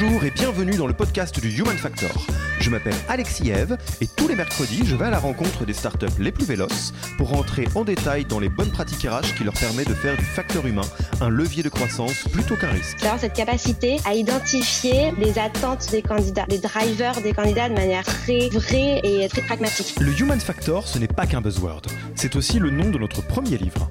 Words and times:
Bonjour 0.00 0.24
et 0.24 0.30
bienvenue 0.30 0.76
dans 0.76 0.86
le 0.86 0.94
podcast 0.94 1.38
du 1.40 1.50
Human 1.50 1.76
Factor. 1.76 2.10
Je 2.58 2.70
m'appelle 2.70 2.94
Alexis 3.08 3.50
Eve 3.50 3.76
et 4.00 4.06
tous 4.06 4.28
les 4.28 4.34
mercredis, 4.34 4.86
je 4.86 4.96
vais 4.96 5.04
à 5.04 5.10
la 5.10 5.18
rencontre 5.18 5.66
des 5.66 5.74
startups 5.74 6.06
les 6.18 6.32
plus 6.32 6.46
véloces 6.46 6.94
pour 7.18 7.28
rentrer 7.28 7.68
en 7.74 7.84
détail 7.84 8.24
dans 8.24 8.38
les 8.38 8.48
bonnes 8.48 8.70
pratiques 8.70 9.06
RH 9.06 9.34
qui 9.36 9.44
leur 9.44 9.52
permettent 9.52 9.90
de 9.90 9.94
faire 9.94 10.16
du 10.16 10.24
facteur 10.24 10.66
humain 10.66 10.86
un 11.20 11.28
levier 11.28 11.62
de 11.62 11.68
croissance 11.68 12.24
plutôt 12.32 12.56
qu'un 12.56 12.70
risque. 12.70 12.96
C'est 12.98 13.18
cette 13.18 13.34
capacité 13.34 13.98
à 14.06 14.14
identifier 14.14 15.12
les 15.18 15.38
attentes 15.38 15.90
des 15.90 16.00
candidats, 16.00 16.46
les 16.48 16.58
drivers 16.58 17.20
des 17.20 17.34
candidats 17.34 17.68
de 17.68 17.74
manière 17.74 18.04
très 18.04 18.48
vraie 18.48 19.00
et 19.04 19.28
très 19.28 19.42
pragmatique. 19.42 20.00
Le 20.00 20.18
Human 20.18 20.40
Factor, 20.40 20.88
ce 20.88 20.98
n'est 20.98 21.08
pas 21.08 21.26
qu'un 21.26 21.42
buzzword, 21.42 21.82
c'est 22.14 22.36
aussi 22.36 22.58
le 22.58 22.70
nom 22.70 22.88
de 22.88 22.96
notre 22.96 23.20
premier 23.20 23.58
livre 23.58 23.90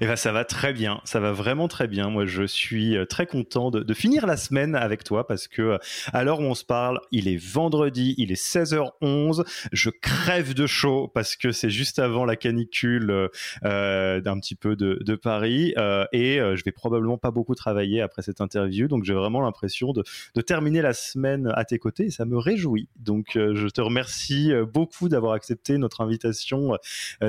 Eh 0.00 0.06
ben, 0.06 0.16
ça 0.16 0.32
va 0.32 0.44
très 0.44 0.72
bien, 0.72 1.00
ça 1.04 1.20
va 1.20 1.32
vraiment 1.32 1.68
très 1.68 1.86
bien. 1.86 2.10
Moi, 2.10 2.26
je 2.26 2.44
suis 2.44 2.96
euh, 2.96 3.04
très 3.04 3.26
content 3.26 3.70
de, 3.70 3.94
finir 3.94 4.26
la 4.26 4.36
semaine 4.36 4.74
avec 4.74 5.04
toi 5.04 5.26
parce 5.26 5.48
que 5.48 5.62
euh, 5.62 5.78
à 6.12 6.24
l'heure 6.24 6.40
où 6.40 6.44
on 6.44 6.54
se 6.54 6.64
parle, 6.64 7.00
il 7.10 7.28
est 7.28 7.36
vendredi, 7.36 8.14
il 8.18 8.32
est 8.32 8.42
16h11. 8.42 9.44
Je 9.72 9.90
crève 9.90 10.54
de 10.54 10.66
chaud 10.66 11.10
parce 11.12 11.36
que 11.36 11.52
c'est 11.52 11.70
juste 11.70 11.98
avant 11.98 12.24
la 12.24 12.36
canicule 12.36 13.28
euh, 13.64 14.20
d'un 14.20 14.38
petit 14.40 14.54
peu 14.54 14.76
de, 14.76 15.12
Paris 15.22 15.74
et 16.12 16.38
je 16.38 16.64
vais 16.64 16.72
probablement 16.72 17.18
pas 17.18 17.30
beaucoup 17.30 17.54
travailler 17.54 18.00
après 18.00 18.22
cette 18.22 18.40
interview. 18.40 18.88
Donc, 18.88 19.04
j'ai 19.04 19.12
vraiment 19.12 19.42
l'impression 19.42 19.92
de, 19.92 20.02
terminer 20.40 20.82
la 20.82 20.94
semaine 20.94 21.52
à 21.54 21.64
tes 21.64 21.78
côtés 21.78 22.06
et 22.06 22.10
ça 22.10 22.24
me 22.24 22.38
réjouit. 22.38 22.88
Donc, 22.98 23.32
je 23.34 23.68
te 23.68 23.80
remercie 23.80 24.52
beaucoup 24.72 25.08
d'avoir 25.08 25.34
accepté 25.34 25.76
notre 25.78 26.00
invitation 26.00 26.76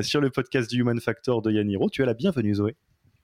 sur 0.02 0.22
le 0.22 0.30
podcast 0.30 0.70
du 0.70 0.80
Human 0.80 1.00
Factor 1.00 1.42
de 1.42 1.52
Yaniro. 1.52 1.90
Tu 1.90 2.02
es 2.02 2.06
la 2.06 2.14
bienvenue 2.14 2.33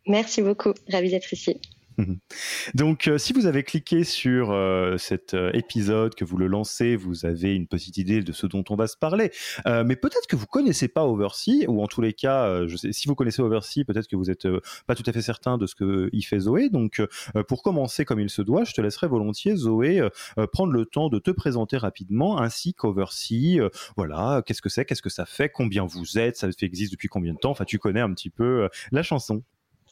Merci 0.07 0.41
beaucoup, 0.41 0.73
ravi 0.87 1.09
d'être 1.09 1.31
ici. 1.33 1.59
Donc, 2.73 3.07
euh, 3.07 3.17
si 3.17 3.33
vous 3.33 3.45
avez 3.45 3.63
cliqué 3.63 4.03
sur 4.03 4.51
euh, 4.51 4.97
cet 4.97 5.33
euh, 5.33 5.51
épisode, 5.53 6.15
que 6.15 6.25
vous 6.25 6.37
le 6.37 6.47
lancez, 6.47 6.95
vous 6.95 7.25
avez 7.25 7.55
une 7.55 7.67
petite 7.67 7.97
idée 7.97 8.21
de 8.21 8.31
ce 8.31 8.47
dont 8.47 8.63
on 8.69 8.75
va 8.75 8.87
se 8.87 8.97
parler. 8.97 9.31
mais 9.65 9.95
peut-être 9.95 10.27
que 10.27 10.35
vous 10.35 10.45
connaissez 10.45 10.87
pas 10.87 11.05
Oversea, 11.05 11.67
ou 11.67 11.81
en 11.81 11.87
tous 11.87 12.01
les 12.01 12.13
cas, 12.13 12.65
je 12.67 12.75
sais, 12.75 12.91
si 12.91 13.07
vous 13.07 13.15
connaissez 13.15 13.41
Oversea, 13.41 13.83
peut-être 13.85 14.07
que 14.07 14.15
vous 14.15 14.25
n'êtes 14.25 14.47
pas 14.87 14.95
tout 14.95 15.03
à 15.05 15.11
fait 15.11 15.21
certain 15.21 15.57
de 15.57 15.65
ce 15.65 15.75
que 15.75 16.09
il 16.13 16.23
fait 16.23 16.39
Zoé. 16.39 16.69
Donc, 16.69 17.01
pour 17.47 17.63
commencer 17.63 18.05
comme 18.05 18.19
il 18.19 18.29
se 18.29 18.41
doit, 18.41 18.63
je 18.63 18.73
te 18.73 18.81
laisserai 18.81 19.07
volontiers, 19.07 19.55
Zoé, 19.55 20.07
prendre 20.51 20.73
le 20.73 20.85
temps 20.85 21.09
de 21.09 21.19
te 21.19 21.31
présenter 21.31 21.77
rapidement, 21.77 22.39
ainsi 22.39 22.73
qu'Oversea. 22.73 23.69
voilà, 23.95 24.41
qu'est-ce 24.45 24.61
que 24.61 24.69
c'est, 24.69 24.85
qu'est-ce 24.85 25.01
que 25.01 25.09
ça 25.09 25.25
fait, 25.25 25.49
combien 25.49 25.85
vous 25.85 26.17
êtes, 26.17 26.37
ça 26.37 26.49
existe 26.61 26.91
depuis 26.91 27.07
combien 27.07 27.33
de 27.33 27.39
temps. 27.39 27.51
Enfin, 27.51 27.65
tu 27.65 27.79
connais 27.79 28.01
un 28.01 28.13
petit 28.13 28.29
peu 28.29 28.69
la 28.91 29.03
chanson. 29.03 29.43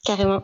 Carrément. 0.07 0.44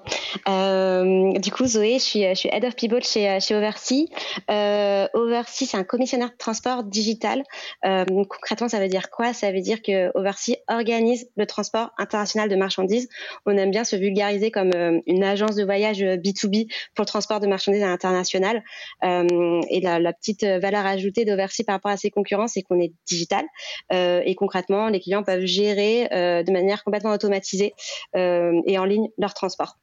Euh, 0.49 1.31
du 1.39 1.49
coup, 1.49 1.65
Zoé, 1.65 1.93
je 1.93 2.03
suis, 2.03 2.23
je 2.23 2.33
suis 2.33 2.49
Head 2.51 2.65
of 2.65 2.75
People 2.75 3.01
chez, 3.01 3.39
chez 3.39 3.55
Oversea. 3.55 4.07
Euh, 4.51 5.07
Oversea, 5.13 5.67
c'est 5.67 5.77
un 5.77 5.85
commissionnaire 5.85 6.31
de 6.31 6.37
transport 6.37 6.83
digital. 6.83 7.43
Euh, 7.85 8.03
concrètement, 8.29 8.67
ça 8.67 8.81
veut 8.81 8.89
dire 8.89 9.09
quoi? 9.09 9.31
Ça 9.31 9.53
veut 9.53 9.61
dire 9.61 9.81
que 9.81 10.11
Oversea 10.17 10.57
organise 10.67 11.29
le 11.37 11.45
transport 11.45 11.91
international 11.97 12.49
de 12.49 12.57
marchandises. 12.57 13.07
On 13.45 13.55
aime 13.55 13.71
bien 13.71 13.85
se 13.85 13.95
vulgariser 13.95 14.51
comme 14.51 14.71
euh, 14.75 14.99
une 15.07 15.23
agence 15.23 15.55
de 15.55 15.63
voyage 15.63 16.03
B2B 16.03 16.67
pour 16.93 17.03
le 17.03 17.07
transport 17.07 17.39
de 17.39 17.47
marchandises 17.47 17.83
à 17.83 17.87
l'international. 17.87 18.65
Et 19.01 19.79
la, 19.81 19.99
la, 19.99 20.11
petite 20.11 20.43
valeur 20.43 20.85
ajoutée 20.85 21.23
d'Oversea 21.23 21.63
par 21.65 21.75
rapport 21.75 21.91
à 21.91 21.97
ses 21.97 22.09
concurrents, 22.09 22.47
c'est 22.47 22.63
qu'on 22.63 22.81
est 22.81 22.91
digital. 23.07 23.45
Et 23.91 24.35
concrètement, 24.35 24.89
les 24.89 24.99
clients 24.99 25.23
peuvent 25.23 25.45
gérer 25.45 26.09
de 26.11 26.51
manière 26.51 26.83
complètement 26.83 27.11
automatisée 27.11 27.73
et 28.15 28.77
en 28.77 28.85
ligne 28.85 29.07
leur 29.17 29.33
transport 29.33 29.52
transport. 29.53 29.77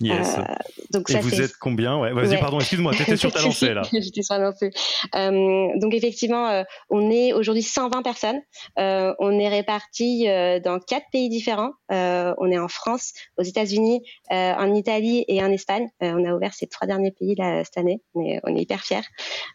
Yes. 0.00 0.38
Euh, 0.38 0.42
donc 0.90 1.10
et 1.10 1.18
vous 1.20 1.40
êtes 1.40 1.56
combien? 1.56 1.98
Ouais. 1.98 2.12
Vas-y, 2.12 2.38
pardon, 2.38 2.58
excuse-moi, 2.58 2.92
tu 2.94 3.02
étais 3.02 3.16
sur 3.16 3.32
ta 3.32 3.42
lancée 3.42 3.74
là. 3.74 3.82
J'étais 3.92 4.22
sur 4.22 4.34
la 4.34 4.44
lancée. 4.44 4.70
Euh, 5.14 5.68
donc 5.76 5.94
effectivement, 5.94 6.48
euh, 6.48 6.62
on 6.90 7.10
est 7.10 7.32
aujourd'hui 7.32 7.62
120 7.62 8.02
personnes. 8.02 8.40
On 8.76 9.38
est 9.38 9.48
répartis 9.48 10.26
dans 10.64 10.78
quatre 10.80 11.06
pays 11.12 11.28
différents. 11.28 11.72
on 11.90 12.50
est 12.50 12.58
en 12.58 12.68
France, 12.68 13.12
aux 13.36 13.42
États-Unis, 13.42 14.02
en 14.30 14.74
Italie 14.74 15.24
et 15.28 15.42
en 15.42 15.50
Espagne. 15.52 15.88
on 16.00 16.24
a 16.24 16.34
ouvert 16.34 16.54
ces 16.54 16.66
trois 16.66 16.86
derniers 16.86 17.12
pays 17.12 17.34
là, 17.36 17.64
cette 17.64 17.78
année. 17.78 18.02
On 18.14 18.24
est, 18.24 18.40
on 18.44 18.56
est 18.56 18.62
hyper 18.62 18.82
fiers. 18.82 19.06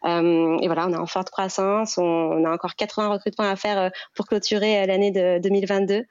et 0.05 0.66
voilà, 0.67 0.88
on 0.88 0.94
est 0.94 0.97
en 0.97 1.07
forte 1.07 1.29
croissance. 1.29 1.97
On, 1.97 2.03
on, 2.03 2.45
a 2.45 2.51
encore 2.51 2.75
80 2.75 3.09
recrutements 3.09 3.50
à 3.50 3.55
faire 3.55 3.91
pour 4.16 4.28
clôturer 4.28 4.85
l'année 4.85 5.11
de 5.11 5.40
2022. 5.41 6.03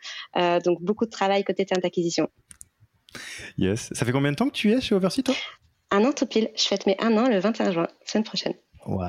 donc 0.65 0.83
beaucoup 0.83 1.07
de 1.07 1.11
travail 1.11 1.45
côté 1.45 1.65
talent 1.65 1.83
acquisition. 1.85 2.29
Yes. 3.59 3.91
Ça 3.93 4.05
fait 4.05 4.13
combien 4.13 4.31
de 4.31 4.37
temps 4.37 4.49
que 4.49 4.55
tu 4.55 4.73
es 4.73 4.81
chez 4.81 4.95
Oversea, 4.95 5.23
toi? 5.23 5.35
Un 5.91 6.05
an 6.05 6.13
tout 6.13 6.27
pile. 6.27 6.51
Je 6.57 6.65
fête 6.65 6.87
mes 6.87 6.97
un 7.01 7.17
an 7.17 7.29
le 7.29 7.39
21 7.39 7.73
juin, 7.73 7.89
semaine 8.05 8.25
prochaine. 8.25 8.55
Wow. 8.87 9.07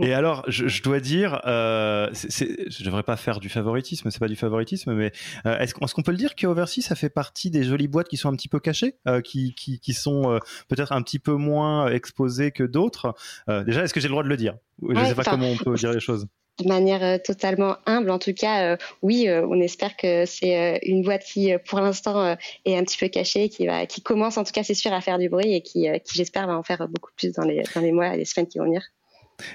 Et 0.00 0.14
alors, 0.14 0.44
je, 0.48 0.82
dois 0.82 1.00
dire, 1.00 1.40
euh, 1.46 2.08
je 2.12 2.84
devrais 2.84 3.02
pas 3.02 3.16
faire 3.16 3.40
du 3.40 3.48
favoritisme, 3.48 4.10
c'est 4.10 4.18
pas 4.18 4.28
du 4.28 4.36
favoritisme, 4.36 4.94
mais 4.94 5.12
euh, 5.46 5.58
est-ce, 5.58 5.74
qu'on 5.74 6.02
peut 6.02 6.10
le 6.10 6.16
dire 6.16 6.34
qu'Oversea, 6.34 6.80
ça 6.80 6.94
fait 6.94 7.10
partie 7.10 7.50
des 7.50 7.64
jolies 7.64 7.88
boîtes 7.88 8.08
qui 8.08 8.16
sont 8.16 8.28
un 8.28 8.36
petit 8.36 8.48
peu 8.48 8.60
cachées, 8.60 8.96
euh, 9.06 9.20
qui, 9.20 9.54
qui, 9.54 9.78
qui, 9.80 9.92
sont 9.92 10.32
euh, 10.32 10.38
peut-être 10.68 10.92
un 10.92 11.02
petit 11.02 11.18
peu 11.18 11.34
moins 11.34 11.88
exposées 11.88 12.50
que 12.50 12.64
d'autres? 12.64 13.14
Déjà, 13.48 13.84
est-ce 13.84 13.92
que 13.92 14.00
j'ai 14.00 14.08
le 14.08 14.12
droit 14.12 14.22
de 14.22 14.28
le 14.28 14.36
dire? 14.36 14.56
Je 14.82 14.98
ne 14.98 15.04
sais 15.04 15.14
pas 15.14 15.24
comment 15.24 15.50
on 15.50 15.56
peut 15.56 15.74
dire 15.74 15.92
les 15.92 16.00
choses 16.00 16.26
de 16.58 16.68
manière 16.68 17.02
euh, 17.02 17.18
totalement 17.18 17.76
humble. 17.86 18.10
En 18.10 18.18
tout 18.18 18.34
cas, 18.34 18.72
euh, 18.72 18.76
oui, 19.02 19.28
euh, 19.28 19.46
on 19.48 19.60
espère 19.60 19.96
que 19.96 20.26
c'est 20.26 20.80
une 20.82 21.02
boîte 21.02 21.24
qui, 21.24 21.52
pour 21.66 21.80
l'instant, 21.80 22.36
est 22.64 22.76
un 22.76 22.84
petit 22.84 22.98
peu 22.98 23.08
cachée, 23.08 23.48
qui 23.48 23.66
va, 23.66 23.86
qui 23.86 24.02
commence 24.02 24.36
en 24.38 24.44
tout 24.44 24.52
cas, 24.52 24.62
c'est 24.62 24.74
sûr, 24.74 24.92
à 24.92 25.00
faire 25.00 25.18
du 25.18 25.28
bruit 25.28 25.54
et 25.54 25.62
qui, 25.62 25.86
qui 26.04 26.14
j'espère, 26.14 26.46
va 26.46 26.56
en 26.56 26.62
faire 26.62 26.88
beaucoup 26.88 27.10
plus 27.16 27.32
dans 27.32 27.44
les, 27.44 27.62
dans 27.74 27.80
les 27.80 27.92
mois 27.92 28.14
et 28.14 28.18
les 28.18 28.24
semaines 28.24 28.48
qui 28.48 28.58
vont 28.58 28.64
venir. 28.64 28.82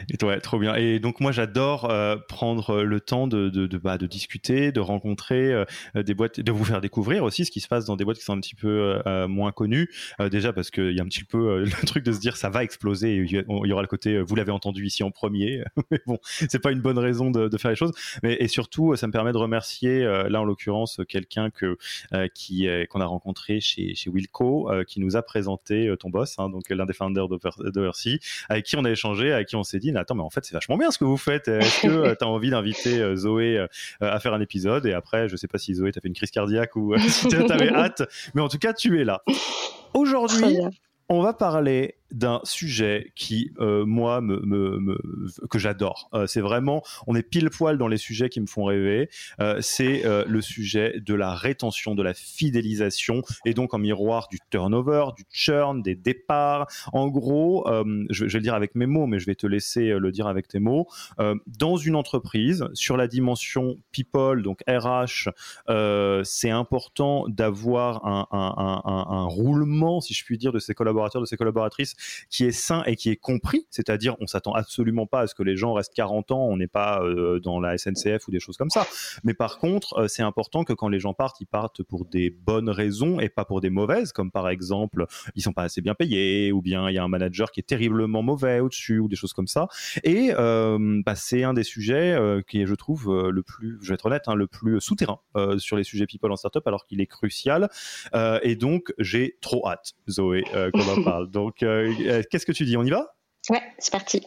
Et 0.10 0.18
trop 0.42 0.60
bien. 0.60 0.76
Et 0.76 1.00
donc 1.00 1.20
moi 1.20 1.32
j'adore 1.32 1.90
euh, 1.90 2.16
prendre 2.28 2.84
le 2.84 3.00
temps 3.00 3.28
de 3.28 3.50
de, 3.50 3.68
de, 3.68 3.78
bah, 3.78 3.98
de 3.98 4.08
discuter, 4.08 4.72
de 4.72 4.80
rencontrer 4.80 5.54
euh, 5.54 6.04
des 6.04 6.14
boîtes, 6.14 6.40
de 6.40 6.52
vous 6.52 6.64
faire 6.64 6.82
découvrir 6.82 7.24
aussi 7.24 7.46
ce 7.46 7.52
qui 7.52 7.60
se 7.60 7.68
passe 7.68 7.86
dans 7.86 7.96
des 7.96 8.06
boîtes 8.06 8.18
qui 8.18 8.24
sont 8.24 8.34
un 8.34 8.40
petit 8.40 8.56
peu 8.56 9.02
euh, 9.06 9.28
moins 9.28 9.52
connues. 9.52 9.90
déjà 10.32 10.54
parce 10.54 10.72
qu'il 10.72 10.92
y 10.92 11.00
a 11.00 11.04
un 11.04 11.08
petit 11.08 11.24
peu 11.24 11.60
le 11.64 11.86
truc 11.86 12.04
de 12.04 12.12
se 12.12 12.20
dire 12.20 12.38
ça 12.38 12.50
va 12.50 12.64
exploser. 12.64 13.16
Il 13.16 13.30
y 13.30 13.72
aura 13.72 13.82
le 13.82 13.88
côté 13.88 14.22
vous 14.22 14.36
l'avez 14.36 14.52
entendu 14.52 14.86
ici 14.86 15.04
en 15.04 15.12
premier. 15.12 15.64
mais 15.92 16.00
bon, 16.06 16.18
c'est 16.24 16.62
pas 16.62 16.72
une 16.72 16.82
bonne 16.82 17.00
raison 17.00 17.32
de, 17.32 17.48
de, 17.48 17.58
faire 17.58 17.72
les 17.72 17.78
choses. 17.78 17.94
Mais 18.24 18.38
et 18.40 18.48
surtout 18.48 18.96
ça 18.96 19.08
me 19.08 19.12
permet 19.12 19.32
de 19.32 19.38
remercier 19.38 20.04
là 20.04 20.42
en 20.42 20.46
l'occurrence 20.46 21.02
quelqu'un 21.08 21.50
que 21.50 21.78
qui 22.34 22.68
qu'on 22.90 23.02
a 23.02 23.06
rencontré 23.06 23.60
chez 23.60 23.96
Wilco 24.08 24.70
qui 24.88 25.00
nous 25.00 25.16
a 25.16 25.22
présenté 25.22 25.94
ton 26.00 26.10
boss, 26.10 26.36
hein, 26.38 26.50
donc 26.50 26.70
l'un 26.70 26.86
des 26.86 26.94
founders 26.94 27.28
d'Oversea, 27.28 28.18
avec 28.50 28.66
qui 28.66 28.76
on 28.78 28.86
a 28.86 28.92
échangé, 28.92 29.32
avec 29.32 29.48
qui 29.48 29.56
on 29.56 29.64
s'est 29.64 29.73
dit, 29.80 29.96
attends, 29.96 30.16
mais 30.16 30.24
en 30.24 30.30
fait, 30.30 30.44
c'est 30.46 30.54
vachement 30.54 30.78
bien 30.78 30.92
ce 30.92 30.98
que 30.98 31.06
vous 31.06 31.18
faites. 31.18 31.48
Est-ce 31.48 31.82
que 31.84 31.88
euh, 31.88 32.16
tu 32.18 32.24
as 32.24 32.28
envie 32.28 32.50
d'inviter 32.50 33.00
euh, 33.00 33.16
Zoé 33.16 33.58
euh, 33.58 33.68
à 34.02 34.20
faire 34.20 34.34
un 34.34 34.42
épisode 34.42 34.86
Et 34.86 34.94
après, 34.94 35.30
je 35.30 35.36
sais 35.36 35.48
pas 35.48 35.58
si 35.58 35.76
Zoé 35.76 35.92
t'a 35.92 36.02
fait 36.02 36.08
une 36.08 36.14
crise 36.14 36.32
cardiaque 36.32 36.76
ou 36.76 36.96
si 37.10 37.28
tu 37.28 37.36
avais 37.36 37.70
hâte, 37.70 38.04
mais 38.34 38.42
en 38.42 38.50
tout 38.50 38.60
cas, 38.60 38.74
tu 38.74 39.00
es 39.00 39.04
là. 39.04 39.24
Aujourd'hui, 39.94 40.58
on 41.10 41.22
va 41.22 41.34
parler 41.34 41.96
d'un 42.14 42.40
sujet 42.44 43.12
qui, 43.16 43.52
euh, 43.60 43.86
moi, 43.86 44.22
me, 44.22 44.98
que 45.50 45.60
j'adore. 45.60 46.10
Euh, 46.14 46.28
c'est 46.28 46.42
vraiment, 46.42 46.84
on 47.08 47.16
est 47.16 47.24
pile 47.24 47.50
poil 47.50 47.78
dans 47.78 47.88
les 47.88 47.98
sujets 47.98 48.30
qui 48.30 48.40
me 48.40 48.46
font 48.46 48.66
rêver. 48.66 49.10
Euh, 49.42 49.58
c'est 49.62 50.04
le 50.04 50.42
sujet 50.42 51.00
de 51.00 51.14
la 51.14 51.34
rétention, 51.34 51.96
de 51.96 52.04
la 52.04 52.14
fidélisation, 52.14 53.24
et 53.46 53.54
donc 53.54 53.74
en 53.74 53.80
miroir 53.80 54.28
du 54.30 54.38
turnover, 54.50 55.06
du 55.18 55.24
churn, 55.32 55.82
des 55.82 55.96
départs. 55.96 56.68
En 56.94 57.08
gros, 57.08 57.66
je, 58.10 58.26
vais 58.26 58.32
le 58.32 58.40
dire 58.42 58.54
avec 58.54 58.76
mes 58.76 58.86
mots, 58.86 59.08
mais 59.08 59.20
je 59.20 59.26
vais 59.26 59.36
te 59.36 59.48
laisser 59.48 59.90
le 59.98 60.12
dire 60.12 60.28
avec 60.28 60.48
tes 60.48 60.60
mots. 60.60 60.88
dans 61.48 61.78
une 61.78 61.96
entreprise, 61.96 62.68
sur 62.74 62.98
la 62.98 63.08
dimension 63.08 63.78
people, 63.92 64.44
donc 64.44 64.60
RH, 64.68 65.30
c'est 66.24 66.52
important 66.52 67.26
d'avoir 67.28 68.06
un, 68.06 68.28
un 68.32 69.26
roulement, 69.26 70.02
si 70.02 70.14
je 70.14 70.24
puis 70.24 70.38
dire, 70.38 70.52
de 70.52 70.60
ses 70.60 70.76
collaborateurs, 70.76 71.22
de 71.22 71.26
ses 71.28 71.38
collaboratrices 71.38 71.96
qui 72.30 72.46
est 72.46 72.52
sain 72.52 72.84
et 72.86 72.96
qui 72.96 73.10
est 73.10 73.16
compris, 73.16 73.68
c'est-à-dire 73.70 74.16
on 74.20 74.28
s'attend 74.28 74.54
absolument 74.54 75.06
pas 75.06 75.22
à 75.22 75.28
ce 75.28 75.36
que 75.36 75.44
les 75.44 75.56
gens 75.56 75.74
restent 75.74 75.94
40 75.94 76.32
ans, 76.32 76.46
on 76.48 76.58
n'est 76.58 76.68
pas 76.68 77.02
euh, 77.02 77.40
dans 77.40 77.60
la 77.60 77.78
SNCF 77.78 78.28
ou 78.28 78.32
des 78.32 78.40
choses 78.40 78.58
comme 78.58 78.70
ça. 78.70 78.88
Mais 79.24 79.34
par 79.34 79.58
contre, 79.58 80.00
euh, 80.00 80.08
c'est 80.08 80.24
important 80.24 80.64
que 80.64 80.74
quand 80.74 80.90
les 80.90 81.00
gens 81.00 81.14
partent, 81.14 81.40
ils 81.42 81.48
partent 81.48 81.84
pour 81.84 82.06
des 82.06 82.30
bonnes 82.30 82.70
raisons 82.70 83.20
et 83.20 83.30
pas 83.30 83.46
pour 83.46 83.62
des 83.62 83.70
mauvaises, 83.70 84.12
comme 84.12 84.32
par 84.32 84.50
exemple 84.50 85.06
ils 85.36 85.42
sont 85.42 85.54
pas 85.54 85.64
assez 85.64 85.82
bien 85.82 85.96
payés 85.96 86.52
ou 86.52 86.62
bien 86.62 86.90
il 86.90 86.96
y 86.96 86.98
a 86.98 87.04
un 87.04 87.08
manager 87.08 87.52
qui 87.52 87.60
est 87.60 87.64
terriblement 87.64 88.22
mauvais 88.22 88.60
au-dessus 88.60 89.00
ou 89.00 89.08
des 89.08 89.16
choses 89.16 89.34
comme 89.34 89.48
ça. 89.48 89.68
Et 90.04 90.32
euh, 90.38 91.02
bah, 91.06 91.16
c'est 91.16 91.44
un 91.44 91.54
des 91.54 91.64
sujets 91.64 92.18
qui 92.48 92.62
est, 92.62 92.66
je 92.66 92.76
trouve, 92.76 93.30
le 93.30 93.44
plus, 93.44 93.78
je 93.82 93.90
vais 93.90 93.96
être 93.96 94.06
honnête, 94.06 94.24
hein, 94.28 94.36
le 94.36 94.48
plus 94.48 94.80
souterrain 94.82 95.20
sur 95.58 95.78
les 95.78 95.84
sujets 95.84 96.06
people 96.06 96.32
en 96.32 96.36
startup, 96.36 96.66
alors 96.68 96.86
qu'il 96.86 97.02
est 97.02 97.08
crucial. 97.08 97.70
et 98.14 98.56
donc 98.56 98.94
j'ai 99.00 99.38
trop 99.42 99.68
hâte, 99.68 99.94
Zoé, 100.10 100.44
qu'on 100.74 101.00
en 101.00 101.04
parle. 101.04 101.30
Donc 101.30 101.64
euh, 101.64 101.93
qu'est-ce 102.30 102.46
que 102.46 102.52
tu 102.52 102.66
dis 102.66 102.78
On 102.78 102.84
y 102.84 102.90
va? 102.90 103.16
Ouais, 103.50 103.62
c'est 103.78 103.92
parti. 103.92 104.26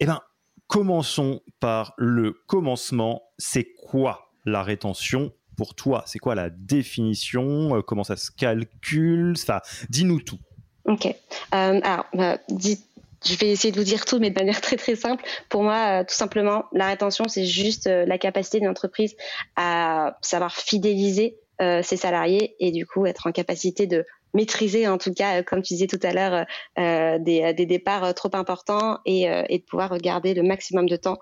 Eh 0.00 0.04
bien, 0.04 0.20
commençons 0.66 1.40
par 1.60 1.94
le 1.96 2.32
commencement. 2.46 3.22
C'est 3.38 3.72
quoi 3.74 4.30
la 4.44 4.62
rétention 4.62 5.32
pour 5.56 5.74
toi? 5.74 6.04
C'est 6.06 6.18
quoi 6.18 6.34
la 6.34 6.50
définition? 6.50 7.76
Euh, 7.76 7.82
Comment 7.82 8.04
ça 8.04 8.16
se 8.16 8.30
calcule? 8.30 9.36
Ça, 9.36 9.62
dis-nous 9.88 10.20
tout. 10.20 10.38
Ok. 10.84 11.06
Euh, 11.06 11.12
alors, 11.52 12.06
je 12.14 13.34
vais 13.34 13.50
essayer 13.50 13.72
de 13.72 13.78
vous 13.78 13.84
dire 13.84 14.04
tout, 14.04 14.18
mais 14.18 14.30
de 14.30 14.38
manière 14.38 14.60
très 14.60 14.76
très 14.76 14.96
simple. 14.96 15.24
Pour 15.48 15.62
moi, 15.62 16.04
tout 16.04 16.14
simplement, 16.14 16.64
la 16.72 16.86
rétention, 16.86 17.26
c'est 17.28 17.46
juste 17.46 17.86
la 17.86 18.18
capacité 18.18 18.60
d'une 18.60 18.68
entreprise 18.68 19.16
à 19.56 20.16
savoir 20.22 20.54
fidéliser 20.54 21.38
ses 21.60 21.96
salariés 21.96 22.54
et 22.60 22.70
du 22.70 22.86
coup 22.86 23.04
être 23.04 23.26
en 23.26 23.32
capacité 23.32 23.88
de 23.88 24.06
maîtriser 24.34 24.88
en 24.88 24.98
tout 24.98 25.12
cas, 25.12 25.42
comme 25.42 25.62
tu 25.62 25.74
disais 25.74 25.86
tout 25.86 26.00
à 26.02 26.12
l'heure, 26.12 26.46
euh, 26.78 27.18
des, 27.18 27.54
des, 27.54 27.66
départs 27.66 28.14
trop 28.14 28.30
importants 28.34 28.98
et, 29.04 29.22
et, 29.22 29.58
de 29.58 29.64
pouvoir 29.64 29.96
garder 29.98 30.34
le 30.34 30.42
maximum 30.42 30.88
de 30.88 30.96
temps 30.96 31.18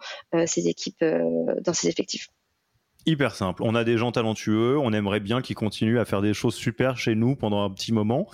ces 0.47 0.69
équipes 0.69 1.05
dans 1.65 1.73
ces 1.73 1.89
effectifs 1.89 2.29
hyper 3.07 3.35
simple. 3.35 3.63
On 3.65 3.75
a 3.75 3.85
des 3.85 3.97
gens 3.97 4.13
talentueux, 4.13 4.77
on 4.79 4.93
aimerait 4.93 5.21
bien 5.21 5.41
qu'ils 5.41 5.57
continuent 5.57 6.01
à 6.01 6.05
faire 6.05 6.21
des 6.21 6.35
choses 6.35 6.55
super 6.55 6.99
chez 6.99 7.15
nous 7.15 7.37
pendant 7.37 7.63
un 7.65 7.71
petit 7.71 7.93
moment. 7.93 8.27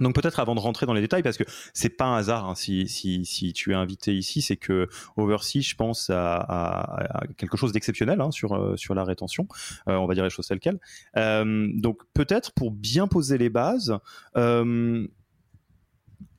Donc 0.00 0.14
peut-être 0.14 0.40
avant 0.40 0.54
de 0.54 0.60
rentrer 0.60 0.86
dans 0.86 0.94
les 0.94 1.00
détails, 1.00 1.22
parce 1.22 1.36
que 1.36 1.44
c'est 1.74 1.90
pas 1.90 2.06
un 2.06 2.16
hasard 2.16 2.48
hein, 2.48 2.54
si, 2.54 2.88
si, 2.88 3.24
si, 3.24 3.52
tu 3.52 3.72
es 3.72 3.74
invité 3.74 4.14
ici, 4.14 4.42
c'est 4.42 4.56
que 4.56 4.88
Oversea, 5.16 5.60
je 5.60 5.74
pense, 5.74 6.10
à, 6.10 7.26
quelque 7.36 7.56
chose 7.56 7.72
d'exceptionnel 7.72 8.20
hein, 8.20 8.30
sur, 8.30 8.54
euh, 8.54 8.76
sur 8.76 8.94
la 8.94 9.04
rétention. 9.04 9.46
Euh, 9.88 9.96
on 9.96 10.06
va 10.06 10.14
dire 10.14 10.24
les 10.24 10.30
choses 10.30 10.46
telles 10.46 10.60
quelles. 10.60 10.80
Euh, 11.16 11.68
donc 11.74 11.98
peut-être 12.14 12.52
pour 12.52 12.70
bien 12.70 13.06
poser 13.06 13.38
les 13.38 13.50
bases, 13.50 13.98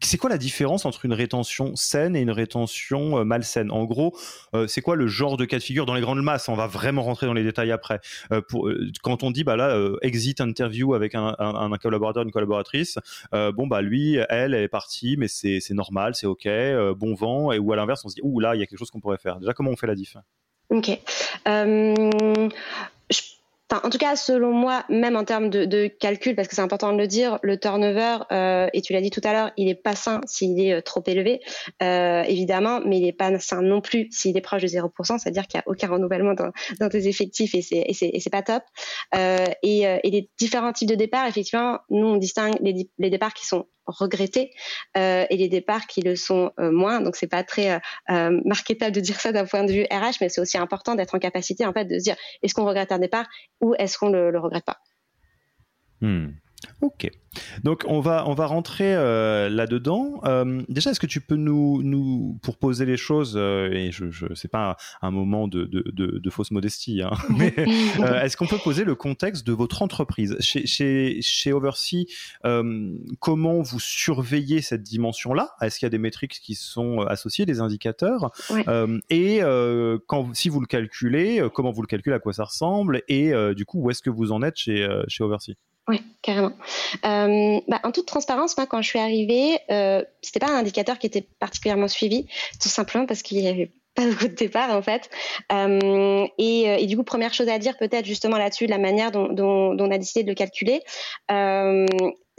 c'est 0.04 0.18
quoi 0.18 0.30
la 0.30 0.38
différence 0.38 0.86
entre 0.86 1.06
une 1.06 1.14
rétention 1.14 1.76
saine 1.76 2.16
et 2.16 2.22
une 2.22 2.32
rétention 2.32 3.20
euh, 3.20 3.24
malsaine? 3.24 3.72
En 3.72 3.86
gros, 3.86 4.18
euh, 4.54 4.68
c'est 4.68 4.82
quoi 4.82 4.96
le 4.96 5.08
genre 5.08 5.38
de 5.38 5.46
cas 5.46 5.58
de 5.58 5.64
figure? 5.64 5.86
Dans 5.86 5.94
les 5.94 6.02
grandes 6.02 6.22
masses 6.22 6.50
On 6.50 6.56
va 6.56 6.68
vraiment 6.68 7.04
rentrer 7.04 7.28
dans 7.28 7.34
les 7.34 7.44
détails 7.44 7.72
après. 7.72 8.00
Euh, 8.32 8.42
quand 9.04 9.24
on 9.24 9.32
dit 9.32 9.44
bah 9.44 9.56
là 9.56 9.78
exit 10.02 10.42
interview 10.42 10.94
avec 10.94 11.16
un, 11.16 11.36
collaborateur, 11.82 12.24
une 12.24 12.32
collaboratrice, 12.32 12.98
bon 13.32 13.68
bah 13.68 13.82
lui, 13.82 14.18
elle, 14.30 14.54
est 14.54 14.68
partie, 14.68 15.16
mais 15.18 15.28
c'est 15.28 15.62
normal, 15.72 16.16
c'est 16.16 16.28
ok, 16.28 16.48
bon 16.98 17.14
vent. 17.14 17.52
Et 17.52 17.60
ou 17.60 17.72
à 17.74 17.76
l'inverse, 17.76 18.04
on 18.06 18.10
se 18.10 18.16
dit 18.16 18.22
ouh 18.24 18.40
là, 18.40 18.56
il 18.56 18.60
y 18.60 18.64
a 18.64 18.66
quelque 18.66 18.80
chose 18.80 18.92
qu'on 18.92 19.00
pourrait 19.00 19.18
faire. 19.18 19.40
Déjà, 19.40 19.54
comment 19.54 19.72
on 19.72 19.76
fait 19.76 19.88
la 19.88 19.96
diff? 19.96 20.18
Ok. 20.70 21.00
Je 23.12 23.41
en 23.84 23.90
tout 23.90 23.98
cas, 23.98 24.16
selon 24.16 24.52
moi, 24.52 24.84
même 24.90 25.16
en 25.16 25.24
termes 25.24 25.50
de, 25.50 25.88
calcul, 25.88 26.36
parce 26.36 26.48
que 26.48 26.56
c'est 26.56 26.62
important 26.62 26.92
de 26.94 26.98
le 26.98 27.08
dire, 27.08 27.40
le 27.42 27.58
turnover, 27.58 28.18
euh, 28.32 28.68
et 28.74 28.82
tu 28.82 28.94
l'as 28.94 29.02
dit 29.02 29.10
tout 29.10 29.22
à 29.24 29.34
l'heure, 29.34 29.52
il 29.58 29.70
est 29.70 29.76
pas 29.76 29.96
sain 29.96 30.22
s'il 30.26 30.60
est 30.60 30.74
euh, 30.74 30.82
trop 30.82 31.04
élevé, 31.06 31.42
euh, 31.82 32.24
évidemment, 32.24 32.82
mais 32.86 33.00
il 33.00 33.08
est 33.08 33.14
pas 33.14 33.38
sain 33.40 33.62
non 33.62 33.82
plus 33.82 34.08
s'il 34.12 34.38
est 34.38 34.42
proche 34.42 34.62
de 34.62 34.68
0%, 34.68 35.18
c'est-à-dire 35.18 35.48
qu'il 35.48 35.58
n'y 35.58 35.62
a 35.62 35.64
aucun 35.68 35.88
renouvellement 35.88 36.34
dans, 36.34 36.90
tes 36.90 37.08
effectifs 37.08 37.56
et 37.56 37.62
c'est, 37.62 37.86
et 37.88 38.30
pas 38.30 38.42
top. 38.42 38.64
et, 39.64 40.00
les 40.04 40.30
différents 40.38 40.74
types 40.74 40.90
de 40.90 40.96
départs, 40.96 41.28
effectivement, 41.28 41.80
nous 41.90 42.08
on 42.08 42.18
distingue 42.18 42.56
les 42.62 43.10
départs 43.10 43.34
qui 43.34 43.46
sont 43.46 43.66
regretter 43.86 44.52
euh, 44.98 45.26
et 45.30 45.38
les 45.38 45.50
départs 45.50 45.88
qui 45.88 46.02
le 46.02 46.16
sont 46.16 46.52
euh, 46.60 46.72
moins. 46.72 47.02
Donc 47.02 47.16
c'est 47.16 47.28
pas 47.28 47.44
très 47.44 47.82
euh, 48.10 48.42
marketable 48.46 48.96
de 48.96 49.02
dire 49.02 49.20
ça 49.20 49.32
d'un 49.32 49.46
point 49.46 49.64
de 49.64 49.72
vue 49.72 49.86
RH, 49.92 50.18
mais 50.22 50.30
c'est 50.30 50.42
aussi 50.42 50.58
important 50.58 50.96
d'être 50.96 51.16
en 51.16 51.20
capacité 51.20 51.66
en 51.66 51.74
fait 51.74 51.86
de 51.86 51.98
se 51.98 52.04
dire 52.04 52.16
est-ce 52.42 52.54
qu'on 52.54 52.66
regrette 52.66 52.92
un 52.92 53.00
départ 53.00 53.28
ou 53.60 53.76
est-ce 53.76 53.98
qu'on 53.98 54.10
le, 54.10 54.32
le 54.32 54.40
regrette 54.40 54.66
pas? 54.66 54.80
Hmm. 56.02 56.30
Ok. 56.82 57.10
Donc 57.64 57.86
on 57.88 58.02
va 58.02 58.28
on 58.28 58.34
va 58.34 58.46
rentrer 58.46 58.94
euh, 58.94 59.50
là-dedans. 59.50 60.20
Euh, 60.26 60.62
déjà, 60.68 60.92
est-ce 60.92 61.00
que 61.00 61.08
tu 61.08 61.22
peux 61.22 61.36
nous 61.36 61.82
nous 61.82 62.38
pour 62.42 62.58
poser 62.58 62.86
les 62.86 62.98
choses 62.98 63.36
euh, 63.38 63.72
et 63.72 63.92
je 63.92 64.12
je 64.12 64.26
c'est 64.36 64.50
pas 64.50 64.76
un, 65.02 65.12
moment 65.12 65.48
de, 65.48 65.64
de, 65.66 65.92
de, 65.94 66.30
fausse 66.30 66.52
modestie, 66.52 67.02
hein, 67.02 67.12
mais 67.30 67.54
est-ce 68.24 68.36
qu'on 68.36 68.48
peut 68.48 68.58
poser 68.58 68.84
le 68.84 68.96
contexte 68.96 69.48
de 69.48 69.54
votre 69.54 69.82
entreprise? 69.82 70.36
Chez 70.40 70.66
chez 70.66 71.22
chez 71.22 71.54
Oversea 71.54 72.06
Comment 73.20 73.62
vous 73.62 73.80
surveillez 73.80 74.62
cette 74.62 74.84
dimension-là? 74.84 75.52
Est-ce 75.62 75.80
qu'il 75.80 75.86
y 75.86 75.88
a 75.88 75.90
des 75.92 75.98
métriques 75.98 76.40
qui 76.42 76.56
sont 76.56 77.02
associées, 77.02 77.46
des 77.46 77.62
indicateurs? 77.62 78.32
Et 79.10 79.42
quand 80.08 80.36
si 80.36 80.50
vous 80.50 80.60
le 80.60 80.68
calculez, 80.68 81.48
comment 81.54 81.72
vous 81.72 81.82
le 81.82 81.88
calculez 81.88 82.16
À 82.16 82.20
quoi 82.20 82.34
ça 82.34 82.44
ressemble? 82.44 83.04
Et 83.08 83.32
du 83.56 83.66
coup, 83.66 83.82
où 83.82 83.90
est-ce 83.90 84.02
que 84.02 84.10
vous 84.10 84.32
en 84.32 84.42
êtes 84.42 84.58
chez 84.58 84.88
chez 85.08 85.24
Oversea? 85.24 85.54
Oui, 85.92 86.02
carrément. 86.22 86.54
Euh, 87.06 87.60
bah, 87.68 87.82
en 87.84 87.92
toute 87.92 88.06
transparence, 88.06 88.56
moi, 88.56 88.66
quand 88.66 88.82
je 88.82 88.88
suis 88.88 89.00
arrivée, 89.00 89.60
euh, 89.70 90.02
c'était 90.22 90.40
pas 90.40 90.50
un 90.50 90.56
indicateur 90.56 90.98
qui 90.98 91.06
était 91.06 91.28
particulièrement 91.40 91.90
suivi, 91.90 92.28
tout 92.62 92.70
simplement 92.70 93.06
parce 93.06 93.22
qu'il 93.22 93.40
y 93.40 93.48
avait 93.48 93.74
pas 93.94 94.06
beaucoup 94.10 94.30
de 94.30 94.36
départ 94.36 94.74
en 94.74 94.82
fait. 94.82 95.10
Euh, 95.52 96.26
et, 96.38 96.62
et, 96.82 96.86
du 96.88 96.96
coup, 96.96 97.04
première 97.04 97.34
chose 97.34 97.50
à 97.50 97.60
dire 97.60 97.78
peut-être 97.78 98.06
justement 98.06 98.38
là-dessus, 98.38 98.68
la 98.68 98.78
manière 98.78 99.12
dont, 99.12 99.28
dont, 99.34 99.76
dont, 99.76 99.86
on 99.86 99.92
a 99.92 99.98
décidé 99.98 100.24
de 100.24 100.30
le 100.30 100.36
calculer. 100.36 100.82
Euh, 101.30 101.86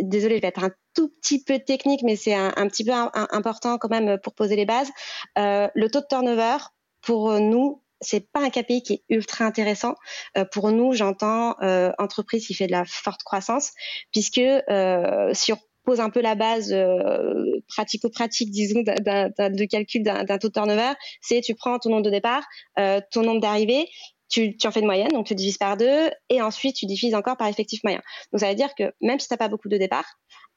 désolée, 0.01 0.37
je 0.37 0.41
vais 0.41 0.49
être 0.49 0.65
un 0.65 0.71
tout 0.95 1.11
petit 1.21 1.45
peu 1.45 1.59
technique, 1.59 2.01
mais 2.05 2.17
c'est 2.17 2.35
un, 2.35 2.55
un, 2.57 2.69
petit 2.69 2.85
peu 2.85 2.93
important 2.93 3.77
quand 3.77 3.91
même 3.91 4.19
pour 4.19 4.33
poser 4.33 4.57
les 4.57 4.65
bases. 4.65 4.91
Euh, 5.39 5.69
le 5.75 5.91
taux 5.91 6.01
de 6.01 6.07
turnover, 6.09 6.57
pour 7.03 7.39
nous, 7.39 7.82
c'est 8.03 8.31
pas 8.33 8.41
un 8.41 8.51
KPI 8.51 8.83
qui 8.83 8.93
est 8.95 9.03
ultra 9.09 9.45
intéressant. 9.45 9.95
Euh, 10.37 10.45
pour 10.45 10.71
nous, 10.71 10.93
j'entends 10.93 11.57
euh, 11.63 11.91
entreprise 11.99 12.47
qui 12.47 12.55
fait 12.55 12.67
de 12.67 12.73
la 12.73 12.85
forte 12.85 13.23
croissance, 13.23 13.73
puisque 14.13 14.39
euh, 14.39 15.31
si 15.33 15.53
on 15.53 15.59
pose 15.85 16.01
un 16.01 16.11
peu 16.11 16.21
la 16.21 16.35
base 16.35 16.73
euh, 16.73 17.61
pratico-pratique, 17.69 18.51
disons, 18.51 18.83
de 18.83 19.65
calcul 19.65 20.03
d'un 20.03 20.39
taux 20.39 20.49
de 20.49 20.53
turnover, 20.53 20.93
c'est 21.21 21.41
tu 21.41 21.55
prends 21.55 21.79
ton 21.79 21.91
nombre 21.91 22.03
de 22.03 22.11
départ, 22.11 22.45
euh, 22.79 23.01
ton 23.11 23.23
nombre 23.23 23.41
d'arrivées, 23.41 23.87
tu, 24.29 24.57
tu, 24.57 24.67
en 24.67 24.71
fais 24.71 24.81
une 24.81 24.87
moyenne, 24.87 25.09
donc 25.09 25.27
tu 25.27 25.35
divises 25.35 25.59
par 25.59 25.77
deux, 25.77 26.11
et 26.31 26.41
ensuite 26.41 26.77
tu 26.77 26.87
divises 26.87 27.15
encore 27.15 27.37
par 27.37 27.49
effectif 27.49 27.83
moyen. 27.85 28.01
Donc 28.33 28.41
ça 28.41 28.49
veut 28.49 28.55
dire 28.55 28.75
que 28.77 28.93
même 29.01 29.19
si 29.21 29.29
tu 29.29 29.35
n'as 29.35 29.39
pas 29.39 29.49
beaucoup 29.49 29.69
de 29.69 29.77
départ, 29.77 30.07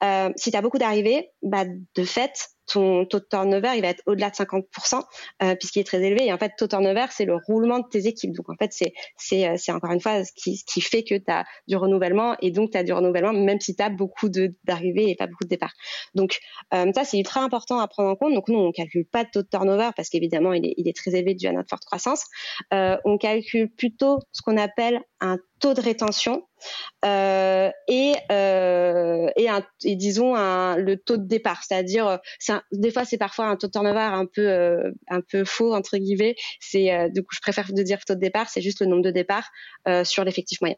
euh, 0.03 0.31
si 0.35 0.51
tu 0.51 0.57
as 0.57 0.61
beaucoup 0.61 0.77
d'arrivées, 0.77 1.29
bah, 1.41 1.65
de 1.65 2.03
fait, 2.03 2.49
ton 2.67 3.05
taux 3.05 3.19
de 3.19 3.25
turnover, 3.29 3.71
il 3.75 3.81
va 3.81 3.89
être 3.89 4.03
au-delà 4.05 4.29
de 4.29 4.35
50%, 4.35 5.03
euh, 5.43 5.55
puisqu'il 5.55 5.79
est 5.79 5.83
très 5.83 6.01
élevé. 6.01 6.25
Et 6.25 6.33
en 6.33 6.37
fait, 6.37 6.53
taux 6.57 6.65
de 6.65 6.71
turnover, 6.71 7.05
c'est 7.11 7.25
le 7.25 7.35
roulement 7.35 7.79
de 7.79 7.87
tes 7.87 8.07
équipes. 8.07 8.33
Donc, 8.33 8.49
en 8.49 8.55
fait, 8.55 8.71
c'est, 8.73 8.93
c'est, 9.17 9.47
euh, 9.47 9.55
c'est 9.57 9.71
encore 9.71 9.91
une 9.91 10.01
fois 10.01 10.23
ce 10.23 10.31
qui, 10.35 10.63
qui 10.65 10.81
fait 10.81 11.03
que 11.03 11.15
tu 11.15 11.31
as 11.31 11.45
du 11.67 11.75
renouvellement 11.75 12.35
et 12.41 12.51
donc 12.51 12.71
tu 12.71 12.77
as 12.77 12.83
du 12.83 12.93
renouvellement 12.93 13.33
même 13.33 13.59
si 13.59 13.75
tu 13.75 13.83
as 13.83 13.89
beaucoup 13.89 14.29
de, 14.29 14.55
d'arrivées 14.63 15.09
et 15.09 15.15
pas 15.15 15.27
beaucoup 15.27 15.43
de 15.43 15.49
départs. 15.49 15.73
Donc, 16.13 16.39
euh, 16.73 16.91
ça, 16.93 17.03
c'est 17.03 17.17
ultra 17.17 17.41
important 17.41 17.79
à 17.79 17.87
prendre 17.87 18.09
en 18.09 18.15
compte. 18.15 18.33
Donc, 18.33 18.47
nous, 18.47 18.59
on 18.59 18.71
calcule 18.71 19.05
pas 19.05 19.23
de 19.23 19.29
taux 19.29 19.41
de 19.41 19.47
turnover 19.47 19.89
parce 19.95 20.09
qu'évidemment, 20.09 20.53
il 20.53 20.65
est, 20.65 20.73
il 20.77 20.87
est 20.87 20.95
très 20.95 21.15
élevé 21.15 21.35
dû 21.35 21.47
à 21.47 21.51
notre 21.51 21.69
forte 21.69 21.85
croissance. 21.85 22.25
Euh, 22.73 22.97
on 23.05 23.17
calcule 23.17 23.69
plutôt 23.69 24.19
ce 24.31 24.41
qu'on 24.41 24.57
appelle 24.57 25.01
un 25.21 25.37
de 25.73 25.81
rétention 25.81 26.47
euh, 27.03 27.69
et, 27.87 28.13
euh, 28.31 29.27
et, 29.35 29.95
disons 29.95 30.33
le 30.35 30.95
taux 30.95 31.17
de 31.17 31.27
départ, 31.27 31.63
c'est-à-dire 31.63 32.19
des 32.71 32.91
fois 32.91 33.05
c'est 33.05 33.17
parfois 33.17 33.47
un 33.47 33.55
taux 33.55 33.67
de 33.67 33.71
turnover 33.71 33.99
un 33.99 34.25
peu 34.25 34.47
euh, 34.47 34.91
un 35.09 35.21
peu 35.21 35.43
faux 35.45 35.73
entre 35.73 35.97
guillemets. 35.97 36.35
C'est 36.59 37.09
du 37.11 37.21
coup 37.21 37.33
je 37.33 37.41
préfère 37.41 37.71
de 37.71 37.83
dire 37.83 38.03
taux 38.05 38.15
de 38.15 38.19
départ, 38.19 38.49
c'est 38.49 38.61
juste 38.61 38.81
le 38.81 38.87
nombre 38.87 39.03
de 39.03 39.11
départs 39.11 39.49
sur 40.03 40.23
l'effectif 40.23 40.61
moyen. 40.61 40.77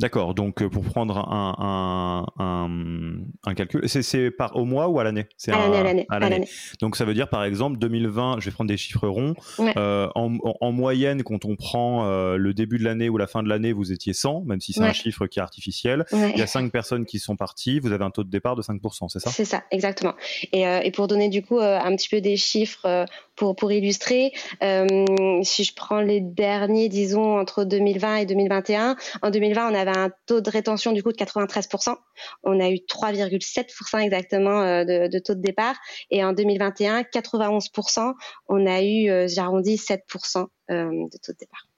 D'accord, 0.00 0.34
donc 0.34 0.66
pour 0.68 0.82
prendre 0.82 1.18
un, 1.18 2.26
un, 2.38 3.54
calcul, 3.54 3.86
c'est 3.86 4.30
par 4.30 4.56
au 4.56 4.64
mois 4.64 4.88
ou 4.88 4.98
à 4.98 5.04
l'année? 5.04 5.26
À 5.48 5.68
l'année, 5.68 6.06
à 6.08 6.18
l'année. 6.18 6.48
Donc 6.80 6.96
ça 6.96 7.04
veut 7.04 7.12
dire 7.12 7.28
par 7.28 7.44
exemple 7.44 7.78
2020, 7.78 8.36
je 8.40 8.46
vais 8.46 8.50
prendre 8.50 8.68
des 8.68 8.78
chiffres 8.78 9.06
ronds, 9.06 9.34
en, 9.58 10.72
moyenne 10.72 11.22
quand 11.22 11.44
on 11.44 11.56
prend 11.56 12.06
le 12.36 12.54
début 12.54 12.78
de 12.78 12.84
l'année 12.84 13.08
ou 13.10 13.18
la 13.18 13.26
fin 13.26 13.42
de 13.42 13.48
l'année, 13.48 13.72
vous 13.72 13.92
étiez 13.92 14.14
100, 14.14 14.42
même 14.46 14.60
si 14.60 14.72
c'est 14.72 14.82
un 14.82 14.92
chiffre 14.92 15.26
qui 15.26 15.38
est 15.38 15.42
artificiel. 15.42 16.04
Il 16.12 16.38
y 16.38 16.42
a 16.42 16.46
5 16.46 16.72
personnes 16.72 17.04
qui 17.04 17.18
sont 17.18 17.36
parties, 17.36 17.78
vous 17.78 17.92
avez 17.92 18.04
un 18.04 18.10
taux 18.10 18.24
de 18.24 18.30
départ 18.30 18.56
de 18.56 18.62
5%, 18.62 19.08
c'est 19.08 19.20
ça? 19.20 19.30
C'est 19.30 19.44
ça, 19.44 19.64
exactement. 19.70 20.14
Et, 20.52 20.62
et, 20.62 20.90
pour 20.92 21.08
donner 21.08 21.28
du 21.28 21.42
coup 21.42 21.60
un 21.60 21.94
petit 21.94 22.08
peu 22.08 22.22
des 22.22 22.36
chiffres 22.36 23.06
pour, 23.40 23.56
pour 23.56 23.72
illustrer, 23.72 24.32
si 24.60 25.64
je 25.64 25.74
prends 25.74 26.02
les 26.02 26.20
derniers, 26.20 26.90
disons, 26.90 27.38
entre 27.38 27.64
2020 27.64 28.16
et 28.16 28.26
2021, 28.26 28.96
en 29.22 29.30
2020, 29.30 29.72
on 29.72 29.74
avait 29.74 29.96
un 29.96 30.10
taux 30.26 30.42
de 30.42 30.50
rétention 30.50 30.92
du 30.92 31.02
coup 31.02 31.10
de 31.10 31.16
93%. 31.16 31.96
On 32.44 32.60
a 32.60 32.68
eu 32.68 32.76
3,7% 32.76 33.98
exactement 34.00 34.60
euh, 34.60 34.84
de, 34.84 35.18
taux 35.18 35.34
de 35.34 35.40
départ. 35.40 35.76
Et 36.10 36.22
en 36.22 36.32
2021, 36.32 37.02
91%. 37.02 38.12
On 38.48 38.66
a 38.66 38.82
eu, 38.82 39.10
euh, 39.10 39.26
j'arrondis, 39.26 39.76
7% 39.76 40.46
euh, 40.70 40.90
de 40.90 41.18
taux 41.18 41.32
de 41.32 41.38
départ. 41.38 41.69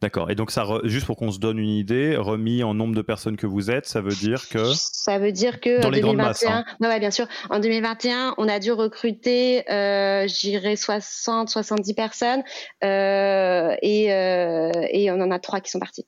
D'accord. 0.00 0.30
Et 0.30 0.34
donc, 0.34 0.50
ça, 0.50 0.66
juste 0.84 1.06
pour 1.06 1.16
qu'on 1.16 1.30
se 1.30 1.38
donne 1.38 1.58
une 1.58 1.68
idée, 1.68 2.16
remis 2.16 2.62
en 2.62 2.74
nombre 2.74 2.94
de 2.94 3.02
personnes 3.02 3.36
que 3.36 3.46
vous 3.46 3.70
êtes, 3.70 3.86
ça 3.86 4.00
veut 4.00 4.14
dire 4.14 4.48
que. 4.48 4.64
Ça 4.74 5.18
veut 5.18 5.32
dire 5.32 5.60
que. 5.60 5.80
Dans 5.80 5.90
les 5.90 6.00
2021, 6.00 6.00
grandes 6.00 6.16
masses. 6.16 6.44
Hein. 6.80 6.98
bien 6.98 7.10
sûr. 7.10 7.26
En 7.50 7.60
2021, 7.60 8.34
on 8.38 8.48
a 8.48 8.58
dû 8.58 8.72
recruter, 8.72 9.70
euh, 9.70 10.26
j'irais 10.26 10.76
60, 10.76 11.48
70 11.48 11.94
personnes, 11.94 12.42
euh, 12.82 13.74
et, 13.82 14.12
euh, 14.12 14.70
et 14.90 15.10
on 15.10 15.20
en 15.20 15.30
a 15.30 15.38
trois 15.38 15.60
qui 15.60 15.70
sont 15.70 15.78
partis. 15.78 16.06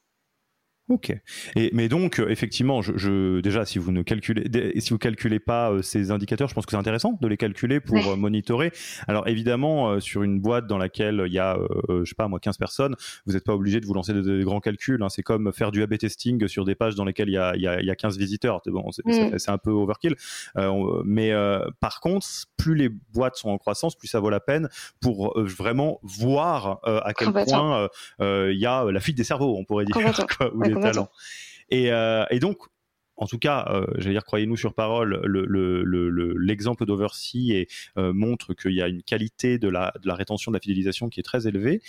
Ok. 0.90 1.16
Et, 1.56 1.70
mais 1.72 1.88
donc, 1.88 2.20
euh, 2.20 2.28
effectivement, 2.28 2.82
je, 2.82 2.92
je, 2.96 3.40
déjà, 3.40 3.64
si 3.64 3.78
vous 3.78 3.90
ne 3.90 4.02
calculez, 4.02 4.78
si 4.80 4.90
vous 4.90 4.98
calculez 4.98 5.40
pas 5.40 5.70
euh, 5.70 5.80
ces 5.80 6.10
indicateurs, 6.10 6.46
je 6.48 6.54
pense 6.54 6.66
que 6.66 6.72
c'est 6.72 6.76
intéressant 6.76 7.16
de 7.22 7.26
les 7.26 7.38
calculer 7.38 7.80
pour 7.80 7.96
euh, 8.06 8.16
monitorer. 8.16 8.70
Alors, 9.08 9.26
évidemment, 9.26 9.98
sur 10.00 10.22
une 10.22 10.40
boîte 10.40 10.66
dans 10.66 10.76
laquelle 10.76 11.24
il 11.26 11.32
y 11.32 11.38
a, 11.38 11.56
je 11.88 12.04
sais 12.04 12.14
pas, 12.14 12.28
moi, 12.28 12.38
15 12.38 12.58
personnes, 12.58 12.96
vous 13.24 13.32
n'êtes 13.32 13.44
pas 13.44 13.54
obligé 13.54 13.80
de 13.80 13.86
vous 13.86 13.94
lancer 13.94 14.12
des, 14.12 14.44
grands 14.44 14.60
calculs. 14.60 15.02
Hein. 15.02 15.08
C'est 15.08 15.22
comme 15.22 15.54
faire 15.54 15.72
du 15.72 15.82
A/B 15.82 15.96
testing 15.96 16.46
sur 16.48 16.66
des 16.66 16.74
pages 16.74 16.96
dans 16.96 17.06
lesquelles 17.06 17.30
il 17.30 17.34
y 17.34 17.38
a, 17.38 17.56
y 17.56 17.66
a, 17.66 17.80
y 17.80 17.90
a 17.90 17.96
15 17.96 18.18
visiteurs. 18.18 18.60
Bon, 18.66 18.90
mm. 19.06 19.38
c'est 19.38 19.50
un 19.50 19.58
peu 19.58 19.70
overkill. 19.70 20.16
mais 21.06 21.32
par 21.80 22.00
contre, 22.00 22.26
plus 22.58 22.74
les 22.74 22.90
boîtes 22.90 23.36
sont 23.36 23.48
en 23.48 23.56
croissance, 23.56 23.96
plus 23.96 24.08
ça 24.08 24.20
vaut 24.20 24.30
la 24.30 24.40
peine 24.40 24.68
pour 25.00 25.40
vraiment 25.40 25.98
voir 26.02 26.80
à 26.84 27.14
quel 27.14 27.32
point 27.32 27.88
il 28.20 28.58
y 28.58 28.66
a 28.66 28.84
la 28.84 29.00
fuite 29.00 29.16
des 29.16 29.24
cerveaux, 29.24 29.56
on 29.58 29.64
pourrait 29.64 29.86
dire. 29.86 29.96
Talents. 30.81 31.11
Euh, 31.73 32.25
et, 32.31 32.38
donc, 32.38 32.59
en 33.16 33.26
tout 33.26 33.38
cas, 33.38 33.66
euh, 33.71 33.87
j'allais 33.97 34.14
dire, 34.14 34.25
croyez-nous 34.25 34.57
sur 34.57 34.75
parole, 34.75 35.21
l'exemple 36.38 36.83
le, 36.83 36.87
d'Oversea 36.87 37.66
euh, 37.97 38.12
montre 38.12 38.54
qu'il 38.54 38.73
y 38.73 38.83
a 38.83 38.88
une 38.88 39.02
qualité 39.02 39.59
de 39.59 39.69
la, 39.69 39.93
de 40.00 40.07
la, 40.07 40.14
rétention, 40.14 40.50
de 40.50 40.57
la 40.57 40.61
fidélisation 40.61 41.09
qui 41.09 41.21
est 41.21 41.25
très 41.25 41.47
élevée. 41.47 41.83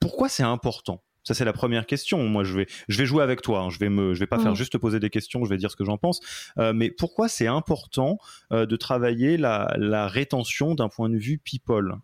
pourquoi 0.00 0.28
c'est 0.28 0.42
important? 0.42 1.02
Ça 1.22 1.34
c'est 1.34 1.44
la 1.44 1.52
première 1.52 1.84
question. 1.84 2.26
Moi 2.26 2.44
je 2.44 2.56
vais 2.56 2.66
je 2.88 2.96
vais 2.96 3.04
jouer 3.04 3.22
avec 3.22 3.42
toi. 3.42 3.60
Hein. 3.60 3.68
Je 3.68 3.78
vais 3.78 3.90
me 3.90 4.14
je 4.14 4.20
vais 4.20 4.26
pas 4.26 4.38
faire 4.38 4.52
mm. 4.52 4.56
juste 4.56 4.78
poser 4.78 5.00
des 5.00 5.10
questions. 5.10 5.44
Je 5.44 5.50
vais 5.50 5.58
dire 5.58 5.70
ce 5.70 5.76
que 5.76 5.84
j'en 5.84 5.98
pense. 5.98 6.20
mais 6.56 6.90
pourquoi 6.90 7.28
c'est 7.28 7.46
important 7.46 8.18
de 8.50 8.76
travailler 8.76 9.36
la, 9.36 9.74
la 9.76 10.08
rétention 10.08 10.74
d'un 10.74 10.88
point 10.88 11.10
de 11.10 11.18
vue 11.18 11.36
people? 11.36 12.00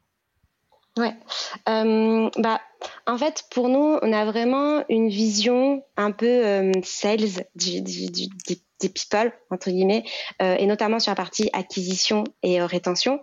Ouais. 0.97 1.15
Euh, 1.69 2.31
bah, 2.39 2.61
en 3.07 3.19
fait, 3.19 3.45
pour 3.51 3.69
nous, 3.69 3.99
on 4.01 4.13
a 4.13 4.25
vraiment 4.25 4.83
une 4.89 5.09
vision 5.09 5.83
un 5.97 6.11
peu 6.11 6.27
euh, 6.27 6.73
sales 6.83 7.45
du, 7.55 7.83
du, 7.83 8.11
du, 8.11 8.29
des 8.81 8.89
people 8.89 9.33
entre 9.51 9.71
guillemets 9.71 10.05
euh, 10.43 10.57
et 10.57 10.67
notamment 10.67 10.99
sur 10.99 11.11
la 11.11 11.17
partie 11.17 11.49
acquisition 11.53 12.25
et 12.43 12.61
euh, 12.61 12.67
rétention. 12.67 13.21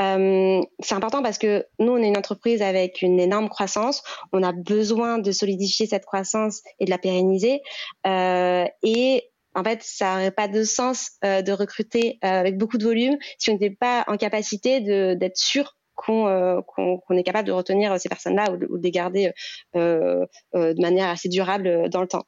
Euh, 0.00 0.60
c'est 0.80 0.94
important 0.94 1.22
parce 1.22 1.38
que 1.38 1.66
nous 1.78 1.92
on 1.92 1.98
est 1.98 2.08
une 2.08 2.16
entreprise 2.16 2.62
avec 2.62 3.02
une 3.02 3.20
énorme 3.20 3.48
croissance. 3.48 4.02
On 4.32 4.42
a 4.42 4.52
besoin 4.52 5.18
de 5.18 5.32
solidifier 5.32 5.86
cette 5.86 6.04
croissance 6.04 6.62
et 6.80 6.84
de 6.84 6.90
la 6.90 6.98
pérenniser. 6.98 7.62
Euh, 8.06 8.64
et 8.82 9.30
en 9.54 9.64
fait, 9.64 9.82
ça 9.82 10.14
n'aurait 10.14 10.30
pas 10.30 10.46
de 10.46 10.62
sens 10.62 11.12
euh, 11.24 11.42
de 11.42 11.50
recruter 11.52 12.18
avec 12.22 12.58
beaucoup 12.58 12.78
de 12.78 12.84
volume 12.84 13.16
si 13.38 13.50
on 13.50 13.54
n'était 13.54 13.74
pas 13.74 14.04
en 14.06 14.16
capacité 14.16 14.80
d'être 14.80 15.36
sûr 15.36 15.74
euh, 16.08 16.62
qu'on 16.62 17.16
est 17.16 17.22
capable 17.22 17.48
de 17.48 17.52
retenir 17.52 17.98
ces 18.00 18.08
personnes-là 18.08 18.52
ou, 18.52 18.78
de 18.78 18.82
les 18.82 18.90
garder 18.90 19.32
euh, 19.76 20.26
euh, 20.54 20.74
de 20.74 20.80
manière 20.80 21.08
assez 21.08 21.28
durable 21.28 21.88
dans 21.90 22.00
le 22.00 22.08
temps. 22.08 22.24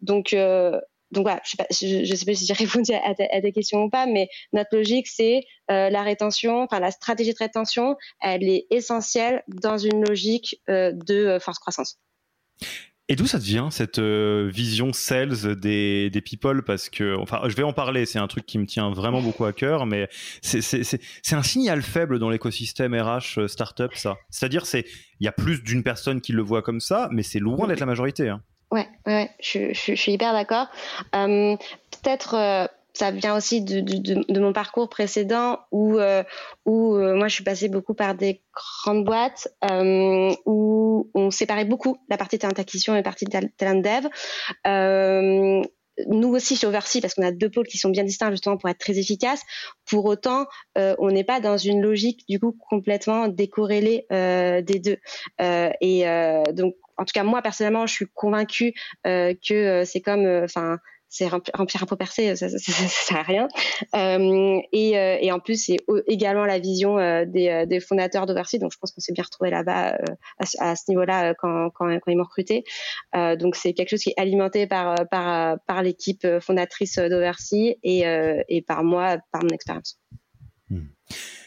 donc 0.00 0.34
voilà, 1.22 1.40
je 1.44 1.50
ne 1.86 2.16
sais, 2.16 2.24
pas 2.24 2.34
si 2.34 2.46
j'ai 2.46 2.54
répondu 2.54 2.92
à 2.92 3.14
ta, 3.14 3.24
à 3.24 3.50
question 3.52 3.84
ou 3.84 3.90
pas, 3.90 4.06
mais 4.06 4.28
notre 4.52 4.76
logique, 4.76 5.06
c'est 5.08 5.44
la 5.68 6.02
rétention, 6.02 6.62
enfin 6.62 6.80
la 6.80 6.90
stratégie 6.90 7.32
de 7.32 7.38
rétention, 7.38 7.96
elle 8.20 8.48
est 8.48 8.66
essentielle 8.70 9.42
dans 9.48 9.78
une 9.78 10.04
logique 10.04 10.60
de 10.68 11.38
force 11.40 11.58
croissance. 11.58 11.98
Et 13.08 13.16
d'où 13.16 13.26
ça 13.26 13.38
devient 13.38 13.68
cette 13.70 13.98
euh, 13.98 14.48
vision 14.50 14.94
sales 14.94 15.56
des, 15.56 16.08
des 16.08 16.20
people? 16.22 16.62
Parce 16.62 16.88
que, 16.88 17.16
enfin, 17.18 17.42
je 17.48 17.54
vais 17.54 17.62
en 17.62 17.74
parler, 17.74 18.06
c'est 18.06 18.18
un 18.18 18.26
truc 18.28 18.46
qui 18.46 18.56
me 18.58 18.64
tient 18.64 18.90
vraiment 18.90 19.20
beaucoup 19.22 19.44
à 19.44 19.52
cœur, 19.52 19.84
mais 19.84 20.08
c'est 20.40 21.32
un 21.32 21.42
signal 21.42 21.82
faible 21.82 22.18
dans 22.18 22.30
l'écosystème 22.30 22.94
RH 22.94 23.38
euh, 23.38 23.48
startup, 23.48 23.94
ça. 23.94 24.16
C'est-à-dire, 24.30 24.64
c'est 24.64 24.86
il 25.20 25.24
y 25.24 25.28
a 25.28 25.32
plus 25.32 25.62
d'une 25.62 25.82
personne 25.82 26.20
qui 26.22 26.32
le 26.32 26.42
voit 26.42 26.62
comme 26.62 26.80
ça, 26.80 27.08
mais 27.12 27.22
c'est 27.22 27.38
loin 27.38 27.66
d'être 27.66 27.80
la 27.80 27.86
majorité. 27.86 28.30
Hein. 28.30 28.42
Ouais, 28.70 28.88
ouais, 29.06 29.30
je, 29.40 29.72
je, 29.74 29.94
je 29.94 30.00
suis 30.00 30.12
hyper 30.12 30.32
d'accord. 30.32 30.66
Euh, 31.14 31.56
Peut-être 31.90 32.68
ça 32.94 33.10
vient 33.10 33.36
aussi 33.36 33.60
de, 33.60 34.38
mon 34.38 34.52
parcours 34.52 34.88
précédent 34.88 35.58
où, 35.72 35.98
euh, 35.98 36.22
euh, 36.66 37.16
moi 37.16 37.26
je 37.26 37.34
suis 37.34 37.44
passée 37.44 37.68
beaucoup 37.68 37.94
par 37.94 38.14
des 38.14 38.40
grandes 38.54 39.04
boîtes 39.04 39.48
euh, 39.68 40.32
où 40.46 41.10
on 41.12 41.30
séparait 41.32 41.64
beaucoup 41.64 41.98
la 42.08 42.16
partie 42.16 42.38
talent 42.38 42.54
acquisition 42.56 42.94
et 42.94 42.98
la 42.98 43.02
partie 43.02 43.26
talent 43.26 43.80
dev. 43.80 44.06
Nous 46.08 46.28
aussi 46.30 46.56
chez 46.56 46.66
Oversea, 46.66 47.00
parce 47.00 47.14
qu'on 47.14 47.22
a 47.22 47.30
deux 47.30 47.48
pôles 47.48 47.68
qui 47.68 47.78
sont 47.78 47.88
bien 47.88 48.02
distincts 48.02 48.32
justement 48.32 48.56
pour 48.56 48.68
être 48.68 48.78
très 48.78 48.98
efficaces. 48.98 49.42
Pour 49.86 50.06
autant, 50.06 50.46
on 50.74 51.08
n'est 51.08 51.22
pas 51.22 51.38
dans 51.38 51.56
une 51.56 51.80
logique 51.80 52.24
du 52.28 52.40
coup 52.40 52.50
complètement 52.68 53.28
décorrélée 53.28 54.04
des 54.10 54.80
deux. 54.80 54.96
Et 55.38 56.04
donc, 56.52 56.74
en 56.96 57.04
tout 57.04 57.12
cas, 57.14 57.22
moi 57.22 57.42
personnellement, 57.42 57.86
je 57.86 57.94
suis 57.94 58.06
convaincue 58.12 58.74
que 59.04 59.84
c'est 59.84 60.00
comme, 60.00 60.26
enfin, 60.42 60.80
c'est 61.14 61.28
remplir, 61.28 61.82
un 61.82 61.86
pot 61.86 61.94
percé, 61.94 62.34
ça, 62.34 62.48
ça, 62.48 62.58
sert 62.58 63.16
à 63.16 63.22
rien. 63.22 63.46
Euh, 63.94 64.58
et, 64.72 64.98
euh, 64.98 65.16
et, 65.20 65.30
en 65.30 65.38
plus, 65.38 65.66
c'est 65.66 65.76
également 66.08 66.44
la 66.44 66.58
vision 66.58 66.98
euh, 66.98 67.24
des, 67.24 67.66
des, 67.68 67.78
fondateurs 67.78 68.26
d'Oversea, 68.26 68.58
donc 68.58 68.72
je 68.72 68.78
pense 68.78 68.90
qu'on 68.90 69.00
s'est 69.00 69.12
bien 69.12 69.22
retrouvé 69.22 69.50
là-bas 69.50 69.96
à, 70.58 70.76
ce 70.76 70.82
niveau-là 70.88 71.34
quand, 71.34 71.70
quand, 71.70 71.86
quand, 72.00 72.10
ils 72.10 72.16
m'ont 72.16 72.24
recruté. 72.24 72.64
donc 73.14 73.54
c'est 73.54 73.74
quelque 73.74 73.90
chose 73.90 74.02
qui 74.02 74.10
est 74.10 74.20
alimenté 74.20 74.66
par, 74.66 74.96
par, 75.08 75.58
par 75.68 75.82
l'équipe 75.84 76.26
fondatrice 76.40 76.98
d'Oversea 76.98 77.76
et, 77.84 78.02
et 78.48 78.62
par 78.62 78.82
moi, 78.82 79.18
par 79.30 79.44
mon 79.44 79.50
expérience. 79.50 80.00
Hmm. 80.68 80.86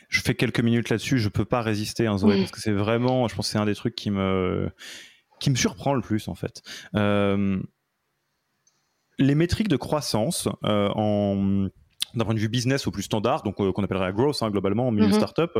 Je 0.07 0.21
fais 0.21 0.35
quelques 0.35 0.61
minutes 0.61 0.89
là-dessus, 0.89 1.19
je 1.19 1.27
peux 1.27 1.43
pas 1.43 1.61
résister, 1.61 2.07
hein, 2.07 2.17
Zoé, 2.17 2.37
parce 2.37 2.51
que 2.51 2.61
c'est 2.61 2.71
vraiment, 2.71 3.27
je 3.27 3.35
pense, 3.35 3.47
que 3.47 3.51
c'est 3.51 3.59
un 3.59 3.65
des 3.65 3.75
trucs 3.75 3.95
qui 3.95 4.11
me 4.11 4.71
qui 5.39 5.49
me 5.49 5.55
surprend 5.55 5.93
le 5.93 6.01
plus 6.01 6.27
en 6.27 6.35
fait. 6.35 6.61
Euh, 6.95 7.61
les 9.19 9.35
métriques 9.35 9.67
de 9.67 9.77
croissance 9.77 10.47
euh, 10.65 10.89
en 10.95 11.67
d'un 12.13 12.25
point 12.25 12.33
de 12.33 12.39
vue 12.39 12.49
business 12.49 12.87
au 12.87 12.91
plus 12.91 13.03
standard, 13.03 13.43
donc 13.43 13.59
euh, 13.59 13.71
qu'on 13.71 13.83
appellerait 13.83 14.13
growth 14.13 14.41
hein, 14.41 14.49
globalement 14.49 14.87
en 14.87 14.91
milieu 14.91 15.09
mm-hmm. 15.09 15.13
startup, 15.13 15.51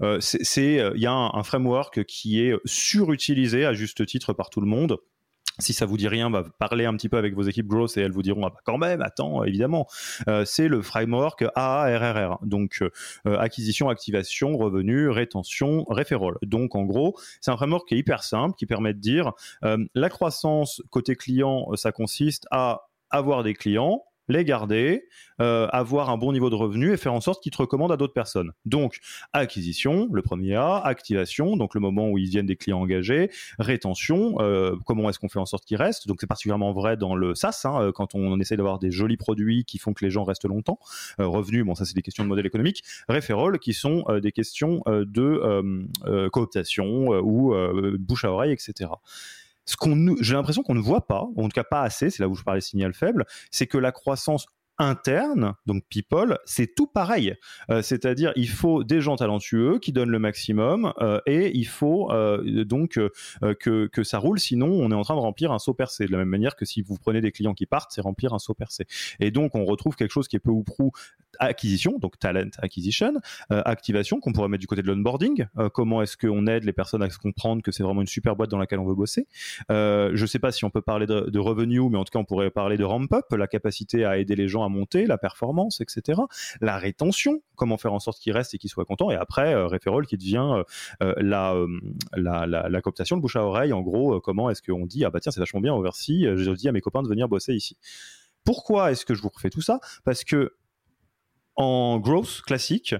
euh, 0.00 0.18
c'est 0.20 0.92
il 0.94 1.00
y 1.00 1.06
a 1.06 1.12
un, 1.12 1.42
framework 1.42 2.04
qui 2.04 2.40
est 2.40 2.54
surutilisé 2.64 3.66
à 3.66 3.74
juste 3.74 4.06
titre 4.06 4.32
par 4.32 4.48
tout 4.48 4.60
le 4.60 4.66
monde. 4.66 4.98
Si 5.58 5.72
ça 5.72 5.86
vous 5.86 5.96
dit 5.96 6.06
rien, 6.06 6.30
bah, 6.30 6.44
parlez 6.60 6.84
un 6.84 6.94
petit 6.94 7.08
peu 7.08 7.18
avec 7.18 7.34
vos 7.34 7.42
équipes 7.42 7.66
growth 7.66 7.96
et 7.96 8.00
elles 8.00 8.12
vous 8.12 8.22
diront 8.22 8.46
ah 8.46 8.50
bah, 8.50 8.60
quand 8.64 8.78
même, 8.78 9.02
attends, 9.02 9.42
évidemment. 9.42 9.88
c'est 10.44 10.68
le 10.68 10.82
framework 10.82 11.44
AARRR, 11.56 12.38
donc 12.42 12.82
acquisition, 13.24 13.88
activation, 13.88 14.56
revenu, 14.56 15.08
rétention, 15.10 15.84
referral. 15.88 16.36
Donc 16.42 16.76
en 16.76 16.84
gros, 16.84 17.18
c'est 17.40 17.50
un 17.50 17.56
framework 17.56 17.88
qui 17.88 17.96
est 17.96 17.98
hyper 17.98 18.22
simple, 18.22 18.54
qui 18.56 18.66
permet 18.66 18.94
de 18.94 19.00
dire 19.00 19.32
la 19.62 20.08
croissance 20.08 20.80
côté 20.90 21.16
client, 21.16 21.66
ça 21.74 21.90
consiste 21.90 22.46
à 22.52 22.88
avoir 23.10 23.42
des 23.42 23.54
clients, 23.54 24.02
les 24.28 24.44
garder, 24.44 25.04
euh, 25.40 25.66
avoir 25.68 26.10
un 26.10 26.18
bon 26.18 26.32
niveau 26.32 26.50
de 26.50 26.54
revenu 26.54 26.92
et 26.92 26.96
faire 26.96 27.14
en 27.14 27.20
sorte 27.20 27.42
qu'ils 27.42 27.52
te 27.52 27.58
recommandent 27.58 27.92
à 27.92 27.96
d'autres 27.96 28.12
personnes. 28.12 28.52
Donc, 28.66 28.98
acquisition, 29.32 30.08
le 30.12 30.22
premier 30.22 30.54
A, 30.54 30.76
activation, 30.78 31.56
donc 31.56 31.74
le 31.74 31.80
moment 31.80 32.10
où 32.10 32.18
ils 32.18 32.28
viennent 32.28 32.46
des 32.46 32.56
clients 32.56 32.80
engagés, 32.80 33.30
rétention, 33.58 34.36
euh, 34.40 34.76
comment 34.84 35.08
est-ce 35.08 35.18
qu'on 35.18 35.28
fait 35.28 35.38
en 35.38 35.46
sorte 35.46 35.64
qu'ils 35.64 35.78
restent. 35.78 36.06
Donc, 36.06 36.18
c'est 36.20 36.26
particulièrement 36.26 36.72
vrai 36.72 36.96
dans 36.96 37.14
le 37.14 37.34
SaaS, 37.34 37.62
hein, 37.64 37.82
euh, 37.82 37.92
quand 37.92 38.14
on 38.14 38.38
essaie 38.38 38.56
d'avoir 38.56 38.78
des 38.78 38.90
jolis 38.90 39.16
produits 39.16 39.64
qui 39.64 39.78
font 39.78 39.94
que 39.94 40.04
les 40.04 40.10
gens 40.10 40.24
restent 40.24 40.46
longtemps. 40.46 40.78
revenu, 41.18 41.64
bon, 41.64 41.74
ça 41.74 41.84
c'est 41.84 41.94
des 41.94 42.02
questions 42.02 42.24
de 42.24 42.28
modèle 42.28 42.46
économique. 42.46 42.84
Referral, 43.08 43.58
qui 43.58 43.72
sont 43.72 44.04
des 44.22 44.32
questions 44.32 44.82
de 44.86 46.28
cooptation 46.30 47.08
ou 47.20 47.54
bouche 47.98 48.24
à 48.24 48.32
oreille, 48.32 48.52
etc 48.52 48.90
ce 49.68 49.76
qu'on, 49.76 50.16
j'ai 50.20 50.32
l'impression 50.32 50.62
qu'on 50.62 50.74
ne 50.74 50.80
voit 50.80 51.06
pas, 51.06 51.28
en 51.36 51.42
tout 51.42 51.48
cas 51.54 51.62
pas 51.62 51.82
assez, 51.82 52.08
c'est 52.08 52.22
là 52.22 52.28
où 52.28 52.34
je 52.34 52.42
parlais 52.42 52.62
signal 52.62 52.94
faible, 52.94 53.26
c'est 53.50 53.66
que 53.66 53.76
la 53.76 53.92
croissance 53.92 54.46
interne, 54.78 55.54
donc 55.66 55.82
people, 55.90 56.38
c'est 56.46 56.74
tout 56.74 56.86
pareil. 56.86 57.34
Euh, 57.70 57.82
c'est-à-dire, 57.82 58.32
il 58.36 58.48
faut 58.48 58.84
des 58.84 59.00
gens 59.00 59.16
talentueux 59.16 59.78
qui 59.78 59.92
donnent 59.92 60.10
le 60.10 60.20
maximum 60.20 60.92
euh, 61.00 61.20
et 61.26 61.54
il 61.54 61.66
faut 61.66 62.10
euh, 62.12 62.64
donc 62.64 62.98
que, 63.60 63.86
que 63.86 64.02
ça 64.04 64.18
roule. 64.18 64.38
Sinon, 64.38 64.68
on 64.68 64.90
est 64.90 64.94
en 64.94 65.02
train 65.02 65.16
de 65.16 65.20
remplir 65.20 65.52
un 65.52 65.58
saut 65.58 65.74
percé. 65.74 66.06
De 66.06 66.12
la 66.12 66.18
même 66.18 66.28
manière 66.28 66.56
que 66.56 66.64
si 66.64 66.80
vous 66.80 66.96
prenez 66.96 67.20
des 67.20 67.32
clients 67.32 67.54
qui 67.54 67.66
partent, 67.66 67.90
c'est 67.92 68.00
remplir 68.00 68.32
un 68.32 68.38
saut 68.38 68.54
percé. 68.54 68.86
Et 69.20 69.30
donc, 69.30 69.54
on 69.54 69.64
retrouve 69.64 69.96
quelque 69.96 70.12
chose 70.12 70.28
qui 70.28 70.36
est 70.36 70.40
peu 70.40 70.50
ou 70.50 70.62
prou 70.62 70.92
acquisition, 71.38 71.98
donc 71.98 72.18
talent 72.18 72.50
acquisition, 72.58 73.14
activation 73.50 74.20
qu'on 74.20 74.32
pourrait 74.32 74.48
mettre 74.48 74.60
du 74.60 74.66
côté 74.66 74.82
de 74.82 74.86
l'onboarding. 74.86 75.46
comment 75.72 76.02
est-ce 76.02 76.16
qu'on 76.16 76.46
aide 76.46 76.64
les 76.64 76.72
personnes 76.72 77.02
à 77.02 77.10
se 77.10 77.18
comprendre 77.18 77.62
que 77.62 77.72
c'est 77.72 77.82
vraiment 77.82 78.00
une 78.00 78.06
super 78.06 78.36
boîte 78.36 78.50
dans 78.50 78.58
laquelle 78.58 78.78
on 78.78 78.86
veut 78.86 78.94
bosser? 78.94 79.26
je 79.68 80.20
ne 80.20 80.26
sais 80.26 80.38
pas 80.38 80.52
si 80.52 80.64
on 80.64 80.70
peut 80.70 80.82
parler 80.82 81.06
de, 81.06 81.28
de 81.30 81.38
mais 81.88 81.98
en 81.98 82.04
tout 82.04 82.10
cas, 82.12 82.18
on 82.18 82.24
pourrait 82.24 82.50
parler 82.50 82.76
de 82.76 82.84
ramp 82.84 83.12
up, 83.12 83.24
la 83.32 83.46
capacité 83.46 84.04
à 84.04 84.18
aider 84.18 84.36
les 84.36 84.48
gens 84.48 84.64
à 84.64 84.68
monter, 84.68 85.06
la 85.06 85.18
performance, 85.18 85.80
etc. 85.80 86.20
La 86.60 86.78
rétention, 86.78 87.42
comment 87.56 87.76
faire 87.76 87.92
en 87.92 88.00
sorte 88.00 88.18
qu'il 88.18 88.32
reste 88.32 88.54
et 88.54 88.58
qu'il 88.58 88.70
soit 88.70 88.84
content. 88.84 89.10
Et 89.10 89.16
après, 89.16 89.54
euh, 89.54 89.68
qui 90.06 90.16
devient 90.16 90.36
euh, 90.38 90.62
euh, 91.02 91.14
euh, 91.18 91.66
la, 92.16 92.46
la, 92.46 92.68
la, 92.68 92.82
cooptation, 92.82 93.16
le 93.16 93.22
bouche 93.22 93.36
à 93.36 93.44
oreille. 93.44 93.72
En 93.72 93.82
gros, 93.82 94.20
comment 94.20 94.50
est-ce 94.50 94.62
qu'on 94.62 94.86
dit, 94.86 95.04
ah 95.04 95.10
bah 95.10 95.20
tiens, 95.20 95.32
c'est 95.32 95.40
vachement 95.40 95.60
bien, 95.60 95.74
Oversea, 95.74 96.36
je 96.36 96.50
dis 96.52 96.68
à 96.68 96.72
mes 96.72 96.80
copains 96.80 97.02
de 97.02 97.08
venir 97.08 97.28
bosser 97.28 97.54
ici. 97.54 97.76
Pourquoi 98.44 98.92
est-ce 98.92 99.04
que 99.04 99.14
je 99.14 99.22
vous 99.22 99.28
refais 99.28 99.50
tout 99.50 99.60
ça? 99.60 99.80
Parce 100.04 100.24
que 100.24 100.54
en 101.58 101.98
growth 101.98 102.40
classique, 102.46 102.94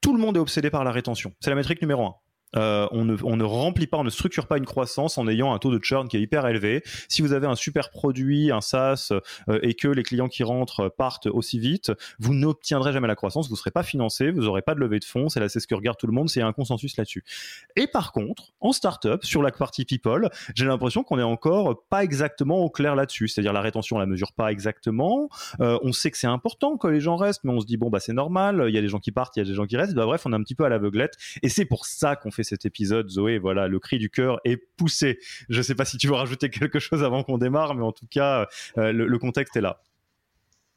tout 0.00 0.14
le 0.14 0.20
monde 0.20 0.36
est 0.36 0.40
obsédé 0.40 0.70
par 0.70 0.84
la 0.84 0.92
rétention. 0.92 1.32
C'est 1.40 1.50
la 1.50 1.56
métrique 1.56 1.82
numéro 1.82 2.06
un. 2.06 2.14
Euh, 2.56 2.86
on, 2.90 3.04
ne, 3.04 3.44
remplit 3.44 3.86
pas, 3.86 3.98
on 3.98 4.04
ne 4.04 4.10
structure 4.10 4.46
pas 4.46 4.58
une 4.58 4.64
croissance 4.64 5.18
en 5.18 5.28
ayant 5.28 5.52
un 5.52 5.58
taux 5.58 5.76
de 5.76 5.82
churn 5.82 6.08
qui 6.08 6.16
est 6.16 6.20
hyper 6.20 6.46
élevé. 6.46 6.82
Si 7.08 7.22
vous 7.22 7.32
avez 7.32 7.46
un 7.46 7.56
super 7.56 7.90
produit, 7.90 8.50
un 8.50 8.60
SaaS, 8.60 9.12
euh, 9.48 9.58
et 9.62 9.74
que 9.74 9.88
les 9.88 10.02
clients 10.02 10.28
qui 10.28 10.44
rentrent 10.44 10.88
partent 10.88 11.26
aussi 11.26 11.58
vite, 11.58 11.92
vous 12.18 12.34
n'obtiendrez 12.34 12.92
jamais 12.92 13.08
la 13.08 13.16
croissance, 13.16 13.48
vous 13.48 13.54
ne 13.54 13.58
serez 13.58 13.70
pas 13.70 13.82
financé, 13.82 14.30
vous 14.30 14.42
n'aurez 14.42 14.62
pas 14.62 14.74
de 14.74 14.80
levée 14.80 14.98
de 14.98 15.04
fonds, 15.04 15.28
c'est 15.28 15.40
là 15.40 15.48
c'est 15.48 15.60
ce 15.60 15.66
que 15.66 15.74
regarde 15.74 15.98
tout 15.98 16.06
le 16.06 16.12
monde, 16.12 16.28
c'est 16.28 16.42
un 16.42 16.52
consensus 16.52 16.96
là-dessus. 16.96 17.24
Et 17.76 17.86
par 17.86 18.12
contre, 18.12 18.52
en 18.60 18.72
startup, 18.72 19.24
sur 19.24 19.42
la 19.42 19.50
partie 19.50 19.84
people, 19.84 20.28
j'ai 20.54 20.66
l'impression 20.66 21.02
qu'on 21.02 21.18
est 21.18 21.22
encore 21.22 21.84
pas 21.88 22.04
exactement 22.04 22.58
au 22.58 22.70
clair 22.70 22.94
là-dessus, 22.94 23.28
c'est-à-dire 23.28 23.52
la 23.52 23.60
rétention, 23.60 23.96
on 23.96 23.98
la 23.98 24.06
mesure 24.06 24.32
pas 24.32 24.52
exactement. 24.52 25.28
Euh, 25.60 25.78
on 25.82 25.92
sait 25.92 26.10
que 26.10 26.18
c'est 26.18 26.26
important 26.26 26.76
que 26.76 26.88
les 26.88 27.00
gens 27.00 27.16
restent, 27.16 27.44
mais 27.44 27.52
on 27.52 27.60
se 27.60 27.66
dit 27.66 27.76
bon 27.76 27.90
bah 27.90 28.00
c'est 28.00 28.12
normal, 28.12 28.64
il 28.68 28.74
y 28.74 28.78
a 28.78 28.80
des 28.80 28.88
gens 28.88 29.00
qui 29.00 29.12
partent, 29.12 29.36
il 29.36 29.40
y 29.40 29.42
a 29.42 29.46
des 29.46 29.54
gens 29.54 29.66
qui 29.66 29.76
restent. 29.76 29.94
Bah, 29.94 30.06
bref, 30.06 30.22
on 30.26 30.32
est 30.32 30.36
un 30.36 30.42
petit 30.42 30.54
peu 30.54 30.64
à 30.64 30.68
l'aveuglette, 30.68 31.14
et 31.42 31.48
c'est 31.48 31.64
pour 31.64 31.86
ça 31.86 32.16
qu'on 32.16 32.30
fait 32.30 32.43
cet 32.44 32.66
épisode, 32.66 33.08
Zoé. 33.08 33.38
Voilà, 33.38 33.68
le 33.68 33.78
cri 33.78 33.98
du 33.98 34.10
cœur 34.10 34.40
est 34.44 34.56
poussé. 34.76 35.18
Je 35.48 35.58
ne 35.58 35.62
sais 35.62 35.74
pas 35.74 35.84
si 35.84 35.98
tu 35.98 36.06
veux 36.06 36.14
rajouter 36.14 36.50
quelque 36.50 36.78
chose 36.78 37.02
avant 37.02 37.22
qu'on 37.22 37.38
démarre, 37.38 37.74
mais 37.74 37.82
en 37.82 37.92
tout 37.92 38.06
cas, 38.08 38.46
euh, 38.78 38.92
le, 38.92 39.18
contexte 39.18 39.56
est 39.56 39.60
là. 39.60 39.82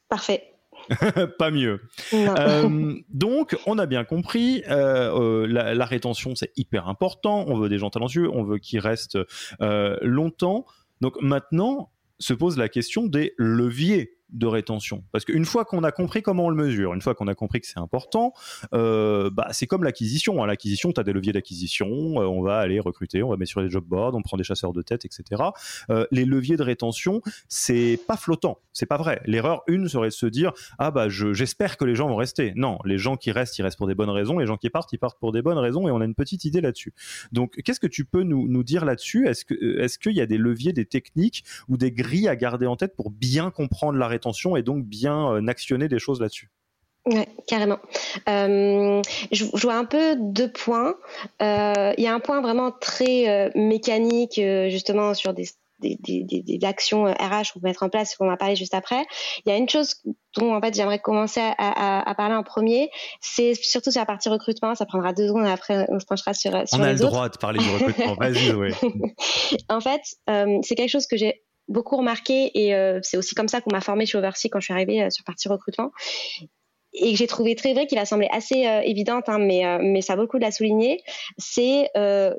Parfait. 0.08 0.54
pas 1.38 1.50
mieux. 1.50 1.80
Euh, 2.14 2.94
donc, 3.08 3.56
on 3.66 3.78
a 3.78 3.86
bien 3.86 4.04
compris, 4.04 4.62
euh, 4.68 5.46
la, 5.46 5.84
rétention, 5.84 6.34
c'est 6.34 6.52
hyper 6.56 6.88
important. 6.88 7.44
On 7.48 7.58
veut 7.58 7.68
des 7.68 7.78
gens 7.78 7.90
talentueux, 7.90 8.30
on 8.32 8.44
veut 8.44 8.58
qu'ils 8.58 8.80
restent 8.80 9.18
longtemps. 9.60 10.66
Donc 11.00 11.20
maintenant, 11.20 11.90
se 12.18 12.32
pose 12.32 12.56
la 12.56 12.68
question 12.68 13.06
des 13.06 13.34
leviers 13.38 14.17
de 14.30 14.46
rétention. 14.46 15.04
Parce 15.12 15.24
qu'une 15.24 15.44
fois 15.44 15.64
qu'on 15.64 15.84
a 15.84 15.92
compris 15.92 16.22
comment 16.22 16.46
on 16.46 16.50
le 16.50 16.56
mesure, 16.56 16.94
une 16.94 17.00
fois 17.00 17.14
qu'on 17.14 17.28
a 17.28 17.34
compris 17.34 17.60
que 17.60 17.66
c'est 17.66 17.78
important, 17.78 18.32
euh, 18.74 19.30
bah, 19.30 19.48
c'est 19.52 19.66
comme 19.66 19.84
l'acquisition. 19.84 20.42
Hein. 20.42 20.46
L'acquisition, 20.46 20.92
tu 20.92 21.00
as 21.00 21.04
des 21.04 21.12
leviers 21.12 21.32
d'acquisition, 21.32 21.88
euh, 21.88 22.26
on 22.26 22.42
va 22.42 22.58
aller 22.58 22.78
recruter, 22.80 23.22
on 23.22 23.30
va 23.30 23.36
mettre 23.36 23.50
sur 23.50 23.60
les 23.60 23.70
job 23.70 23.84
boards, 23.84 24.14
on 24.14 24.22
prend 24.22 24.36
des 24.36 24.44
chasseurs 24.44 24.72
de 24.72 24.82
tête, 24.82 25.04
etc. 25.04 25.42
Euh, 25.90 26.06
les 26.10 26.24
leviers 26.24 26.56
de 26.56 26.62
rétention, 26.62 27.22
c'est 27.48 27.98
pas 28.06 28.16
flottant, 28.16 28.58
c'est 28.72 28.86
pas 28.86 28.98
vrai. 28.98 29.20
L'erreur 29.24 29.62
une 29.66 29.88
serait 29.88 30.08
de 30.08 30.12
se 30.12 30.26
dire 30.26 30.52
ah 30.78 30.90
bah 30.90 31.08
j'espère 31.08 31.76
que 31.76 31.84
les 31.84 31.94
gens 31.94 32.08
vont 32.08 32.16
rester. 32.16 32.52
Non, 32.54 32.78
les 32.84 32.98
gens 32.98 33.16
qui 33.16 33.32
restent, 33.32 33.58
ils 33.58 33.62
restent 33.62 33.78
pour 33.78 33.86
des 33.86 33.94
bonnes 33.94 34.10
raisons, 34.10 34.38
les 34.38 34.46
gens 34.46 34.56
qui 34.56 34.68
partent, 34.68 34.92
ils 34.92 34.98
partent 34.98 35.18
pour 35.18 35.32
des 35.32 35.42
bonnes 35.42 35.58
raisons, 35.58 35.88
et 35.88 35.90
on 35.90 36.00
a 36.00 36.04
une 36.04 36.14
petite 36.14 36.44
idée 36.44 36.60
là-dessus. 36.60 36.92
Donc 37.32 37.56
qu'est-ce 37.64 37.80
que 37.80 37.86
tu 37.86 38.04
peux 38.04 38.22
nous, 38.22 38.46
nous 38.46 38.62
dire 38.62 38.84
là-dessus? 38.84 39.26
Est-ce 39.26 39.44
que 39.44 39.54
est-ce 39.80 39.98
qu'il 39.98 40.12
y 40.12 40.20
a 40.20 40.26
des 40.26 40.38
leviers, 40.38 40.72
des 40.72 40.86
techniques 40.86 41.44
ou 41.68 41.76
des 41.76 41.92
grilles 41.92 42.28
à 42.28 42.36
garder 42.36 42.66
en 42.66 42.76
tête 42.76 42.94
pour 42.94 43.10
bien 43.10 43.50
comprendre 43.50 43.98
la 43.98 44.06
rétention? 44.06 44.17
Et 44.56 44.62
donc 44.62 44.84
bien 44.84 45.32
euh, 45.32 45.46
actionner 45.48 45.88
des 45.88 45.98
choses 45.98 46.20
là-dessus. 46.20 46.50
Oui, 47.06 47.24
carrément. 47.46 47.78
Euh, 48.28 49.00
je, 49.32 49.44
vois 49.44 49.76
un 49.76 49.86
peu 49.86 50.16
deux 50.18 50.52
points. 50.52 50.94
Euh, 51.40 51.94
il 51.96 52.04
y 52.04 52.06
a 52.06 52.12
un 52.12 52.20
point 52.20 52.42
vraiment 52.42 52.70
très 52.70 53.50
mécanique, 53.54 54.38
justement, 54.68 55.14
sur 55.14 55.32
des, 55.32 55.46
des, 55.80 56.58
actions 56.64 57.04
RH 57.04 57.52
qu'on 57.54 57.60
peut 57.60 57.68
mettre 57.68 57.82
en 57.82 57.88
place, 57.88 58.14
qu'on 58.14 58.26
va 58.26 58.36
parler 58.36 58.56
juste 58.56 58.74
après. 58.74 59.06
Il 59.46 59.48
y 59.48 59.52
a 59.52 59.56
une 59.56 59.70
chose 59.70 59.94
dont 60.36 60.54
en 60.54 60.60
fait 60.60 60.74
j'aimerais 60.74 60.98
commencer 60.98 61.40
à, 61.40 62.14
parler 62.14 62.34
en 62.34 62.42
premier, 62.42 62.90
c'est 63.22 63.54
surtout 63.54 63.90
sur 63.90 64.02
la 64.02 64.06
partie 64.06 64.28
recrutement. 64.28 64.74
Ça 64.74 64.84
prendra 64.84 65.14
deux 65.14 65.28
secondes 65.28 65.46
après 65.46 65.86
on 65.88 65.98
se 66.00 66.04
penchera 66.04 66.34
sur, 66.34 66.50
sur 66.68 66.78
on 66.78 66.82
a 66.82 66.92
le 66.92 66.98
droit 66.98 67.30
de 67.30 67.38
parler 67.38 67.60
du 67.60 67.70
recrutement. 67.70 68.16
Vas-y, 68.20 68.52
oui. 68.52 68.74
en 69.70 69.80
fait, 69.80 70.02
c'est 70.26 70.74
quelque 70.74 70.90
chose 70.90 71.06
que 71.06 71.16
j'ai 71.16 71.42
beaucoup 71.68 71.96
remarqué 71.96 72.50
et 72.54 72.74
euh, 72.74 72.98
c'est 73.02 73.16
aussi 73.16 73.34
comme 73.34 73.48
ça 73.48 73.60
qu'on 73.60 73.70
m'a 73.72 73.80
formé 73.80 74.06
chez 74.06 74.18
Oversea 74.18 74.48
quand 74.50 74.60
je 74.60 74.64
suis 74.64 74.74
arrivée 74.74 75.02
euh, 75.02 75.10
sur 75.10 75.24
partie 75.24 75.48
recrutement. 75.48 75.90
Et 76.94 77.12
que 77.12 77.18
j'ai 77.18 77.26
trouvé 77.26 77.54
très 77.54 77.74
vrai, 77.74 77.86
qu'il 77.86 77.98
a 77.98 78.06
semblé 78.06 78.28
assez 78.32 78.66
euh, 78.66 78.80
évidente, 78.80 79.28
hein, 79.28 79.38
mais, 79.38 79.62
mais 79.82 80.00
ça 80.00 80.16
vaut 80.16 80.22
le 80.22 80.26
coup 80.26 80.38
de 80.38 80.42
la 80.42 80.50
souligner, 80.50 81.02
c'est, 81.36 81.90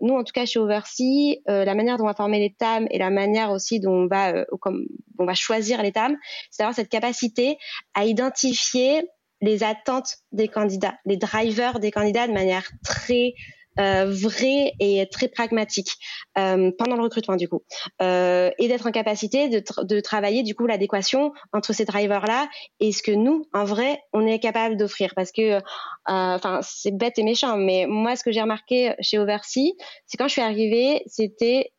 nous 0.01 0.15
en 0.15 0.23
tout 0.23 0.33
cas 0.33 0.45
chez 0.45 0.57
Oversea, 0.59 1.37
la 1.45 1.75
manière 1.75 1.97
dont 1.97 2.05
on 2.05 2.07
va 2.07 2.15
former 2.15 2.39
les 2.39 2.53
TAM 2.53 2.87
et 2.89 2.97
la 2.97 3.11
manière 3.11 3.51
aussi 3.51 3.79
dont 3.79 3.93
on 3.93 4.07
va, 4.07 4.45
comme, 4.59 4.87
on 5.19 5.25
va 5.25 5.35
choisir 5.35 5.83
les 5.83 5.91
TAM, 5.91 6.17
c'est 6.49 6.63
d'avoir 6.63 6.75
cette 6.75 6.89
capacité 6.89 7.57
à 7.93 8.05
identifier 8.05 9.03
les 9.39 9.63
attentes 9.63 10.17
des 10.31 10.47
candidats, 10.47 10.95
les 11.05 11.17
drivers 11.17 11.79
des 11.79 11.91
candidats 11.91 12.27
de 12.27 12.33
manière 12.33 12.67
très 12.83 13.35
euh, 13.79 14.05
vrai 14.05 14.73
et 14.79 15.07
très 15.09 15.27
pragmatique 15.27 15.91
euh, 16.37 16.71
pendant 16.77 16.95
le 16.95 17.03
recrutement 17.03 17.35
du 17.35 17.47
coup, 17.47 17.63
euh, 18.01 18.51
et 18.57 18.67
d'être 18.67 18.87
en 18.87 18.91
capacité 18.91 19.47
de, 19.49 19.63
de 19.83 19.99
travailler 19.99 20.43
du 20.43 20.55
coup 20.55 20.67
l'adéquation 20.67 21.31
entre 21.53 21.73
ces 21.73 21.85
drivers 21.85 22.25
là 22.25 22.49
et 22.79 22.91
ce 22.91 23.01
que 23.01 23.11
nous 23.11 23.45
en 23.53 23.63
vrai 23.63 23.99
on 24.13 24.25
est 24.25 24.39
capable 24.39 24.77
d'offrir. 24.77 25.13
Parce 25.15 25.31
que 25.31 25.59
enfin 26.05 26.59
c'est 26.61 26.95
bête 26.95 27.17
et 27.19 27.23
méchant 27.23 27.57
mais 27.57 27.85
moi 27.87 28.15
ce 28.15 28.23
que 28.23 28.31
j'ai 28.31 28.41
remarqué 28.41 28.93
chez 29.01 29.17
Oversea 29.17 29.71
c'est 30.05 30.17
quand 30.17 30.27
je 30.27 30.33
suis 30.33 30.41
arrivée 30.41 31.03
c'était 31.05 31.71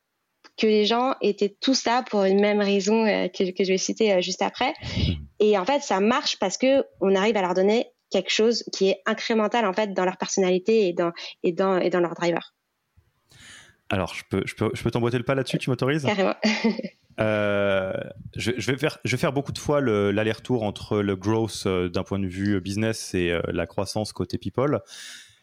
que 0.56 0.66
les 0.66 0.84
gens 0.84 1.14
étaient 1.20 1.54
tous 1.60 1.84
là 1.84 2.02
pour 2.10 2.24
une 2.24 2.40
même 2.40 2.60
raison 2.60 3.04
que, 3.04 3.50
que 3.50 3.64
je 3.64 3.72
vais 3.72 3.78
citer 3.78 4.20
juste 4.20 4.42
après. 4.42 4.74
Et 5.38 5.56
en 5.56 5.64
fait, 5.64 5.82
ça 5.82 6.00
marche 6.00 6.38
parce 6.38 6.58
que 6.58 6.84
on 7.00 7.14
arrive 7.14 7.36
à 7.36 7.42
leur 7.42 7.54
donner 7.54 7.86
quelque 8.10 8.30
chose 8.30 8.64
qui 8.72 8.88
est 8.88 9.00
incrémental 9.06 9.66
en 9.66 9.72
fait 9.72 9.92
dans 9.92 10.04
leur 10.04 10.16
personnalité 10.16 10.88
et 10.88 10.92
dans, 10.92 11.12
et 11.42 11.52
dans, 11.52 11.78
et 11.78 11.90
dans 11.90 12.00
leur 12.00 12.14
driver. 12.14 12.54
Alors, 13.88 14.14
je 14.14 14.22
peux, 14.30 14.42
je 14.46 14.54
peux, 14.54 14.70
je 14.72 14.82
peux 14.82 14.90
t'emboîter 14.90 15.18
le 15.18 15.24
pas 15.24 15.34
là-dessus, 15.34 15.58
tu 15.58 15.68
m'autorises? 15.68 16.04
Carrément. 16.04 16.34
Euh, 17.18 17.92
je, 18.34 18.50
vais 18.52 18.78
faire, 18.78 18.98
je 19.04 19.10
vais 19.10 19.20
faire 19.20 19.34
beaucoup 19.34 19.52
de 19.52 19.58
fois 19.58 19.82
l'aller-retour 19.82 20.62
entre 20.62 21.00
le 21.00 21.16
growth 21.16 21.64
euh, 21.66 21.90
d'un 21.90 22.02
point 22.02 22.18
de 22.18 22.26
vue 22.26 22.58
business 22.62 23.12
et 23.12 23.30
euh, 23.30 23.42
la 23.48 23.66
croissance 23.66 24.14
côté 24.14 24.38
people. 24.38 24.80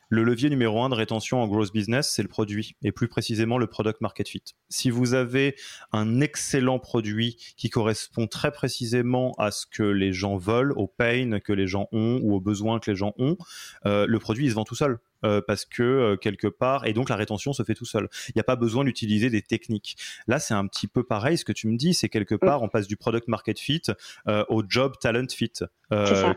Le 0.10 0.24
levier 0.24 0.50
numéro 0.50 0.82
un 0.82 0.90
de 0.90 0.96
rétention 0.96 1.42
en 1.42 1.48
growth 1.48 1.74
business, 1.74 2.10
c'est 2.10 2.22
le 2.22 2.30
produit, 2.30 2.76
et 2.82 2.94
plus 2.94 3.10
précisément 3.10 3.58
le 3.58 3.68
product 3.68 4.00
market 4.00 4.30
fit. 4.30 4.44
Si 4.70 4.90
vous 4.90 5.14
avez 5.14 5.56
un 5.92 6.22
excellent 6.22 6.80
produit 6.80 7.36
qui 7.58 7.70
correspond 7.70 8.28
très 8.28 8.52
précisément 8.52 9.34
à 9.38 9.52
ce 9.52 9.66
que 9.66 9.84
les 9.84 10.14
gens 10.14 10.38
veulent, 10.38 10.72
aux 10.74 10.88
pain 10.88 11.40
que 11.40 11.52
les 11.52 11.68
gens 11.68 11.88
ont 11.92 12.20
ou 12.24 12.34
aux 12.34 12.40
besoins 12.40 12.80
que 12.80 12.90
les 12.90 12.98
gens 12.98 13.14
ont, 13.18 13.38
euh, 13.86 14.06
le 14.08 14.20
produit 14.20 14.46
il 14.46 14.50
se 14.50 14.56
vend 14.56 14.64
tout 14.64 14.76
seul. 14.76 15.00
Euh, 15.26 15.42
parce 15.46 15.66
que 15.66 15.84
euh, 15.84 16.16
quelque 16.16 16.48
part, 16.48 16.86
et 16.86 16.94
donc 16.94 17.10
la 17.10 17.16
rétention 17.16 17.52
se 17.52 17.64
fait 17.64 17.74
tout 17.74 17.86
seul. 17.86 18.08
Il 18.30 18.34
n'y 18.36 18.42
a 18.42 18.44
pas 18.44 18.56
besoin 18.56 18.84
d'utiliser 18.84 19.32
des 19.32 19.42
techniques. 19.42 19.98
Là, 20.28 20.38
c'est 20.38 20.54
un 20.54 20.68
petit 20.68 20.88
peu 20.88 21.04
pareil. 21.04 21.38
Ce 21.38 21.46
que 21.46 21.52
tu 21.52 21.68
me 21.68 21.76
dis, 21.76 21.96
c'est 21.96 22.10
quelque 22.10 22.36
part, 22.36 22.62
on 22.62 22.70
passe 22.70 22.88
du 22.88 22.98
product 22.98 23.28
market 23.28 23.60
fit 23.60 23.82
au 24.28 24.64
job 24.68 24.94
talent 25.02 25.28
fit. 25.30 25.54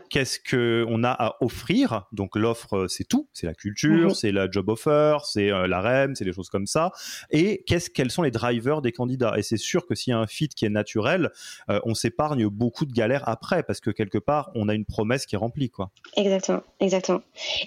Qu'est-ce 0.08 0.40
que 0.40 0.86
on 0.88 1.04
a 1.04 1.10
à 1.10 1.36
offrir? 1.40 2.06
Donc 2.12 2.36
l'offre, 2.36 2.86
c'est 2.88 3.04
tout. 3.04 3.28
C'est 3.32 3.46
la 3.46 3.54
culture, 3.54 4.08
mhm. 4.08 4.14
c'est 4.14 4.32
la 4.32 4.50
job 4.50 4.68
offer, 4.68 5.18
c'est 5.24 5.48
la 5.50 5.80
REM, 5.80 6.14
c'est 6.14 6.24
des 6.24 6.32
choses 6.32 6.48
comme 6.48 6.66
ça. 6.66 6.92
Et 7.30 7.62
qu'est-ce, 7.66 7.90
quels 7.90 8.10
sont 8.10 8.22
les 8.22 8.30
drivers 8.30 8.80
des 8.80 8.92
candidats? 8.92 9.34
Et 9.36 9.42
c'est 9.42 9.56
sûr 9.56 9.86
que 9.86 9.94
s'il 9.94 10.12
y 10.12 10.14
a 10.14 10.18
un 10.18 10.26
fit 10.26 10.48
qui 10.48 10.64
est 10.64 10.70
naturel, 10.70 11.30
on 11.68 11.94
s'épargne 11.94 12.46
beaucoup 12.48 12.86
de 12.86 12.92
galères 12.92 13.28
après 13.28 13.62
parce 13.62 13.80
que 13.80 13.90
quelque 13.90 14.18
part, 14.18 14.50
on 14.54 14.68
a 14.68 14.74
une 14.74 14.86
promesse 14.86 15.26
qui 15.26 15.34
est 15.34 15.38
remplie, 15.38 15.70
quoi. 15.70 15.90
Exactement, 16.16 16.62
exactement. 16.80 17.22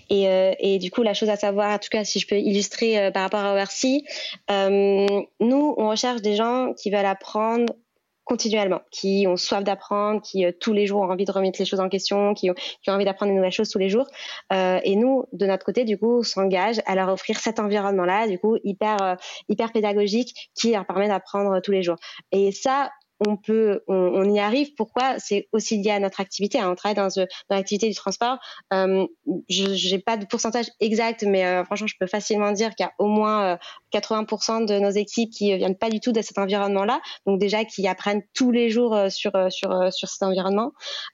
Et, 0.09 0.55
et 0.59 0.79
du 0.79 0.89
coup 0.89 1.03
chose 1.13 1.29
à 1.29 1.35
savoir, 1.35 1.75
en 1.75 1.79
tout 1.79 1.89
cas, 1.91 2.03
si 2.03 2.19
je 2.19 2.27
peux 2.27 2.37
illustrer 2.37 2.99
euh, 2.99 3.11
par 3.11 3.23
rapport 3.23 3.41
à 3.41 3.53
Oversea, 3.53 4.01
euh, 4.51 5.07
nous, 5.39 5.73
on 5.77 5.89
recherche 5.89 6.21
des 6.21 6.35
gens 6.35 6.73
qui 6.73 6.91
veulent 6.91 7.05
apprendre 7.05 7.73
continuellement, 8.25 8.79
qui 8.89 9.25
ont 9.27 9.35
soif 9.35 9.65
d'apprendre, 9.65 10.21
qui 10.21 10.45
tous 10.61 10.71
les 10.71 10.87
jours 10.87 11.01
ont 11.01 11.11
envie 11.11 11.25
de 11.25 11.31
remettre 11.31 11.59
les 11.59 11.65
choses 11.65 11.81
en 11.81 11.89
question, 11.89 12.33
qui 12.33 12.49
ont, 12.49 12.55
envie 12.87 13.03
d'apprendre 13.03 13.31
des 13.31 13.35
nouvelles 13.35 13.51
choses 13.51 13.69
tous 13.69 13.79
les 13.79 13.89
jours. 13.89 14.07
et 14.49 14.95
nous, 14.95 15.25
de 15.33 15.45
notre 15.45 15.65
côté, 15.65 15.83
du 15.83 15.97
coup, 15.97 16.19
on 16.19 16.23
s'engage 16.23 16.77
à 16.85 16.95
leur 16.95 17.09
offrir 17.09 17.37
cet 17.37 17.59
environnement-là, 17.59 18.29
du 18.29 18.39
coup, 18.39 18.55
hyper, 18.63 19.17
hyper 19.49 19.73
pédagogique, 19.73 20.51
qui 20.55 20.71
leur 20.71 20.85
permet 20.85 21.09
d'apprendre 21.09 21.59
tous 21.59 21.71
les 21.71 21.83
jours. 21.83 21.97
Et 22.31 22.53
ça, 22.53 22.91
on 23.19 23.37
peut, 23.37 23.81
on, 23.87 24.23
y 24.33 24.39
arrive. 24.39 24.73
Pourquoi 24.75 25.19
C'est 25.19 25.47
aussi 25.51 25.77
lié 25.77 25.91
à 25.91 25.99
notre 25.99 26.19
activité. 26.19 26.59
Hein. 26.59 26.71
On 26.71 26.75
travaille 26.75 26.95
dans, 26.95 27.09
dans 27.15 27.55
l'activité 27.55 27.87
du 27.87 27.95
transport. 27.95 28.37
Euh, 28.73 29.05
je 29.49 29.93
n'ai 29.93 30.01
pas 30.01 30.17
de 30.17 30.25
pourcentage 30.25 30.67
exact, 30.79 31.23
mais 31.23 31.45
euh, 31.45 31.63
franchement, 31.63 31.87
je 31.87 31.95
peux 31.99 32.07
facilement 32.07 32.51
dire 32.51 32.75
qu'il 32.75 32.85
y 32.85 32.89
a 32.89 32.93
au 32.99 33.07
moins 33.07 33.57
80% 33.93 34.63
euh, 34.63 34.65
de 34.65 34.79
nos 34.79 34.89
équipes 34.89 35.31
qui 35.31 35.55
viennent 35.55 35.77
pas 35.77 35.89
du 35.89 35.99
tout 35.99 36.11
de 36.11 36.21
cet 36.21 36.37
environnement-là. 36.37 37.01
Donc 37.25 37.39
déjà, 37.39 37.65
qui 37.65 37.87
apprennent 37.87 38.23
tous 38.33 38.51
les 38.51 38.69
jours 38.69 38.97
sur 39.09 39.31
sur 39.49 39.93
sur 39.93 40.09
cet 40.09 40.23
environnement. 40.23 40.71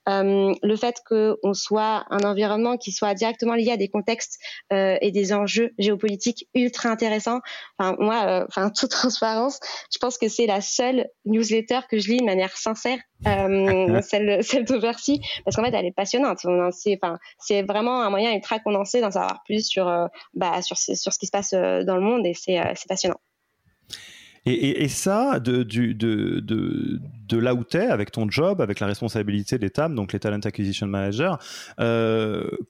le 0.08 0.76
fait 0.76 0.98
qu'on 1.08 1.54
soit 1.54 2.06
un 2.10 2.24
environnement 2.24 2.78
qui 2.78 2.92
soit 2.92 3.14
directement 3.14 3.56
lié 3.56 3.72
à 3.72 3.78
des 3.78 3.90
contextes 3.90 4.40
et 4.72 5.12
des 5.12 5.34
enjeux 5.34 5.72
géopolitiques 5.78 6.48
ultra 6.54 6.90
intéressants. 6.90 7.40
Enfin, 7.78 7.96
moi, 8.00 8.46
enfin 8.48 8.70
toute 8.70 8.92
transparence, 8.92 9.60
je 9.92 9.98
pense 10.00 10.18
que 10.18 10.28
c'est 10.28 10.46
la 10.46 10.62
seule 10.62 11.08
newsletter 11.26 11.82
que 11.90 11.99
je 12.00 12.12
lis 12.12 12.20
de 12.20 12.26
manière 12.26 12.56
sincère, 12.56 13.00
euh, 13.28 14.02
celle, 14.02 14.44
celle 14.44 14.66
d'Oversea, 14.66 15.18
parce 15.44 15.56
qu'en 15.56 15.64
fait, 15.64 15.74
elle 15.74 15.86
est 15.86 15.96
passionnante. 15.96 16.40
C'est 16.72 17.62
vraiment 17.64 18.02
un 18.02 18.10
moyen 18.10 18.34
ultra 18.34 18.60
condensé 18.60 19.02
d'en 19.02 19.12
savoir 19.12 19.42
plus 19.46 19.66
sur, 19.66 19.88
euh, 19.88 20.08
bah, 20.34 20.62
sur, 20.62 20.78
sur, 20.78 21.14
ce 21.14 21.20
qui 21.20 21.26
se 21.26 21.32
passe 21.32 21.54
euh, 21.54 21.84
dans 21.84 21.96
le 21.96 22.02
monde 22.02 22.26
et 22.26 22.34
c'est 22.34 22.62
passionnant. 22.88 23.20
Et, 24.46 24.84
et, 24.84 24.88
ça, 24.88 25.40
de, 25.40 25.64
du, 25.64 25.94
de, 25.94 26.40
de, 26.40 27.02
de 27.28 27.38
là 27.38 27.54
où 27.54 27.64
tu 27.64 27.78
es, 27.78 27.86
avec 27.86 28.12
ton 28.12 28.30
job, 28.30 28.62
avec 28.62 28.80
la 28.80 28.88
responsabilité 28.88 29.60
des 29.60 29.70
TAM, 29.70 29.94
donc 29.94 30.14
les 30.14 30.20
Talent 30.20 30.40
Acquisition 30.40 30.88
Manager, 30.88 31.38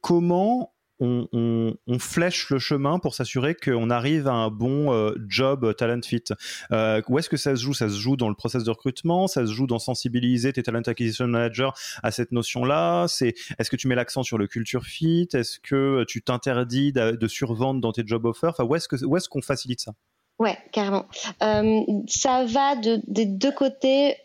comment 0.01 0.73
on, 0.99 1.97
flèche 1.99 2.49
le 2.49 2.59
chemin 2.59 2.99
pour 2.99 3.15
s'assurer 3.15 3.55
qu'on 3.55 3.89
arrive 3.89 4.27
à 4.27 4.33
un 4.33 4.49
bon 4.49 4.93
euh, 4.93 5.13
job 5.27 5.75
talent 5.75 6.01
fit. 6.03 6.23
Euh, 6.71 7.01
où 7.07 7.19
est-ce 7.19 7.29
que 7.29 7.37
ça 7.37 7.55
se 7.55 7.61
joue? 7.61 7.73
Ça 7.73 7.89
se 7.89 7.97
joue 7.97 8.15
dans 8.15 8.29
le 8.29 8.35
process 8.35 8.63
de 8.63 8.69
recrutement, 8.69 9.27
ça 9.27 9.45
se 9.45 9.51
joue 9.51 9.67
dans 9.67 9.79
sensibiliser 9.79 10.53
tes 10.53 10.63
talent 10.63 10.81
acquisition 10.81 11.27
managers 11.27 11.69
à 12.03 12.11
cette 12.11 12.31
notion-là? 12.31 13.07
C'est 13.07 13.33
est-ce 13.57 13.69
que 13.69 13.75
tu 13.75 13.87
mets 13.87 13.95
l'accent 13.95 14.23
sur 14.23 14.37
le 14.37 14.47
culture 14.47 14.85
fit? 14.85 15.27
Est-ce 15.33 15.59
que 15.59 16.05
tu 16.07 16.21
t'interdis 16.21 16.93
de, 16.93 17.27
survendre 17.27 17.81
dans 17.81 17.91
tes 17.91 18.03
job 18.05 18.25
offers? 18.25 18.49
Enfin, 18.49 18.63
où 18.63 18.75
est-ce 18.75 18.87
que 18.87 18.95
est-ce 18.95 19.29
qu'on 19.29 19.41
facilite 19.41 19.81
ça? 19.81 19.93
Ouais, 20.39 20.57
carrément. 20.71 21.05
Euh, 21.43 21.81
ça 22.07 22.45
va 22.45 22.75
de, 22.77 23.01
des 23.07 23.25
deux 23.25 23.51
côtés. 23.51 24.15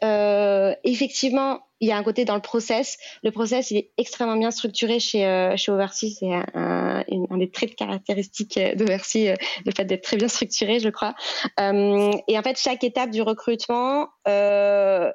effectivement, 0.84 1.60
il 1.84 1.88
y 1.88 1.92
a 1.92 1.96
un 1.98 2.02
côté 2.02 2.24
dans 2.24 2.34
le 2.34 2.40
process. 2.40 2.96
Le 3.22 3.30
process, 3.30 3.70
il 3.70 3.76
est 3.76 3.90
extrêmement 3.98 4.36
bien 4.36 4.50
structuré 4.50 4.98
chez, 4.98 5.26
euh, 5.26 5.54
chez 5.56 5.70
Oversea. 5.70 6.08
C'est 6.18 6.32
un, 6.54 7.04
des 7.36 7.50
traits 7.50 7.76
caractéristiques 7.76 8.58
d'Oversea, 8.76 9.32
euh, 9.32 9.36
le 9.66 9.72
fait 9.76 9.84
d'être 9.84 10.02
très 10.02 10.16
bien 10.16 10.28
structuré, 10.28 10.80
je 10.80 10.88
crois. 10.88 11.14
Euh, 11.60 12.10
et 12.26 12.38
en 12.38 12.42
fait, 12.42 12.58
chaque 12.58 12.82
étape 12.84 13.10
du 13.10 13.20
recrutement 13.20 14.08
euh, 14.26 15.10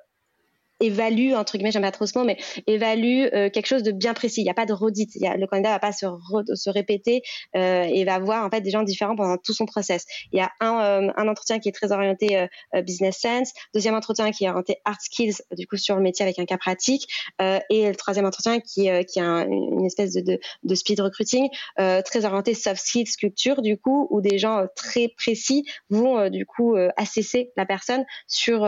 évalue 0.79 1.33
entre 1.33 1.57
guillemets 1.57 1.71
j'aime 1.71 1.83
pas 1.83 1.91
trop 1.91 2.05
ce 2.05 2.17
mot 2.17 2.25
mais 2.25 2.37
évalue 2.67 3.25
euh, 3.33 3.49
quelque 3.49 3.67
chose 3.67 3.83
de 3.83 3.91
bien 3.91 4.13
précis. 4.13 4.41
Il 4.41 4.45
n'y 4.45 4.49
a 4.49 4.55
pas 4.55 4.65
de 4.65 4.73
redite. 4.73 5.15
Y 5.15 5.27
a, 5.27 5.37
le 5.37 5.47
candidat 5.47 5.69
va 5.69 5.79
pas 5.79 5.91
se, 5.91 6.05
se 6.53 6.69
répéter 6.69 7.21
euh, 7.55 7.83
et 7.83 8.05
va 8.05 8.19
voir 8.19 8.45
en 8.45 8.49
fait 8.49 8.61
des 8.61 8.71
gens 8.71 8.83
différents 8.83 9.15
pendant 9.15 9.37
tout 9.37 9.53
son 9.53 9.65
process. 9.65 10.05
Il 10.31 10.39
y 10.39 10.41
a 10.41 10.51
un, 10.59 10.79
euh, 10.81 11.11
un 11.15 11.27
entretien 11.27 11.59
qui 11.59 11.69
est 11.69 11.71
très 11.71 11.91
orienté 11.91 12.37
euh, 12.37 12.47
euh, 12.75 12.81
business 12.81 13.19
sense 13.19 13.51
deuxième 13.73 13.95
entretien 13.95 14.31
qui 14.31 14.45
est 14.45 14.49
orienté 14.49 14.77
art 14.85 15.01
skills 15.01 15.35
du 15.57 15.67
coup 15.67 15.77
sur 15.77 15.95
le 15.95 16.01
métier 16.01 16.23
avec 16.23 16.39
un 16.39 16.45
cas 16.45 16.57
pratique 16.57 17.07
et 17.39 17.87
le 17.89 17.95
troisième 17.95 18.25
entretien 18.25 18.59
qui 18.59 18.89
qui 19.05 19.19
a 19.19 19.45
une 19.45 19.85
espèce 19.85 20.13
de, 20.13 20.21
de, 20.21 20.39
de 20.63 20.75
speed 20.75 20.99
recruiting 20.99 21.49
très 21.77 22.25
orienté 22.25 22.53
soft 22.53 22.81
skills 22.81 23.15
culture 23.19 23.61
du 23.61 23.77
coup 23.77 24.07
où 24.09 24.21
des 24.21 24.37
gens 24.37 24.65
très 24.75 25.09
précis 25.09 25.65
vont 25.89 26.29
du 26.29 26.45
coup 26.45 26.75
assesser 26.97 27.51
la 27.57 27.65
personne 27.65 28.05
sur 28.27 28.67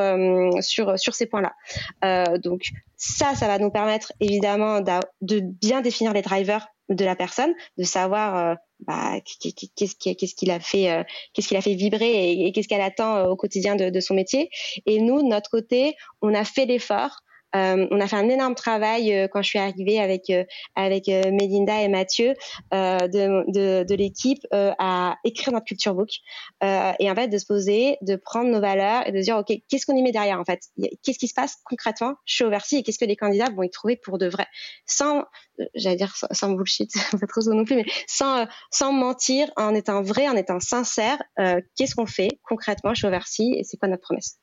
sur 0.61 0.99
sur 0.99 1.13
ces 1.13 1.25
points 1.25 1.41
là 1.41 1.53
euh, 2.03 2.37
donc 2.37 2.69
ça, 2.97 3.35
ça 3.35 3.47
va 3.47 3.57
nous 3.57 3.71
permettre 3.71 4.13
évidemment 4.19 4.81
de 4.81 5.39
bien 5.39 5.81
définir 5.81 6.13
les 6.13 6.21
drivers 6.21 6.67
de 6.89 7.05
la 7.05 7.15
personne, 7.15 7.53
de 7.77 7.83
savoir 7.83 8.37
euh, 8.37 8.55
bah, 8.85 9.13
qu'est-ce 9.23 9.95
qu'il 10.35 10.51
a 10.51 10.59
fait, 10.59 10.91
euh, 10.91 11.03
qu'est-ce 11.33 11.47
qu'il 11.47 11.57
a 11.57 11.61
fait 11.61 11.75
vibrer 11.75 12.31
et, 12.31 12.51
qu'est-ce 12.51 12.67
qu'elle 12.67 12.81
attend 12.81 13.25
au 13.25 13.35
quotidien 13.35 13.75
de, 13.75 13.89
de, 13.89 13.99
son 13.99 14.13
métier. 14.13 14.49
Et 14.85 14.99
nous, 14.99 15.21
de 15.21 15.27
notre 15.27 15.49
côté, 15.49 15.95
on 16.21 16.33
a 16.33 16.43
fait 16.43 16.65
l'effort 16.65 17.21
euh, 17.55 17.87
on 17.91 17.99
a 17.99 18.07
fait 18.07 18.15
un 18.15 18.29
énorme 18.29 18.55
travail 18.55 19.13
euh, 19.13 19.27
quand 19.27 19.41
je 19.41 19.49
suis 19.49 19.59
arrivée 19.59 19.99
avec 19.99 20.29
euh, 20.29 20.45
avec 20.75 21.07
Melinda 21.07 21.81
et 21.81 21.89
Mathieu 21.89 22.33
de, 22.71 23.83
de, 23.83 23.95
l'équipe 23.95 24.45
à 24.51 25.15
écrire 25.23 25.53
notre 25.53 25.65
culture 25.65 25.93
book 25.93 26.09
et 26.61 27.11
en 27.11 27.15
fait 27.15 27.27
de 27.27 27.37
se 27.37 27.45
poser, 27.45 27.97
de 28.01 28.15
prendre 28.15 28.49
nos 28.49 28.61
valeurs 28.61 29.07
et 29.07 29.11
de 29.11 29.19
dire 29.19 29.37
ok 29.37 29.53
qu'est-ce 29.67 29.85
qu'on 29.85 29.95
y 29.95 30.01
met 30.01 30.11
derrière 30.11 30.39
en 30.39 30.45
fait, 30.45 30.61
qu'est-ce 31.03 31.19
qui 31.19 31.27
se 31.27 31.33
passe 31.33 31.57
concrètement 31.65 32.15
chez 32.25 32.45
Oversea 32.45 32.77
et 32.77 32.83
qu'est-ce 32.83 32.99
que 32.99 33.05
les 33.05 33.15
candidats 33.15 33.49
vont 33.49 33.63
y 33.63 33.69
trouver 33.69 33.97
pour 33.97 34.17
de 34.17 34.27
vrai, 34.27 34.47
sans 34.85 35.25
j'allais 35.75 35.97
dire 35.97 36.15
sans, 36.31 36.51
bullshit, 36.51 36.91
pas 37.19 37.27
trop 37.27 37.41
non 37.53 37.65
plus, 37.65 37.75
mais 37.75 37.85
sans 38.07 38.47
sans 38.71 38.93
mentir, 38.93 39.51
en 39.57 39.75
étant 39.75 40.01
vrai, 40.01 40.27
en 40.27 40.35
étant 40.35 40.59
sincère, 40.59 41.21
qu'est-ce 41.75 41.95
qu'on 41.95 42.05
fait 42.05 42.29
concrètement 42.43 42.93
chez 42.93 43.07
Oversea 43.07 43.57
et 43.57 43.63
c'est 43.63 43.77
quoi 43.77 43.89
notre 43.89 44.03
promesse? 44.03 44.40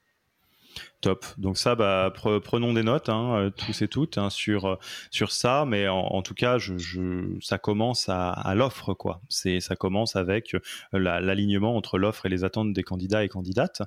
Top. 1.01 1.25
Donc 1.39 1.59
ça, 1.59 1.77
bah, 1.77 2.13
prenons 2.13 2.73
des 2.73 2.83
notes, 2.83 3.09
hein, 3.09 3.37
euh, 3.37 3.51
tous 3.51 3.83
et 3.83 3.89
toutes, 3.89 4.19
hein, 4.19 4.31
sur 4.31 4.65
euh, 4.65 4.77
sur 5.13 5.31
ça. 5.31 5.65
Mais 5.65 5.87
en, 5.87 6.23
tout 6.23 6.35
cas, 6.35 6.59
je, 6.59 7.39
ça 7.41 7.57
commence 7.59 8.09
à, 8.09 8.53
l'offre, 8.57 8.95
quoi. 8.95 9.21
C'est 9.29 9.61
ça 9.61 9.77
commence 9.77 10.17
avec 10.17 10.55
euh, 10.55 10.61
l'alignement 10.93 11.77
entre 11.77 11.99
l'offre 11.99 12.27
et 12.27 12.29
les 12.29 12.43
attentes 12.43 12.73
des 12.73 12.83
candidats 12.83 13.23
et 13.23 13.29
candidates. 13.29 13.83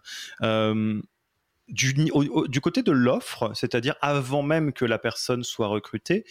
du, 1.68 1.94
du, 1.94 2.62
côté 2.62 2.82
de 2.82 2.92
l'offre, 2.92 3.52
c'est-à-dire 3.54 3.96
avant 4.02 4.42
même 4.42 4.74
que 4.74 4.86
la 4.86 4.98
personne 4.98 5.44
soit 5.44 5.68
recrutée, 5.68 6.24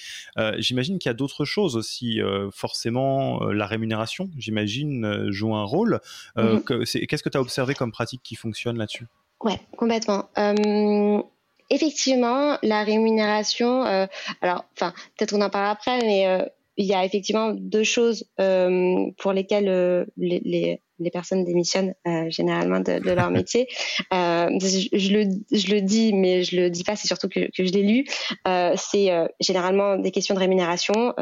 j'imagine 0.59 0.99
qu'il 0.99 1.11
y 1.11 1.11
a 1.11 1.15
d'autres 1.15 1.45
choses 1.45 1.77
aussi. 1.77 2.21
forcément, 2.53 3.45
la 3.45 3.67
rémunération, 3.67 4.31
j'imagine, 4.39 5.31
joue 5.31 5.55
un 5.55 5.65
rôle. 5.65 6.01
Mm-hmm. 6.37 7.07
Qu'est-ce 7.07 7.23
que 7.23 7.29
tu 7.29 7.37
as 7.37 7.41
observé 7.43 7.75
comme 7.75 7.93
pratique 7.93 8.23
qui 8.23 8.35
fonctionne 8.35 8.79
là-dessus? 8.79 9.07
Ouais, 9.43 9.59
complètement. 9.77 10.29
Euh, 10.39 11.23
effectivement, 11.71 12.59
la 12.63 12.83
rémunération, 12.85 13.85
euh, 13.87 14.07
alors, 14.43 14.65
enfin, 14.77 14.93
peut-être 15.17 15.35
on 15.35 15.41
en 15.41 15.51
parlera 15.51 15.73
après, 15.73 15.99
mais 16.01 16.27
euh, 16.27 16.45
il 16.77 16.87
y 16.87 16.95
a 16.95 17.05
effectivement 17.05 17.51
deux 17.51 17.85
choses 17.85 18.25
pour 18.37 19.33
lesquelles 19.33 20.07
les, 20.17 20.41
les, 20.41 20.83
les 21.01 21.11
personnes 21.11 21.45
démissionnent 21.45 21.95
euh, 22.07 22.29
généralement 22.29 22.81
de, 22.81 23.11
leur 23.11 23.31
métier. 23.31 23.69
Euh, 24.13 24.49
je, 24.61 25.13
le, 25.13 25.81
dis, 25.81 26.13
mais 26.13 26.43
je 26.43 26.57
le 26.57 26.71
dis 26.71 26.85
pas, 26.85 26.97
c'est 26.97 27.07
surtout 27.07 27.29
que, 27.29 27.49
je 27.57 27.63
l'ai 27.63 27.83
lu. 27.83 28.05
Euh, 28.47 28.75
c'est 28.77 29.11
généralement 29.41 29.97
des 29.97 30.11
questions 30.11 30.35
de 30.35 30.41
rémunération 30.41 31.15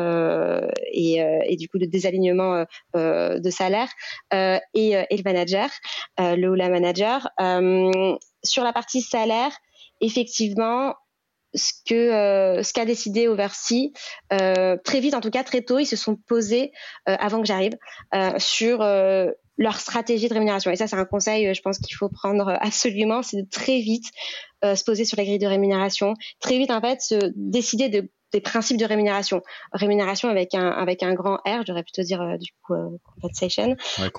et, 0.93 1.57
du 1.57 1.69
coup 1.69 1.79
de 1.79 1.87
désalignement 1.87 2.64
de 2.95 3.51
salaire 3.51 3.88
et, 4.33 4.95
le 4.95 5.23
manager, 5.23 5.69
le 6.19 6.49
ou 6.49 6.55
la 6.55 6.71
manager. 6.71 7.29
sur 8.43 8.64
la 8.64 8.73
partie 8.73 9.03
salaire, 9.03 9.53
effectivement, 10.01 10.95
ce 11.55 12.73
qu'a 12.73 12.85
décidé 12.85 13.29
Oversea 13.29 13.93
très 14.31 15.01
vite 15.01 15.14
en 15.14 15.21
tout 15.21 15.31
cas 15.31 15.45
très 15.45 15.62
tôt 15.62 15.79
ils 15.79 15.87
se 15.87 15.97
sont 15.97 16.17
posés 16.17 16.73
avant 17.07 17.41
que 17.41 17.47
j'arrive 17.47 17.77
sur 18.38 18.83
leur 19.59 19.79
stratégie 19.79 20.29
de 20.29 20.35
rémunération. 20.35 20.71
Et 20.71 20.77
ça, 20.77 20.87
c'est 20.87 20.97
un 20.97 21.05
conseil, 21.05 21.49
euh, 21.49 21.55
je 21.55 21.61
pense 21.61 21.79
qu'il 21.79 21.97
faut 21.97 22.09
prendre 22.09 22.49
euh, 22.49 22.57
absolument, 22.61 23.23
c'est 23.23 23.42
de 23.42 23.49
très 23.51 23.81
vite 23.81 24.07
euh, 24.64 24.75
se 24.75 24.85
poser 24.85 25.05
sur 25.05 25.16
les 25.16 25.25
grilles 25.25 25.38
de 25.38 25.47
rémunération, 25.47 26.14
très 26.40 26.59
vite 26.59 26.71
en 26.71 26.81
fait 26.81 27.01
se 27.01 27.33
décider 27.37 27.88
de, 27.88 28.09
des 28.33 28.40
principes 28.40 28.79
de 28.79 28.85
rémunération. 28.85 29.42
Rémunération 29.73 30.29
avec 30.29 30.55
un 30.55 30.68
avec 30.68 31.03
un 31.03 31.14
grand 31.14 31.37
R, 31.44 31.64
j'aurais 31.66 31.83
plutôt 31.83 32.03
dire 32.03 32.38
du 32.38 32.53
coup 32.62 32.75
compensation. 33.05 33.77
Ouais, 33.99 34.11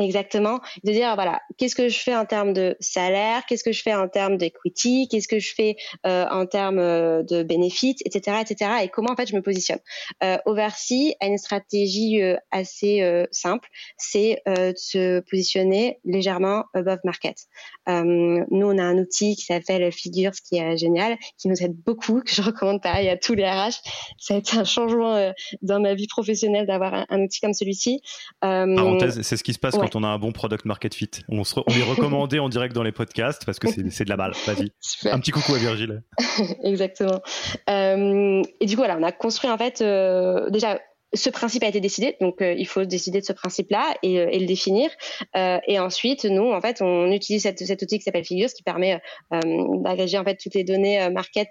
Exactement, 0.00 0.58
de 0.82 0.90
dire 0.90 1.14
voilà, 1.14 1.40
qu'est-ce 1.56 1.76
que 1.76 1.88
je 1.88 2.00
fais 2.00 2.16
en 2.16 2.24
termes 2.24 2.52
de 2.52 2.76
salaire, 2.80 3.46
qu'est-ce 3.46 3.62
que 3.62 3.70
je 3.70 3.80
fais 3.80 3.94
en 3.94 4.08
termes 4.08 4.36
d'equity, 4.36 5.06
qu'est-ce 5.08 5.28
que 5.28 5.38
je 5.38 5.54
fais 5.54 5.76
euh, 6.04 6.26
en 6.32 6.46
termes 6.46 6.80
euh, 6.80 7.22
de 7.22 7.44
bénéfices, 7.44 8.00
etc., 8.04 8.38
etc., 8.40 8.72
et 8.82 8.88
comment 8.88 9.12
en 9.12 9.16
fait 9.16 9.28
je 9.28 9.36
me 9.36 9.40
positionne? 9.40 9.78
Euh, 10.24 10.36
Oversea 10.46 11.14
a 11.20 11.26
une 11.26 11.38
stratégie 11.38 12.20
euh, 12.20 12.34
assez 12.50 13.02
euh, 13.02 13.26
simple, 13.30 13.68
c'est 13.96 14.42
de 14.46 14.72
se 14.76 15.20
positionner 15.30 16.00
légèrement 16.04 16.64
above 16.74 16.98
market. 17.04 17.36
nous, 17.86 18.66
on 18.66 18.78
a 18.78 18.82
un 18.82 18.98
outil 18.98 19.36
qui 19.36 19.44
s'appelle 19.44 19.92
Figures, 19.92 20.32
qui 20.32 20.56
est 20.56 20.76
génial, 20.76 21.16
qui 21.38 21.46
nous 21.46 21.62
aide 21.62 21.76
beaucoup, 21.86 22.20
que 22.20 22.32
je 22.32 22.42
recommande 22.42 22.82
pareil 22.82 23.08
à 23.08 23.16
tous 23.16 23.34
les 23.34 23.44
RH. 23.44 23.78
Ça 24.18 24.34
a 24.34 24.38
été 24.38 24.56
un 24.56 24.64
changement 24.64 25.32
dans 25.62 25.78
ma 25.78 25.94
vie 25.94 26.08
professionnelle 26.08 26.66
d'avoir 26.66 26.94
un, 26.94 27.06
un, 27.10 27.20
outil 27.20 27.40
comme 27.40 27.54
celui-ci. 27.54 28.00
Parenthèse, 28.40 29.22
c'est 29.22 29.36
ce 29.36 29.44
qui 29.44 29.52
se 29.52 29.58
passe 29.60 29.76
quand 29.84 29.96
on 29.96 30.02
a 30.02 30.08
un 30.08 30.18
bon 30.18 30.32
product 30.32 30.64
market 30.64 30.94
fit. 30.94 31.10
On, 31.28 31.42
on 31.42 31.72
est 31.72 31.82
recommandé 31.82 32.38
en 32.38 32.48
direct 32.48 32.74
dans 32.74 32.82
les 32.82 32.92
podcasts 32.92 33.44
parce 33.44 33.58
que 33.58 33.68
c'est 33.68 34.04
de 34.04 34.10
la 34.10 34.16
balle. 34.16 34.32
Vas-y. 34.46 34.72
Un 35.10 35.20
petit 35.20 35.30
coucou 35.30 35.54
à 35.54 35.58
Virgile. 35.58 36.02
Exactement. 36.64 37.20
Euh, 37.68 38.42
et 38.60 38.66
du 38.66 38.76
coup, 38.76 38.82
voilà, 38.82 38.96
on 38.98 39.02
a 39.02 39.12
construit 39.12 39.50
en 39.50 39.58
fait 39.58 39.80
euh, 39.80 40.50
déjà 40.50 40.80
ce 41.12 41.30
principe 41.30 41.62
a 41.62 41.68
été 41.68 41.80
décidé, 41.80 42.16
donc 42.20 42.42
euh, 42.42 42.54
il 42.58 42.66
faut 42.66 42.84
décider 42.84 43.20
de 43.20 43.24
ce 43.24 43.32
principe-là 43.32 43.94
et, 44.02 44.14
et, 44.14 44.40
le 44.40 44.46
définir. 44.46 44.90
Euh, 45.36 45.58
et 45.68 45.78
ensuite, 45.78 46.24
nous, 46.24 46.50
en 46.50 46.60
fait, 46.60 46.82
on 46.82 47.12
utilise 47.12 47.42
cette, 47.42 47.60
cet 47.60 47.82
outil 47.82 47.98
qui 47.98 48.02
s'appelle 48.02 48.24
Figures, 48.24 48.48
qui 48.48 48.64
permet 48.64 49.00
d'agréger 49.30 50.18
en 50.18 50.24
fait 50.24 50.36
toutes 50.42 50.54
les 50.54 50.64
données 50.64 51.08
market 51.10 51.50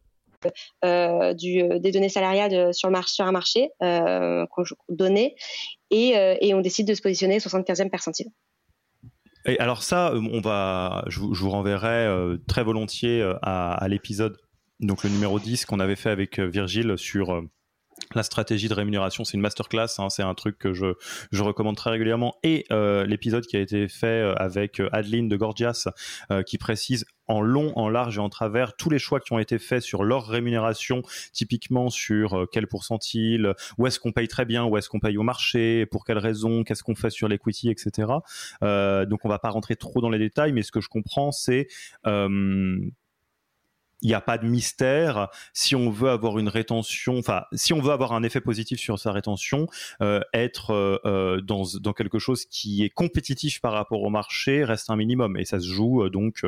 Euh, 0.85 1.33
euh, 1.33 1.79
des 1.79 1.91
données 1.91 2.09
salariales 2.09 2.71
marché, 2.89 3.13
sur 3.13 3.25
un 3.25 3.31
marché 3.31 3.69
euh, 3.83 4.45
donné 4.89 5.35
et, 5.89 6.13
et, 6.41 6.53
on 6.53 6.61
décide 6.61 6.87
de 6.87 6.93
se 6.93 7.01
positionner 7.01 7.37
75e 7.37 7.89
percentile. 7.89 8.27
Et 9.45 9.59
alors 9.59 9.83
ça, 9.83 10.13
on 10.15 10.39
va, 10.39 11.03
je, 11.07 11.19
vous, 11.19 11.49
renverrai 11.49 12.07
très 12.47 12.63
volontiers 12.63 13.21
à, 13.41 13.73
à 13.73 13.87
l'épisode, 13.87 14.37
donc 14.79 15.03
le 15.03 15.09
numéro 15.09 15.39
10 15.39 15.65
qu'on 15.65 15.79
avait 15.79 15.95
fait 15.95 16.09
avec 16.09 16.39
Virgile 16.39 16.97
sur 16.97 17.43
la 18.15 18.23
stratégie 18.23 18.67
de 18.67 18.73
rémunération, 18.73 19.23
c'est 19.23 19.35
une 19.35 19.41
masterclass, 19.41 19.87
hein, 19.99 20.09
c'est 20.09 20.23
un 20.23 20.33
truc 20.33 20.57
que 20.57 20.73
je, 20.73 20.85
recommande 21.41 21.75
très 21.75 21.89
régulièrement. 21.89 22.35
Et 22.43 22.65
euh, 22.71 23.05
l'épisode 23.05 23.45
qui 23.45 23.57
a 23.57 23.59
été 23.59 23.87
fait 23.87 24.07
euh, 24.07 24.35
avec 24.35 24.79
euh, 24.79 24.89
Adeline 24.91 25.27
de 25.27 25.35
Gorgias, 25.35 25.87
qui 26.45 26.57
précise 26.57 27.05
en 27.27 27.41
long, 27.41 27.71
en 27.77 27.89
large 27.89 28.17
et 28.17 28.21
en 28.21 28.29
travers 28.29 28.75
tous 28.75 28.89
les 28.89 28.99
choix 28.99 29.19
qui 29.19 29.33
ont 29.33 29.39
été 29.39 29.57
faits 29.59 29.81
sur 29.81 30.03
leur 30.03 30.27
rémunération, 30.27 31.01
typiquement 31.33 31.89
sur 31.89 32.47
quel 32.51 32.67
pourcentile, 32.67 33.53
où 33.77 33.87
est-ce 33.87 33.99
qu'on 33.99 34.11
paye 34.11 34.27
très 34.27 34.45
bien, 34.45 34.65
où 34.65 34.77
est-ce 34.77 34.89
qu'on 34.89 34.99
paye 34.99 35.17
au 35.17 35.23
marché, 35.23 35.85
pour 35.85 36.05
quelles 36.05 36.17
raisons, 36.17 36.63
qu'est-ce 36.63 36.83
qu'on 36.83 36.95
fait 36.95 37.09
sur 37.09 37.27
l'equity, 37.27 37.69
etc. 37.69 38.07
donc 38.61 39.19
on 39.23 39.29
va 39.29 39.39
pas 39.39 39.49
rentrer 39.49 39.75
trop 39.75 40.01
dans 40.01 40.09
les 40.09 40.19
détails, 40.19 40.51
mais 40.51 40.63
ce 40.63 40.71
que 40.71 40.81
je 40.81 40.89
comprends, 40.89 41.31
c'est 41.31 41.67
il 44.01 44.07
n'y 44.07 44.13
a 44.13 44.21
pas 44.21 44.37
de 44.37 44.45
mystère. 44.45 45.29
Si 45.53 45.75
on 45.75 45.89
veut 45.89 46.09
avoir 46.09 46.39
une 46.39 46.49
rétention, 46.49 47.17
enfin, 47.17 47.43
si 47.53 47.73
on 47.73 47.81
veut 47.81 47.91
avoir 47.91 48.13
un 48.13 48.23
effet 48.23 48.41
positif 48.41 48.79
sur 48.79 48.99
sa 48.99 49.11
rétention, 49.11 49.67
euh, 50.01 50.21
être 50.33 50.71
euh, 50.71 50.97
euh, 51.05 51.41
dans, 51.41 51.93
quelque 51.93 52.19
chose 52.19 52.45
qui 52.45 52.83
est 52.83 52.89
compétitif 52.89 53.61
par 53.61 53.73
rapport 53.73 54.01
au 54.01 54.09
marché 54.09 54.63
reste 54.63 54.89
un 54.89 54.95
minimum. 54.95 55.37
Et 55.37 55.45
ça 55.45 55.59
se 55.59 55.67
joue 55.67 56.09
donc 56.09 56.45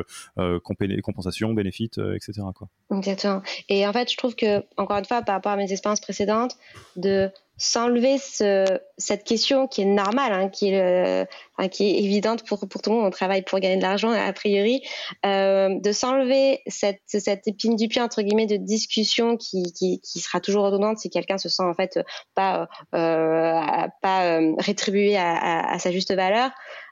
compensation, 0.62 1.52
bénéfice, 1.54 1.98
etc. 2.14 2.42
Quoi. 2.54 2.68
Exactement. 2.96 3.42
Et 3.68 3.86
en 3.86 3.92
fait, 3.92 4.10
je 4.10 4.16
trouve 4.16 4.34
que, 4.34 4.64
encore 4.76 4.98
une 4.98 5.04
fois, 5.04 5.22
par 5.22 5.36
rapport 5.36 5.52
à 5.52 5.56
mes 5.56 5.70
expériences 5.70 6.00
précédentes, 6.00 6.56
de 6.96 7.30
s'enlever 7.56 8.18
ce, 8.18 8.64
cette 8.98 9.24
question 9.24 9.68
qui 9.68 9.82
est 9.82 9.86
normale, 9.86 10.32
hein, 10.32 10.48
qui, 10.48 10.70
est, 10.70 11.28
qui 11.70 11.84
est 11.84 12.02
évidente 12.02 12.44
pour, 12.46 12.68
pour 12.68 12.82
tout 12.82 12.90
le 12.90 12.96
monde, 12.96 13.06
on 13.06 13.10
travaille 13.10 13.42
pour 13.42 13.58
gagner 13.60 13.76
de 13.76 13.82
l'argent 13.82 14.10
a 14.10 14.32
priori, 14.32 14.82
euh, 15.24 15.68
de 15.78 15.92
s'enlever 15.92 16.60
cette, 16.66 17.00
cette 17.06 17.46
épine 17.46 17.76
du 17.76 17.88
pied 17.88 18.00
entre 18.00 18.22
guillemets 18.22 18.46
de 18.46 18.56
discussion 18.56 19.36
qui, 19.36 19.72
qui, 19.72 20.00
qui 20.00 20.20
sera 20.20 20.40
toujours 20.40 20.64
redondante 20.64 20.98
si 20.98 21.10
quelqu'un 21.10 21.38
se 21.38 21.48
sent 21.48 21.62
en 21.62 21.74
fait 21.74 21.98
pas, 22.34 22.68
euh, 22.94 23.86
pas 24.02 24.26
euh, 24.26 24.54
rétribué 24.58 25.16
à, 25.16 25.32
à, 25.34 25.74
à, 25.74 25.78
sa 25.78 25.92
juste 25.92 26.12
valeur. 26.12 26.50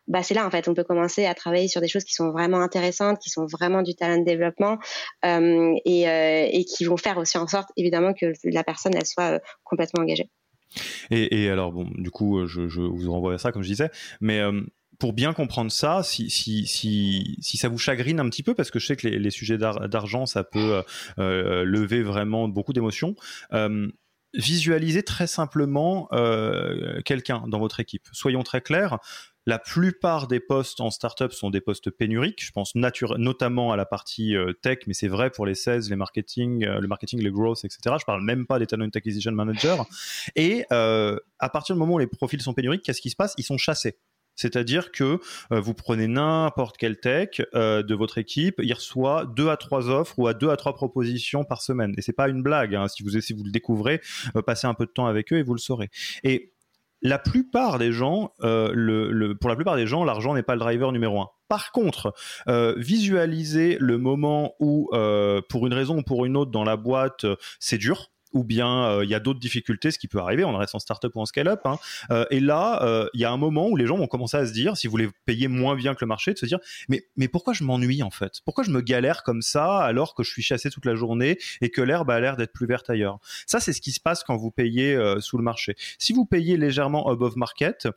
Bah 0.09 0.23
c'est 0.25 0.35
là 0.35 0.45
en 0.45 0.51
fait 0.51 0.67
on 0.67 0.75
peut 0.75 0.83
commencer 0.83 1.27
à 1.27 1.35
travailler 1.35 1.69
sur 1.69 1.81
des 1.81 1.87
choses 1.87 2.03
qui 2.03 2.13
sont 2.13 2.33
vraiment 2.33 2.61
intéressantes, 2.61 3.19
qui 3.21 3.31
sont 3.31 3.47
vraiment 3.47 3.83
du 3.83 3.95
talent 3.95 4.19
de 4.19 4.25
développement 4.25 4.79
euh, 5.25 5.75
et, 5.85 6.09
euh, 6.09 6.49
et 6.51 6.65
qui 6.65 6.85
vont 6.85 6.97
faire 6.97 7.19
aussi 7.19 7.39
en 7.39 7.47
sorte 7.47 7.69
évidemment 7.77 8.13
que 8.13 8.33
la 8.45 8.65
personne 8.65 8.95
elle 8.97 9.07
soit 9.07 9.35
euh, 9.35 9.39
complètement 9.63 10.03
engagée. 10.03 10.29
Et, 11.11 11.49
alors, 11.49 11.73
bon, 11.73 11.91
du 11.95 12.11
coup, 12.11 12.47
je, 12.47 12.63
vous 12.81 13.13
renvoie 13.13 13.35
à 13.35 13.39
ça, 13.39 13.53
comme 13.53 13.63
je 13.63 13.69
disais, 13.69 13.91
mais 14.21 14.41
euh, 14.41 14.63
pour 14.99 15.13
bien 15.13 15.33
comprendre 15.33 15.71
ça, 15.71 16.03
si, 16.03 16.31
si, 16.31 16.67
si, 16.67 17.37
si, 17.41 17.57
ça 17.57 17.69
vous 17.69 17.79
chagrine 17.79 18.21
un 18.21 18.29
petit 18.29 18.43
peu, 18.43 18.55
parce 18.55 18.71
que 18.71 18.79
je 18.79 18.87
sais 18.87 18.97
que 18.97 19.09
les, 19.09 19.31
sujets 19.31 19.59
d'argent, 19.59 20.27
ça 20.27 20.45
peut 20.45 20.75
euh, 20.75 20.83
euh, 21.19 21.65
lever 21.65 22.03
vraiment 22.03 22.49
beaucoup 22.49 22.73
d'émotions, 22.73 23.15
visualisez 24.35 25.03
très 25.03 25.27
simplement 25.27 26.09
quelqu'un 27.05 27.45
dans 27.49 27.59
votre 27.59 27.81
équipe. 27.81 28.09
Soyons 28.13 28.43
très 28.43 28.63
clairs, 28.63 28.99
la 29.47 29.59
plupart 29.59 30.29
des 30.29 30.41
postes 30.41 30.81
en 30.81 30.91
startup 30.91 31.33
sont 31.33 31.51
des 31.51 31.61
postes 31.61 31.91
pénuriques. 31.91 32.45
Je 32.45 32.53
pense 32.53 32.75
notamment 32.75 33.73
à 33.73 33.77
la 33.77 33.85
partie 33.85 34.37
euh, 34.37 34.53
tech, 34.53 34.79
mais 34.87 34.95
c'est 34.95 35.09
vrai 35.09 35.31
pour 35.31 35.47
les 35.47 35.55
16, 35.55 35.91
les 35.91 35.97
marketing, 35.97 36.65
euh, 36.65 36.81
le 36.81 36.89
marketing, 36.89 37.21
les 37.21 37.31
growth, 37.31 37.65
etc. 37.65 37.97
Je 37.99 38.05
parle 38.05 38.23
même 38.23 38.47
pas 38.47 38.59
des 38.59 38.67
talent 38.67 38.89
acquisition 38.95 39.33
managers. 39.33 39.83
Et 40.37 40.65
euh, 40.73 41.19
à 41.39 41.49
partir 41.49 41.75
du 41.75 41.81
moment 41.81 41.95
où 41.95 41.99
les 41.99 42.07
profils 42.07 42.41
sont 42.41 42.55
pénuriques, 42.55 42.83
qu'est-ce 42.83 43.01
qui 43.01 43.11
se 43.11 43.17
passe? 43.17 43.35
Ils 43.37 43.45
sont 43.45 43.59
chassés. 43.59 43.99
C'est-à-dire 44.35 44.93
que 44.93 45.21
vous 45.51 45.75
prenez 45.75 46.09
n'importe 46.09 46.79
quel 46.79 46.99
tech 46.99 47.43
de 47.53 47.95
votre 47.95 48.17
équipe, 48.17 48.55
il 48.63 48.73
reçoit 48.73 49.27
deux 49.27 49.51
à 49.51 49.59
trois 49.59 49.91
offres 49.91 50.19
ou 50.19 50.27
à 50.27 50.33
deux 50.33 50.49
à 50.49 50.57
trois 50.57 50.75
propositions 50.75 51.45
par 51.45 51.61
semaine. 51.61 51.93
Et 51.99 52.03
c'est 52.03 52.15
pas 52.15 52.31
une 52.31 52.43
blague. 52.43 52.75
Hein. 52.75 52.89
Si 52.89 53.03
vous 53.03 53.21
si 53.21 53.35
vous 53.35 53.45
le 53.45 53.51
découvrez, 53.51 54.01
passez 54.47 54.67
un 54.67 54.73
peu 54.73 54.87
de 54.87 54.91
temps 54.91 55.05
avec 55.05 55.35
eux 55.35 55.37
et 55.37 55.43
vous 55.43 55.53
le 55.53 55.61
saurez. 55.61 55.91
Et 56.25 56.55
la 57.03 57.19
plupart 57.19 57.79
des 57.79 57.93
gens, 57.93 58.33
euh, 58.43 58.71
le, 58.73 59.35
pour 59.35 59.51
la 59.51 59.57
plupart 59.57 59.77
des 59.77 59.87
gens, 59.87 60.05
l'argent 60.05 60.35
n'est 60.35 60.43
pas 60.43 60.55
le 60.55 60.61
driver 60.61 60.93
numéro 60.93 61.21
un. 61.21 61.29
Par 61.49 61.73
contre, 61.73 62.15
euh, 62.49 62.75
visualiser 62.79 63.77
le 63.81 63.99
moment 63.99 64.55
où, 64.61 64.89
euh, 64.93 65.43
pour 65.49 65.67
une 65.67 65.75
raison 65.75 65.99
ou 65.99 66.03
pour 66.03 66.25
une 66.25 66.37
autre 66.37 66.51
dans 66.51 66.65
la 66.65 66.77
boîte, 66.77 67.27
c'est 67.59 67.79
dur, 67.79 68.12
ou 68.33 68.45
bien 68.45 68.85
euh, 68.85 69.05
il 69.05 69.11
y 69.11 69.15
a 69.15 69.21
d'autres 69.21 69.41
difficultés, 69.41 69.91
ce 69.91 69.99
qui 69.99 70.09
peut 70.09 70.19
arriver, 70.19 70.45
on 70.45 70.57
reste 70.57 70.75
en 70.75 70.79
startup 70.79 71.15
ou 71.15 71.21
en 71.21 71.27
scale-up. 71.27 71.61
Hein. 71.65 71.79
Euh, 72.11 72.25
et 72.31 72.41
là, 72.41 72.83
euh, 72.83 73.09
il 73.15 73.21
y 73.21 73.25
a 73.25 73.31
un 73.31 73.37
moment 73.37 73.69
où 73.69 73.77
les 73.77 73.87
gens 73.87 73.97
vont 73.97 74.07
commencer 74.07 74.37
à 74.37 74.47
se 74.47 74.53
dire, 74.53 74.77
si 74.77 74.87
vous 74.87 74.93
voulez 74.93 75.09
payer 75.27 75.49
moins 75.49 75.75
bien 75.77 75.95
que 75.95 76.01
le 76.01 76.07
marché, 76.07 76.33
de 76.33 76.39
se 76.39 76.47
dire, 76.47 76.59
mais, 76.89 77.05
mais 77.17 77.29
pourquoi 77.29 77.53
je 77.53 77.65
m'ennuie 77.65 78.03
en 78.03 78.11
fait? 78.11 78.41
Pourquoi 78.45 78.65
je 78.65 78.71
me 78.71 78.81
galère 78.81 79.23
comme 79.23 79.43
ça 79.43 79.79
alors 79.79 80.15
que 80.15 80.23
je 80.23 80.31
suis 80.31 80.43
chassé 80.43 80.71
toute 80.71 80.87
la 80.87 80.95
journée 80.95 81.39
et 81.61 81.71
que 81.71 81.83
l'herbe 81.83 82.11
a 82.11 82.21
l'air 82.21 82.37
d'être 82.37 82.53
plus 82.53 82.67
verte 82.67 82.89
ailleurs? 82.91 83.19
Ça, 83.47 83.61
c'est 83.61 83.73
ce 83.73 83.81
qui 83.81 83.93
se 83.93 84.01
passe 84.01 84.25
quand 84.25 84.37
vous 84.37 84.51
payez 84.51 84.99
sous 85.21 85.37
le 85.37 85.43
marché. 85.43 85.75
Si 85.99 86.13
vous 86.13 86.25
payez 86.25 86.57
légèrement 86.57 87.09
above 87.09 87.37
market, 87.37 87.89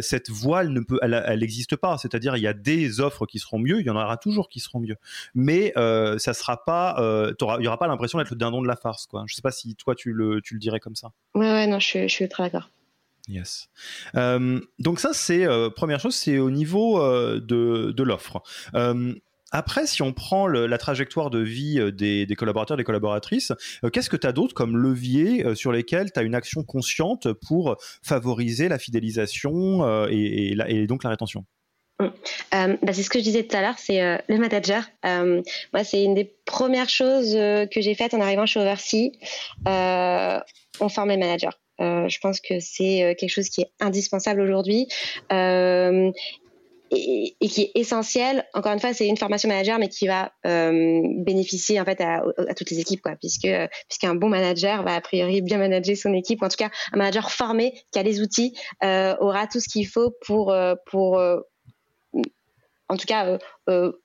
cette 0.00 0.30
voile 0.30 0.70
ne 0.70 0.80
peut, 0.80 0.98
elle 1.02 1.40
n'existe 1.40 1.76
pas. 1.76 1.98
C'est-à-dire, 1.98 2.36
il 2.36 2.42
y 2.42 2.46
a 2.46 2.52
des 2.52 3.00
offres 3.00 3.26
qui 3.26 3.38
seront 3.38 3.58
mieux, 3.58 3.80
il 3.80 3.86
y 3.86 3.90
en 3.90 3.96
aura 3.96 4.16
toujours 4.16 4.48
qui 4.48 4.60
seront 4.60 4.80
mieux, 4.80 4.96
mais 5.34 5.72
ça 5.76 6.34
sera 6.34 6.64
pas, 6.64 6.96
il 7.38 7.64
y 7.64 7.68
aura 7.68 7.78
pas 7.78 7.86
l'impression 7.86 8.18
d'être 8.18 8.30
le 8.30 8.36
dindon 8.36 8.62
de 8.62 8.68
la 8.68 8.76
farce, 8.76 9.06
quoi. 9.06 9.24
Je 9.26 9.34
sais 9.34 9.42
pas 9.42 9.51
si 9.52 9.76
toi 9.76 9.94
tu 9.94 10.12
le, 10.12 10.40
tu 10.42 10.54
le 10.54 10.60
dirais 10.60 10.80
comme 10.80 10.96
ça. 10.96 11.12
Ouais, 11.34 11.50
ouais, 11.52 11.66
non, 11.66 11.78
je, 11.78 12.08
je 12.08 12.12
suis 12.12 12.28
très 12.28 12.44
d'accord. 12.44 12.70
Yes. 13.28 13.68
Euh, 14.16 14.60
donc 14.78 14.98
ça, 14.98 15.10
c'est 15.12 15.44
euh, 15.46 15.70
première 15.70 16.00
chose, 16.00 16.14
c'est 16.14 16.38
au 16.38 16.50
niveau 16.50 17.00
euh, 17.00 17.40
de, 17.40 17.92
de 17.92 18.02
l'offre. 18.02 18.42
après, 19.52 19.86
si 19.86 20.02
on 20.02 20.12
prend 20.12 20.46
la 20.48 20.78
trajectoire 20.78 21.28
de 21.28 21.38
vie 21.38 21.92
des, 21.92 22.24
des 22.24 22.34
collaborateurs, 22.34 22.78
des 22.78 22.84
collaboratrices, 22.84 23.52
qu'est-ce 23.92 24.08
que 24.08 24.16
tu 24.16 24.26
as 24.26 24.32
d'autre 24.32 24.54
comme 24.54 24.78
levier 24.78 25.54
sur 25.54 25.72
lesquels 25.72 26.10
tu 26.10 26.18
as 26.18 26.22
une 26.22 26.34
action 26.34 26.64
consciente 26.64 27.32
pour 27.34 27.76
favoriser 28.02 28.68
la 28.68 28.78
fidélisation 28.78 30.06
et, 30.08 30.56
et, 30.68 30.86
donc 30.86 31.04
la 31.04 31.10
rétention? 31.10 31.44
Bah, 31.98 32.92
c'est 32.92 33.02
ce 33.02 33.10
que 33.10 33.18
je 33.18 33.24
disais 33.24 33.44
tout 33.44 33.56
à 33.56 33.60
l'heure, 33.60 33.78
c'est 33.78 34.00
le 34.28 34.38
manager. 34.38 34.84
moi, 35.04 35.84
c'est 35.84 36.02
une 36.02 36.14
des 36.14 36.34
première 36.52 36.88
chose 36.88 37.34
euh, 37.34 37.66
que 37.66 37.80
j'ai 37.80 37.94
faite 37.94 38.14
en 38.14 38.20
arrivant 38.20 38.46
chez 38.46 38.60
Oversea, 38.60 39.10
euh, 39.66 40.38
on 40.80 40.88
forme 40.88 41.08
les 41.08 41.16
managers. 41.16 41.56
Euh, 41.80 42.08
je 42.08 42.18
pense 42.20 42.40
que 42.40 42.60
c'est 42.60 43.16
quelque 43.18 43.30
chose 43.30 43.48
qui 43.48 43.62
est 43.62 43.72
indispensable 43.80 44.40
aujourd'hui. 44.40 44.86
Et, 46.94 47.48
qui 47.48 47.62
est 47.62 47.70
essentiel. 47.74 48.44
Encore 48.52 48.70
une 48.72 48.78
fois, 48.78 48.92
c'est 48.92 49.06
une 49.06 49.16
formation 49.16 49.48
manager, 49.48 49.78
mais 49.78 49.88
qui 49.88 50.06
va 50.06 50.30
bénéficier 50.44 51.80
en 51.80 51.86
fait 51.86 51.98
à, 52.02 52.22
toutes 52.54 52.70
les 52.70 52.80
équipes, 52.80 53.08
puisque 53.18 53.48
puisqu'un 53.88 54.14
bon 54.14 54.28
manager 54.28 54.82
va 54.82 54.96
a 54.96 55.00
priori 55.00 55.40
bien 55.40 55.56
manager 55.56 55.96
son 55.96 56.12
équipe, 56.12 56.42
ou 56.42 56.44
en 56.44 56.48
tout 56.50 56.58
cas 56.58 56.68
un 56.92 56.98
manager 56.98 57.30
formé 57.30 57.72
qui 57.92 57.98
a 57.98 58.02
les 58.02 58.20
outils 58.20 58.54
aura 58.82 59.46
tout 59.50 59.58
ce 59.58 59.70
qu'il 59.70 59.86
faut 59.86 60.14
pour 60.26 60.54
pour 60.90 61.18
en 62.92 62.96
tout 62.96 63.06
cas 63.06 63.38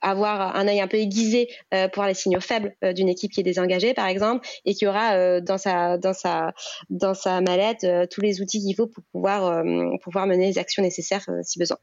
avoir 0.01 0.55
un 0.55 0.67
œil 0.67 0.79
un 0.79 0.87
peu 0.87 0.97
aiguisé 0.97 1.49
pour 1.71 1.95
voir 1.95 2.07
les 2.07 2.13
signaux 2.13 2.39
faibles 2.39 2.75
d'une 2.95 3.09
équipe 3.09 3.31
qui 3.31 3.41
est 3.41 3.43
désengagée, 3.43 3.93
par 3.93 4.07
exemple, 4.07 4.47
et 4.65 4.73
qui 4.73 4.87
aura 4.87 5.41
dans 5.41 5.57
sa 5.57 5.97
dans 5.97 6.13
sa 6.13 6.53
dans 6.89 7.13
sa 7.13 7.41
mallette 7.41 7.85
tous 8.11 8.21
les 8.21 8.41
outils 8.41 8.61
qu'il 8.61 8.75
faut 8.75 8.87
pour 8.87 9.03
pouvoir 9.11 9.63
pouvoir 10.03 10.27
mener 10.27 10.47
les 10.47 10.57
actions 10.57 10.83
nécessaires 10.83 11.25
si 11.41 11.59
besoin. 11.59 11.77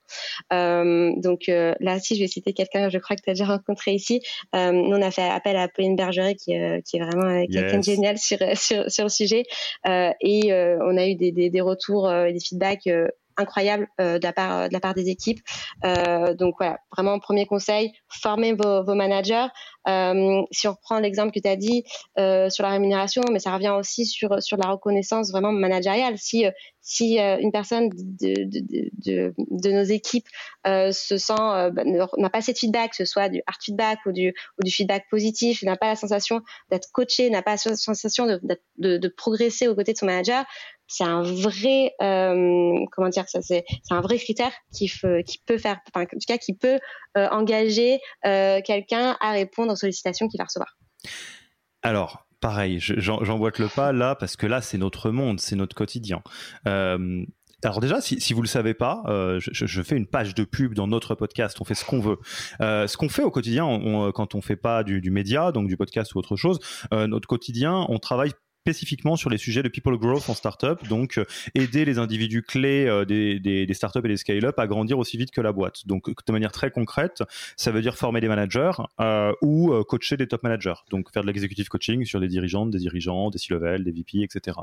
donc 0.50 1.42
là, 1.48 1.98
si 1.98 2.16
je 2.16 2.20
vais 2.20 2.28
citer 2.28 2.52
quelqu'un, 2.52 2.88
je 2.88 2.98
crois 2.98 3.16
que 3.16 3.22
tu 3.22 3.30
as 3.30 3.34
déjà 3.34 3.46
rencontré 3.46 3.92
ici. 3.92 4.20
nous, 4.54 4.96
on 4.96 5.02
a 5.02 5.10
fait 5.10 5.22
appel 5.22 5.56
à 5.56 5.68
Pauline 5.68 5.96
Bergerie, 5.96 6.36
qui, 6.36 6.52
qui 6.84 6.96
est 6.96 7.00
vraiment 7.00 7.44
quelqu'un 7.46 7.78
de 7.78 7.84
génial 7.84 8.18
sur, 8.18 8.38
sur, 8.56 8.90
sur 8.90 9.04
le 9.04 9.10
sujet, 9.10 9.44
et 9.86 10.52
on 10.52 10.96
a 10.96 11.06
eu 11.06 11.16
des, 11.16 11.32
des, 11.32 11.50
des 11.50 11.60
retours 11.60 12.10
et 12.12 12.32
des 12.32 12.40
feedbacks 12.40 12.88
incroyable 13.36 13.88
euh, 14.00 14.18
de, 14.18 14.24
la 14.24 14.32
part, 14.32 14.58
euh, 14.58 14.68
de 14.68 14.72
la 14.72 14.80
part 14.80 14.94
des 14.94 15.08
équipes. 15.08 15.40
Euh, 15.84 16.34
donc 16.34 16.54
voilà, 16.58 16.78
vraiment 16.92 17.18
premier 17.18 17.46
conseil, 17.46 17.92
formez 18.08 18.52
vos, 18.52 18.84
vos 18.84 18.94
managers. 18.94 19.46
si 20.50 20.68
on 20.68 20.72
reprend 20.72 20.98
l'exemple 20.98 21.32
que 21.32 21.40
tu 21.40 21.48
as 21.48 21.56
dit 21.56 21.84
sur 22.16 22.62
la 22.62 22.70
rémunération, 22.70 23.22
mais 23.30 23.38
ça 23.38 23.52
revient 23.54 23.74
aussi 23.78 24.06
sur, 24.06 24.42
sur 24.42 24.56
la 24.56 24.70
reconnaissance 24.70 25.30
vraiment 25.30 25.52
managériale. 25.52 26.16
Si, 26.16 26.46
si 26.80 27.18
une 27.18 27.52
personne 27.52 27.90
de, 27.90 29.32
de, 29.40 29.70
nos 29.70 29.82
équipes 29.82 30.26
se 30.64 31.18
sent 31.18 31.70
bah, 31.72 31.84
n'a 31.84 32.30
pas 32.30 32.38
assez 32.38 32.52
de 32.52 32.58
feedback, 32.58 32.90
que 32.90 32.96
ce 32.96 33.04
soit 33.04 33.28
du 33.28 33.42
hard 33.46 33.60
feedback 33.62 33.98
ou 34.06 34.12
du, 34.12 34.28
ou 34.30 34.64
du 34.64 34.70
feedback 34.70 35.04
positif, 35.10 35.62
n'a 35.62 35.76
pas 35.76 35.88
la 35.88 35.96
sensation 35.96 36.40
d'être 36.70 36.88
coaché, 36.92 37.28
n'a 37.28 37.42
pas 37.42 37.56
la 37.64 37.76
sensation 37.76 38.26
de, 38.26 39.08
progresser 39.08 39.68
aux 39.68 39.74
côtés 39.74 39.92
de 39.92 39.98
son 39.98 40.06
manager, 40.06 40.44
c'est 40.86 41.04
un 41.04 41.22
vrai 41.22 41.92
euh, 42.02 42.84
comment 42.92 43.08
dire 43.08 43.28
ça 43.28 43.40
c'est 43.42 43.64
un 43.90 44.00
vrai 44.00 44.18
critère 44.18 44.52
qui, 44.72 44.90
peut 45.46 45.58
faire 45.58 45.80
en 45.94 46.04
tout 46.04 46.18
cas 46.26 46.38
qui 46.38 46.54
peut 46.54 46.78
euh, 47.16 47.28
engager 47.30 48.00
euh, 48.26 48.60
quelqu'un 48.64 49.16
à 49.20 49.32
répondre 49.32 49.72
aux 49.72 49.76
sollicitations 49.76 50.28
qu'il 50.28 50.38
va 50.38 50.44
recevoir. 50.44 50.76
Alors 51.82 52.26
pareil, 52.40 52.78
j'emboîte 52.80 53.58
le 53.58 53.68
pas 53.68 53.92
là 53.92 54.14
parce 54.14 54.36
que 54.36 54.46
là 54.46 54.60
c'est 54.60 54.78
notre 54.78 55.10
monde, 55.10 55.40
c'est 55.40 55.56
notre 55.56 55.74
quotidien. 55.74 56.22
alors 56.66 57.80
déjà, 57.80 58.02
si, 58.02 58.34
vous 58.34 58.42
le 58.42 58.48
savez 58.48 58.74
pas, 58.74 59.02
je, 59.38 59.82
fais 59.82 59.96
une 59.96 60.06
page 60.06 60.34
de 60.34 60.44
pub 60.44 60.74
dans 60.74 60.86
notre 60.86 61.14
podcast. 61.14 61.58
On 61.62 61.64
fait 61.64 61.74
ce 61.74 61.86
qu'on 61.86 62.00
veut. 62.00 62.18
ce 62.60 62.96
qu'on 62.98 63.08
fait 63.08 63.22
au 63.22 63.30
quotidien, 63.30 63.64
on, 63.64 64.12
quand 64.12 64.34
on 64.34 64.42
fait 64.42 64.56
pas 64.56 64.84
du, 64.84 65.10
média, 65.10 65.52
donc 65.52 65.68
du 65.68 65.78
podcast 65.78 66.14
ou 66.14 66.18
autre 66.18 66.36
chose, 66.36 66.58
notre 66.92 67.26
quotidien, 67.26 67.86
on 67.88 67.98
travaille 67.98 68.32
spécifiquement 68.64 69.16
sur 69.16 69.28
les 69.28 69.36
sujets 69.36 69.62
de 69.62 69.68
people 69.68 69.98
growth 69.98 70.30
en 70.30 70.34
startup, 70.34 70.88
donc 70.88 71.18
euh, 71.18 71.26
aider 71.54 71.84
les 71.84 71.98
individus 71.98 72.42
clés 72.42 72.86
euh, 72.86 73.04
des, 73.04 73.38
des, 73.38 73.74
startups 73.74 74.00
et 74.02 74.08
des 74.08 74.16
scale-up 74.16 74.58
à 74.58 74.66
grandir 74.66 74.98
aussi 74.98 75.18
vite 75.18 75.32
que 75.32 75.42
la 75.42 75.52
boîte. 75.52 75.86
Donc 75.86 76.08
de 76.08 76.32
manière 76.32 76.50
très 76.50 76.70
concrète, 76.70 77.22
ça 77.58 77.70
veut 77.72 77.82
dire 77.82 77.98
former 77.98 78.22
des 78.22 78.28
managers 78.28 78.72
euh, 79.00 79.34
ou 79.42 79.74
coacher 79.86 80.16
des 80.16 80.26
top 80.26 80.42
managers, 80.42 80.80
donc 80.90 81.12
faire 81.12 81.20
de 81.20 81.26
l'executive 81.26 81.68
coaching 81.68 82.06
sur 82.06 82.20
des 82.20 82.28
dirigeantes, 82.28 82.70
des 82.70 82.78
dirigeants, 82.78 83.28
des 83.28 83.36
C-level, 83.36 83.84
des 83.84 83.92
VP, 83.92 84.22
etc. 84.22 84.56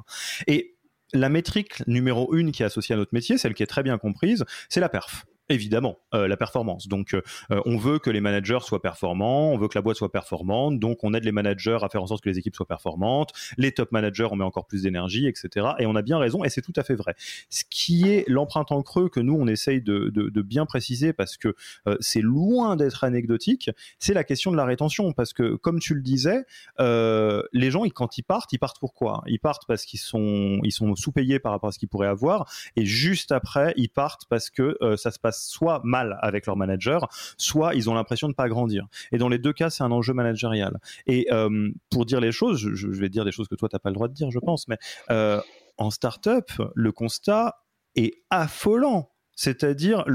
Et 0.47 0.73
la 1.13 1.29
métrique 1.29 1.85
numéro 1.85 2.33
une 2.33 2.51
qui 2.51 2.63
est 2.63 2.65
associée 2.65 2.95
à 2.95 2.97
notre 2.97 3.13
métier, 3.13 3.37
celle 3.37 3.53
qui 3.53 3.61
est 3.61 3.67
très 3.67 3.83
bien 3.83 3.99
comprise, 3.99 4.45
c'est 4.67 4.79
la 4.79 4.89
perf 4.89 5.25
évidemment 5.51 5.99
euh, 6.13 6.27
la 6.27 6.37
performance. 6.37 6.87
Donc 6.87 7.13
euh, 7.13 7.21
euh, 7.51 7.61
on 7.65 7.77
veut 7.77 7.99
que 7.99 8.09
les 8.09 8.21
managers 8.21 8.59
soient 8.61 8.81
performants, 8.81 9.51
on 9.51 9.57
veut 9.57 9.67
que 9.67 9.77
la 9.77 9.81
boîte 9.81 9.97
soit 9.97 10.11
performante, 10.11 10.79
donc 10.79 11.03
on 11.03 11.13
aide 11.13 11.23
les 11.23 11.31
managers 11.31 11.79
à 11.81 11.89
faire 11.89 12.03
en 12.03 12.07
sorte 12.07 12.23
que 12.23 12.29
les 12.29 12.37
équipes 12.37 12.55
soient 12.55 12.67
performantes, 12.67 13.31
les 13.57 13.71
top 13.71 13.91
managers 13.91 14.27
on 14.31 14.35
met 14.35 14.43
encore 14.43 14.65
plus 14.65 14.83
d'énergie, 14.83 15.27
etc. 15.27 15.67
Et 15.79 15.85
on 15.85 15.95
a 15.95 16.01
bien 16.01 16.17
raison 16.17 16.43
et 16.43 16.49
c'est 16.49 16.61
tout 16.61 16.73
à 16.75 16.83
fait 16.83 16.95
vrai. 16.95 17.15
Ce 17.49 17.63
qui 17.69 18.09
est 18.09 18.25
l'empreinte 18.27 18.71
en 18.71 18.81
creux 18.81 19.09
que 19.09 19.19
nous 19.19 19.35
on 19.35 19.47
essaye 19.47 19.81
de, 19.81 20.09
bien 20.41 20.65
préciser 20.65 21.13
parce 21.13 21.37
que 21.37 21.55
c'est 21.99 22.21
loin 22.21 22.75
d'être 22.75 23.03
anecdotique, 23.03 23.69
c'est 23.99 24.13
la 24.13 24.23
question 24.23 24.51
de 24.51 24.57
la 24.57 24.65
rétention 24.65 25.13
parce 25.13 25.33
que 25.33 25.55
comme 25.55 25.79
tu 25.79 25.93
le 25.93 26.01
disais, 26.01 26.45
les 26.79 27.71
gens 27.71 27.83
quand 27.89 28.17
ils 28.17 28.23
partent, 28.23 28.51
ils 28.53 28.59
partent 28.59 28.79
pourquoi 28.79 29.23
Ils 29.27 29.39
partent 29.39 29.65
parce 29.67 29.85
qu'ils 29.85 29.99
sont 29.99 30.59
ils 30.63 30.71
sont 30.71 30.95
sous-payés 30.95 31.39
par 31.39 31.51
rapport 31.51 31.69
à 31.69 31.71
ce 31.71 31.79
qu'ils 31.79 31.89
pourraient 31.89 32.07
avoir 32.07 32.51
et 32.75 32.85
juste 32.85 33.31
après 33.31 33.73
ils 33.77 33.89
partent 33.89 34.25
parce 34.29 34.49
que 34.49 34.77
ça 34.97 35.11
se 35.11 35.19
passe 35.19 35.40
soit 35.41 35.81
mal 35.83 36.17
avec 36.21 36.45
leur 36.45 36.57
manager, 36.57 37.07
soit 37.37 37.75
ils 37.75 37.89
ont 37.89 37.93
l'impression 37.93 38.29
de 38.29 38.33
pas 38.33 38.49
grandir. 38.49 38.87
Et 39.11 39.17
dans 39.17 39.29
les 39.29 39.39
deux 39.39 39.53
cas, 39.53 39.69
c'est 39.69 39.83
un 39.83 39.91
enjeu 39.91 40.13
managérial. 40.13 40.79
Et 41.07 41.27
euh, 41.31 41.69
pour 41.89 42.05
dire 42.05 42.19
les 42.19 42.31
choses, 42.31 42.69
je, 42.73 42.87
vais 42.87 43.09
dire 43.09 43.25
des 43.25 43.31
choses 43.31 43.47
que 43.47 43.55
toi 43.55 43.69
t'as 43.69 43.79
pas 43.79 43.89
le 43.89 43.95
droit 43.95 44.07
de 44.07 44.13
dire, 44.13 44.31
je 44.31 44.39
pense, 44.39 44.67
mais 44.67 44.77
euh, 45.09 45.41
en 45.77 45.89
startup, 45.89 46.51
le 46.75 46.91
constat 46.91 47.63
est 47.95 48.23
affolant. 48.29 49.11
C'est-à-dire, 49.33 50.05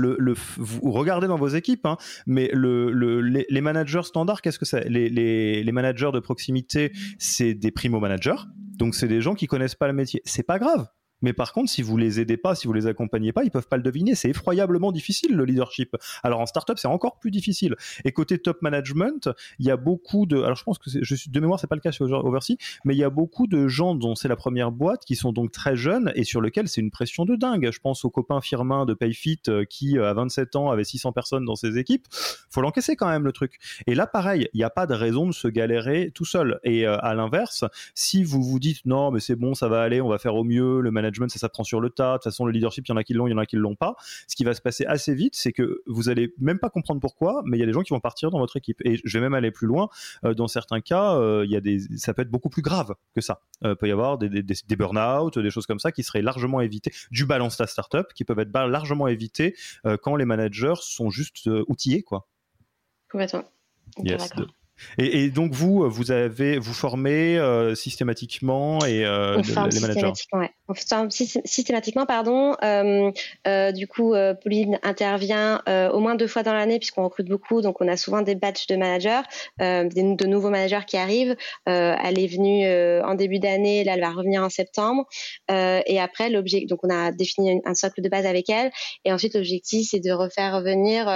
vous 0.59 0.93
regardez 0.93 1.27
dans 1.27 1.37
vos 1.37 1.49
équipes, 1.49 1.87
hein, 1.87 1.97
mais 2.27 2.49
le, 2.53 2.93
les, 3.21 3.61
managers 3.61 4.05
standards, 4.05 4.41
qu'est-ce 4.41 4.59
que 4.59 4.65
c'est? 4.65 4.89
Les, 4.89 5.09
les, 5.09 5.73
managers 5.73 6.11
de 6.13 6.21
proximité, 6.21 6.93
c'est 7.19 7.55
des 7.55 7.73
primo-managers. 7.73 8.37
Donc, 8.77 8.95
c'est 8.95 9.09
des 9.09 9.21
gens 9.21 9.35
qui 9.35 9.47
connaissent 9.47 9.75
pas 9.75 9.89
le 9.89 9.95
métier. 9.95 10.23
C'est 10.25 10.45
pas 10.45 10.61
grave. 10.61 10.87
Mais 11.23 11.33
par 11.33 11.53
contre, 11.53 11.71
si 11.71 11.83
vous 11.83 11.97
les 11.97 12.21
aidez 12.21 12.37
pas, 12.37 12.55
si 12.55 12.67
vous 12.67 12.73
les 12.73 12.87
accompagnez 12.87 13.33
pas, 13.33 13.45
ils 13.45 13.51
peuvent 13.51 13.69
pas 13.69 13.77
le 13.77 13.83
deviner. 13.83 14.15
C'est 14.15 14.31
effroyablement 14.31 14.93
difficile 14.93 15.35
le 15.35 15.45
leadership. 15.45 15.97
Alors 16.23 16.41
en 16.41 16.47
startup, 16.47 16.79
c'est 16.79 16.89
encore 16.89 17.19
plus 17.19 17.31
difficile. 17.31 17.77
Et 18.05 18.13
côté 18.13 18.39
top 18.39 18.63
management, 18.63 19.31
il 19.59 19.67
y 19.67 19.71
a 19.71 19.77
beaucoup 19.77 20.27
de. 20.27 20.43
Alors 20.43 20.57
je 20.57 20.65
pense 20.65 20.79
que 20.79 20.91
de 20.91 21.41
mémoire, 21.41 21.61
c'est 21.61 21.67
pas 21.67 21.75
le 21.75 21.81
cas 21.81 21.91
chez 21.91 22.05
Oversea, 22.05 22.55
mais 22.85 22.95
il 22.95 22.99
y 22.99 23.05
a 23.05 23.11
beaucoup 23.11 23.47
de 23.47 23.69
gens 23.69 23.95
dont 23.95 24.15
c'est 24.15 24.29
la 24.29 24.37
première 24.37 24.73
boîte 24.73 25.05
qui 25.05 25.17
sont 25.17 25.33
donc 25.33 25.53
très 25.53 25.77
jeunes 25.77 26.13
et 26.15 26.25
sur 26.25 26.41
lesquels 26.41 26.69
c'est 26.69 26.81
une 26.81 26.91
pression 26.91 27.25
de 27.25 27.37
dingue. 27.37 27.71
Je 27.73 27.81
pense 27.81 28.05
au 28.05 28.11
copain 28.11 28.41
Firmin 28.41 28.85
de 28.85 28.95
Payfit 28.95 29.41
euh, 29.49 29.65
qui 29.65 29.99
euh, 29.99 30.11
à 30.11 30.15
27 30.15 30.57
ans 30.57 30.71
avait 30.71 30.85
600 30.85 31.13
personnes 31.13 31.45
dans 31.45 31.57
ses 31.57 31.79
équipes. 31.79 32.07
Faut 32.51 32.61
l'encaisser 32.61 32.97
quand 32.97 33.09
même 33.09 33.25
le 33.25 33.33
truc. 33.33 33.59
Et 33.87 33.95
là, 33.95 34.07
pareil, 34.07 34.49
il 34.53 34.59
n'y 34.59 34.65
a 34.65 34.71
pas 34.71 34.87
de 34.87 34.95
raison 34.95 35.27
de 35.27 35.33
se 35.33 35.49
galérer 35.49 36.11
tout 36.15 36.25
seul. 36.25 36.61
Et 36.65 36.87
euh, 36.87 36.99
à 36.99 37.15
l'inverse, 37.15 37.65
si 37.95 38.25
vous 38.25 38.43
vous 38.43 38.59
dites 38.59 38.85
non, 38.85 39.11
mais 39.11 39.21
c'est 39.21 39.37
bon, 39.37 39.55
ça 39.55 39.69
va 39.69 39.83
aller, 39.83 40.01
on 40.01 40.09
va 40.09 40.19
faire 40.19 40.35
au 40.35 40.45
mieux, 40.45 40.81
le 40.81 40.91
management 40.91 41.06
ça 41.29 41.39
s'apprend 41.39 41.65
sur 41.65 41.81
le 41.81 41.91
tas. 41.91 42.13
De 42.13 42.17
toute 42.17 42.25
façon, 42.25 42.47
le 42.47 42.53
leadership, 42.53 42.87
il 42.87 42.91
y 42.91 42.93
en 42.93 42.97
a 42.97 43.05
qui 43.05 43.15
l'ont, 43.15 43.27
il 43.27 43.31
y 43.31 43.35
en 43.35 43.39
a 43.39 43.47
qui 43.47 43.57
l'ont 43.57 43.75
pas. 43.75 43.97
Ce 44.27 44.37
qui 44.37 44.45
va 44.45 44.55
se 44.55 44.61
passer 44.61 44.85
assez 44.87 45.15
vite, 45.15 45.35
c'est 45.35 45.53
que 45.53 45.83
vous 45.87 46.09
allez 46.09 46.35
même 46.39 46.59
pas 46.59 46.71
comprendre 46.71 47.01
pourquoi, 47.01 47.43
mais 47.45 47.57
il 47.57 47.61
y 47.61 47.63
a 47.63 47.67
des 47.67 47.73
gens 47.73 47.83
qui 47.83 47.93
vont 47.93 48.01
partir 48.01 48.31
dans 48.31 48.39
votre 48.39 48.57
équipe. 48.57 48.81
Et 48.85 49.01
je 49.03 49.19
vais 49.19 49.23
même 49.23 49.35
aller 49.35 49.51
plus 49.51 49.67
loin. 49.67 49.89
Euh, 50.25 50.35
dans 50.35 50.49
certains 50.49 50.81
cas, 50.81 51.17
euh, 51.17 51.45
il 51.45 51.51
y 51.51 51.57
a 51.57 51.61
des, 51.61 51.81
ça 51.97 52.15
peut 52.15 52.23
être 52.23 52.31
beaucoup 52.31 52.51
plus 52.51 52.63
grave 52.63 52.95
que 53.15 53.21
ça. 53.21 53.41
Euh, 53.65 53.73
il 53.73 53.77
peut 53.77 53.89
y 53.89 53.93
avoir 53.93 54.19
des, 54.19 54.29
des, 54.29 54.43
des 54.43 54.77
burn-out, 54.77 55.39
des 55.39 55.51
choses 55.51 55.67
comme 55.67 55.79
ça 55.79 55.93
qui 55.93 56.03
seraient 56.03 56.23
largement 56.23 56.61
évitées, 56.61 56.93
du 57.11 57.27
balance 57.27 57.57
ta 57.57 57.67
startup, 57.67 58.13
qui 58.15 58.25
peuvent 58.25 58.39
être 58.39 58.53
largement 58.53 59.09
évitées 59.09 59.55
quand 60.03 60.17
les 60.17 60.25
managers 60.25 60.75
sont 60.81 61.11
juste 61.11 61.49
outillés, 61.67 62.03
quoi. 62.03 62.27
Complètement. 63.11 63.45
Yes. 64.03 64.31
Et, 64.99 65.31
donc 65.31 65.53
vous, 65.53 65.89
vous 65.89 66.11
avez, 66.11 66.59
vous 66.59 66.73
formez 66.73 67.39
euh, 67.39 67.75
systématiquement 67.75 68.79
et 68.85 69.05
euh, 69.05 69.41
les 69.43 69.81
managers. 69.81 70.13
Ouais. 70.33 70.51
On 70.69 70.75
forme 70.75 71.11
systématiquement, 71.11 72.07
pardon. 72.07 72.57
Euh, 72.65 73.73
du 73.73 73.87
coup, 73.87 74.15
Pauline 74.43 74.79
intervient 74.83 75.63
au 75.93 76.01
moins 76.01 76.15
deux 76.15 76.27
fois 76.27 76.43
dans 76.43 76.55
l'année 76.55 76.79
puisqu'on 76.79 77.05
recrute 77.05 77.29
beaucoup, 77.29 77.63
donc 77.63 77.81
on 77.81 77.89
a 77.89 77.97
souvent 77.97 78.23
des 78.23 78.35
batchs 78.35 78.67
de 78.67 78.77
managers, 78.77 79.23
de 79.61 80.27
nouveaux 80.27 80.51
managers 80.51 80.85
qui 80.87 80.97
arrivent. 80.97 81.37
elle 81.67 82.19
est 82.19 82.27
venue 82.27 82.67
en 83.03 83.15
début 83.15 83.39
d'année, 83.39 83.85
là 83.85 83.95
elle 83.95 84.01
va 84.01 84.11
revenir 84.11 84.43
en 84.43 84.51
septembre. 84.51 85.07
et 85.49 86.01
après, 86.01 86.31
l'objectif, 86.31 86.69
donc 86.69 86.81
on 86.83 86.91
a 86.91 87.13
défini 87.13 87.61
un 87.65 87.75
socle 87.75 88.03
de 88.03 88.09
base 88.09 88.27
avec 88.27 88.51
elle, 88.51 88.71
et 89.05 89.13
ensuite 89.13 89.35
l'objectif 89.35 89.89
c'est 89.91 90.01
de 90.01 90.11
refaire 90.11 90.57
revenir 90.57 91.07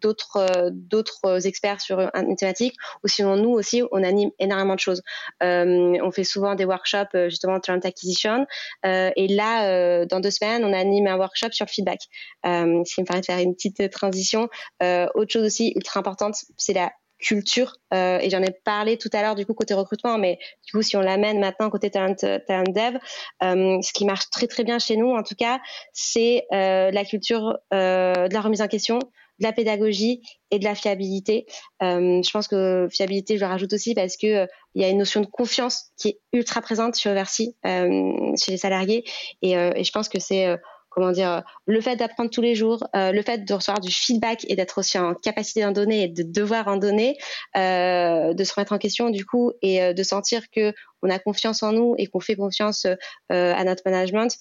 d'autres 0.00 0.70
d'autres 0.70 1.46
experts 1.46 1.80
sur 1.80 1.98
une 1.98 2.36
thématique 2.36 2.76
ou 3.02 3.08
sinon 3.08 3.36
nous 3.36 3.50
aussi, 3.50 3.82
on 3.92 4.02
anime 4.02 4.30
énormément 4.38 4.74
de 4.74 4.80
choses. 4.80 5.02
Euh, 5.42 5.98
on 6.02 6.10
fait 6.10 6.24
souvent 6.24 6.54
des 6.54 6.64
workshops 6.64 7.14
euh, 7.14 7.28
justement 7.28 7.58
talent 7.60 7.80
acquisition. 7.80 8.46
Euh, 8.86 9.10
et 9.16 9.28
là, 9.28 10.04
dans 10.06 10.20
deux 10.20 10.30
semaines, 10.30 10.64
on 10.64 10.72
anime 10.72 11.06
un 11.06 11.16
workshop 11.16 11.52
sur 11.52 11.66
le 11.66 11.70
feedback. 11.70 12.00
ce 12.44 12.94
qui 12.94 13.00
me 13.00 13.06
permet 13.06 13.20
de 13.20 13.26
faire 13.26 13.38
une 13.38 13.54
petite 13.54 13.90
transition. 13.90 14.48
autre 14.82 15.32
chose 15.32 15.44
aussi 15.44 15.72
ultra 15.76 16.00
importante, 16.00 16.36
c'est 16.56 16.72
la 16.72 16.92
culture 17.18 17.76
et 17.92 18.28
j'en 18.28 18.42
ai 18.42 18.50
parlé 18.64 18.98
tout 18.98 19.08
à 19.12 19.22
l'heure 19.22 19.34
du 19.34 19.46
coup 19.46 19.54
côté 19.54 19.72
recrutement 19.72 20.18
mais 20.18 20.38
du 20.66 20.72
coup 20.72 20.82
si 20.82 20.96
on 20.96 21.00
l'amène 21.00 21.38
maintenant 21.38 21.70
côté 21.70 21.90
talent, 21.90 22.14
talent 22.14 22.64
dev 22.68 22.98
ce 23.40 23.92
qui 23.92 24.04
marche 24.04 24.28
très 24.30 24.46
très 24.46 24.64
bien 24.64 24.78
chez 24.78 24.96
nous 24.96 25.10
en 25.10 25.22
tout 25.22 25.36
cas 25.36 25.60
c'est 25.92 26.44
la 26.50 27.04
culture 27.04 27.58
de 27.70 28.32
la 28.32 28.40
remise 28.40 28.60
en 28.60 28.68
question 28.68 28.98
de 29.38 29.44
la 29.44 29.52
pédagogie 29.52 30.22
et 30.50 30.58
de 30.58 30.64
la 30.64 30.74
fiabilité. 30.74 31.46
Euh, 31.82 32.22
je 32.22 32.30
pense 32.30 32.48
que 32.48 32.88
fiabilité, 32.90 33.36
je 33.36 33.40
le 33.40 33.46
rajoute 33.46 33.72
aussi 33.72 33.94
parce 33.94 34.16
que 34.16 34.26
euh, 34.26 34.46
y 34.74 34.84
a 34.84 34.88
une 34.88 34.98
notion 34.98 35.20
de 35.20 35.26
confiance 35.26 35.90
qui 35.96 36.08
est 36.08 36.20
ultra 36.32 36.60
présente 36.60 36.96
chez 36.98 37.10
Oversea, 37.10 37.52
euh, 37.66 38.36
chez 38.36 38.52
les 38.52 38.58
salariés, 38.58 39.04
et, 39.42 39.52
je 39.52 39.90
pense 39.90 40.08
que 40.08 40.18
c'est 40.18 40.56
comment 40.90 41.10
dire, 41.10 41.42
le 41.66 41.80
fait 41.80 41.96
d'apprendre 41.96 42.30
tous 42.30 42.40
les 42.40 42.54
jours, 42.54 42.86
le 42.94 43.20
fait 43.22 43.44
de 43.44 43.52
recevoir 43.52 43.80
du 43.80 43.90
feedback 43.90 44.44
et 44.48 44.54
d'être 44.54 44.78
aussi 44.78 44.96
en 44.96 45.14
capacité 45.14 45.62
d'en 45.62 45.72
donner 45.72 46.04
et 46.04 46.08
de 46.08 46.22
devoir 46.22 46.68
en 46.68 46.76
donner, 46.76 47.16
de 47.54 48.44
se 48.44 48.54
remettre 48.54 48.72
en 48.72 48.78
question 48.78 49.10
du 49.10 49.26
coup 49.26 49.52
et 49.60 49.92
de 49.92 50.02
sentir 50.04 50.42
que 50.50 50.72
on 51.02 51.10
a 51.10 51.18
confiance 51.18 51.64
en 51.64 51.72
nous 51.72 51.94
et 51.98 52.06
qu'on 52.06 52.20
fait 52.20 52.36
confiance 52.36 52.86
à 53.28 53.64
notre 53.64 53.82
management, 53.84 54.36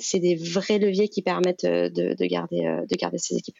c'est 0.00 0.20
des 0.20 0.36
vrais 0.36 0.78
leviers 0.78 1.08
qui 1.08 1.20
permettent 1.22 1.66
de 1.66 2.26
garder, 2.26 2.60
de 2.88 2.96
garder 2.96 3.18
ces 3.18 3.36
équipes. 3.36 3.58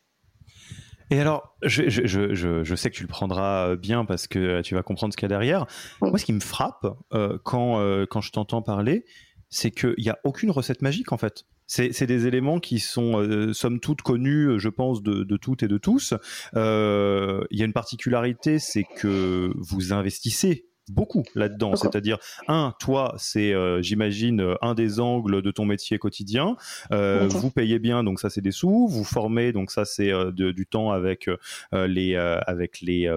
Et 1.12 1.20
alors, 1.20 1.54
je, 1.62 1.90
je, 1.90 2.06
je, 2.06 2.64
je, 2.64 2.74
sais 2.74 2.90
que 2.90 2.96
tu 2.96 3.02
le 3.02 3.08
prendras 3.08 3.76
bien 3.76 4.06
parce 4.06 4.26
que 4.26 4.62
tu 4.62 4.74
vas 4.74 4.82
comprendre 4.82 5.12
ce 5.12 5.18
qu'il 5.18 5.26
y 5.26 5.26
a 5.26 5.28
derrière. 5.28 5.66
Moi, 6.00 6.16
ce 6.16 6.24
qui 6.24 6.32
me 6.32 6.40
frappe 6.40 6.86
euh, 7.12 7.36
quand, 7.44 7.78
euh, 7.80 8.06
quand 8.06 8.22
je 8.22 8.32
t'entends 8.32 8.62
parler, 8.62 9.04
c'est 9.50 9.70
qu'il 9.70 9.94
n'y 9.98 10.08
a 10.08 10.18
aucune 10.24 10.50
recette 10.50 10.80
magique 10.80 11.12
en 11.12 11.18
fait. 11.18 11.44
C'est 11.66 12.06
des 12.06 12.26
éléments 12.26 12.60
qui 12.60 12.80
sont, 12.80 13.20
euh, 13.20 13.52
somme 13.52 13.78
toute, 13.78 14.00
connus, 14.00 14.58
je 14.58 14.70
pense, 14.70 15.02
de, 15.02 15.22
de 15.22 15.36
toutes 15.36 15.62
et 15.62 15.68
de 15.68 15.76
tous. 15.76 16.14
Il 16.54 17.58
y 17.58 17.62
a 17.62 17.64
une 17.66 17.74
particularité, 17.74 18.58
c'est 18.58 18.84
que 18.96 19.52
vous 19.56 19.92
investissez 19.92 20.64
beaucoup 20.92 21.24
là-dedans. 21.34 21.76
C'est-à-dire, 21.76 22.18
un, 22.48 22.74
toi, 22.78 23.14
c'est, 23.18 23.52
euh, 23.52 23.82
j'imagine, 23.82 24.40
euh, 24.40 24.54
un 24.62 24.74
des 24.74 25.00
angles 25.00 25.42
de 25.42 25.50
ton 25.50 25.64
métier 25.64 25.98
quotidien. 25.98 26.56
Euh, 26.92 27.26
vous 27.28 27.50
payez 27.50 27.78
bien, 27.78 28.04
donc 28.04 28.20
ça, 28.20 28.30
c'est 28.30 28.40
des 28.40 28.50
sous. 28.50 28.86
Vous 28.88 29.04
formez, 29.04 29.52
donc 29.52 29.70
ça, 29.70 29.84
c'est 29.84 30.12
du 30.32 30.66
temps 30.66 30.92
avec 30.92 31.28
les 31.72 32.16
avec 32.16 32.80
les 32.80 33.10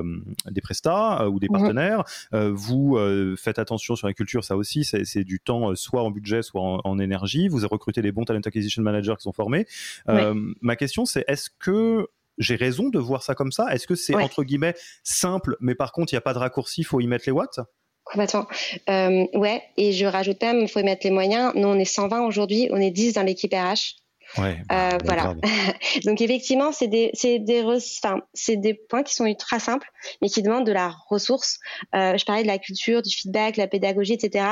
des 0.50 0.62
prestats 0.62 1.30
ou 1.30 1.40
des 1.40 1.48
partenaires. 1.48 2.04
vous 2.32 2.98
faites 3.38 3.60
attention 3.60 3.96
sur 3.96 4.08
la 4.08 4.14
culture, 4.14 4.44
ça 4.44 4.56
aussi, 4.56 4.84
c'est 4.84 5.24
du 5.24 5.40
temps 5.40 5.76
soit 5.76 6.04
en 6.04 6.12
budget, 6.12 6.42
soit 6.42 6.62
en, 6.62 7.00
énergie. 7.00 7.48
Vous 7.48 7.68
recrutez 7.68 8.02
des 8.02 8.12
bons 8.12 8.24
talent 8.24 8.40
acquisition 8.46 8.82
managers 8.82 9.16
qui 9.18 9.24
sont 9.24 9.34
formés. 9.34 9.66
Ma 10.08 10.76
question, 10.76 11.06
c'est 11.06 11.26
est-ce 11.28 11.50
que 11.60 12.08
j'ai 12.38 12.56
raison 12.56 12.90
de 12.90 13.00
voir 13.00 13.24
ça 13.24 13.36
comme 13.36 13.52
ça? 13.52 13.74
Est-ce 13.74 13.88
que 13.88 13.96
c'est 13.96 14.16
entre 14.16 14.44
guillemets 14.44 14.76
simple, 15.04 15.56
mais 15.60 15.76
par 15.76 15.92
contre, 15.92 16.14
il 16.14 16.16
n'y 16.16 16.20
a 16.20 16.22
pas 16.22 16.34
de 16.34 16.40
raccourci, 16.40 16.82
il 16.82 16.86
faut 16.86 17.00
y 17.00 17.08
mettre 17.08 17.26
les 17.28 17.32
watts? 17.32 17.60
Complètement. 18.04 18.46
Euh, 18.88 19.26
ouais, 19.34 19.64
et 19.78 19.92
je 19.92 20.06
rajoute 20.06 20.42
même, 20.42 20.60
il 20.60 20.68
faut 20.68 20.80
y 20.80 20.84
mettre 20.84 21.06
les 21.06 21.12
moyens. 21.12 21.52
Nous, 21.56 21.68
on 21.68 21.78
est 21.78 21.86
120 21.86 22.26
aujourd'hui, 22.26 22.70
on 22.72 22.78
est 22.78 22.92
10 22.92 23.14
dans 23.14 23.24
l'équipe 23.24 23.54
RH. 23.54 23.96
Ouais, 24.40 24.62
bah, 24.70 24.94
euh, 24.94 24.98
voilà. 25.06 25.34
Donc 26.06 26.22
effectivement, 26.22 26.72
c'est 26.72 26.88
des, 26.88 27.12
c'est 27.14 27.40
des, 27.40 27.64
des 28.58 28.74
points 28.74 29.04
qui 29.04 29.14
sont 29.16 29.26
ultra 29.26 29.60
simples, 29.60 29.88
mais 30.22 30.30
qui 30.30 30.44
demandent 30.44 30.66
de 30.66 30.72
la 30.72 30.94
ressource. 31.10 31.60
Euh, 31.96 32.18
je 32.18 32.26
parlais 32.26 32.44
de 32.44 32.48
la 32.48 32.60
culture, 32.60 33.02
du 33.02 33.16
feedback, 33.16 33.58
la 33.58 33.68
pédagogie, 33.68 34.14
etc 34.14 34.46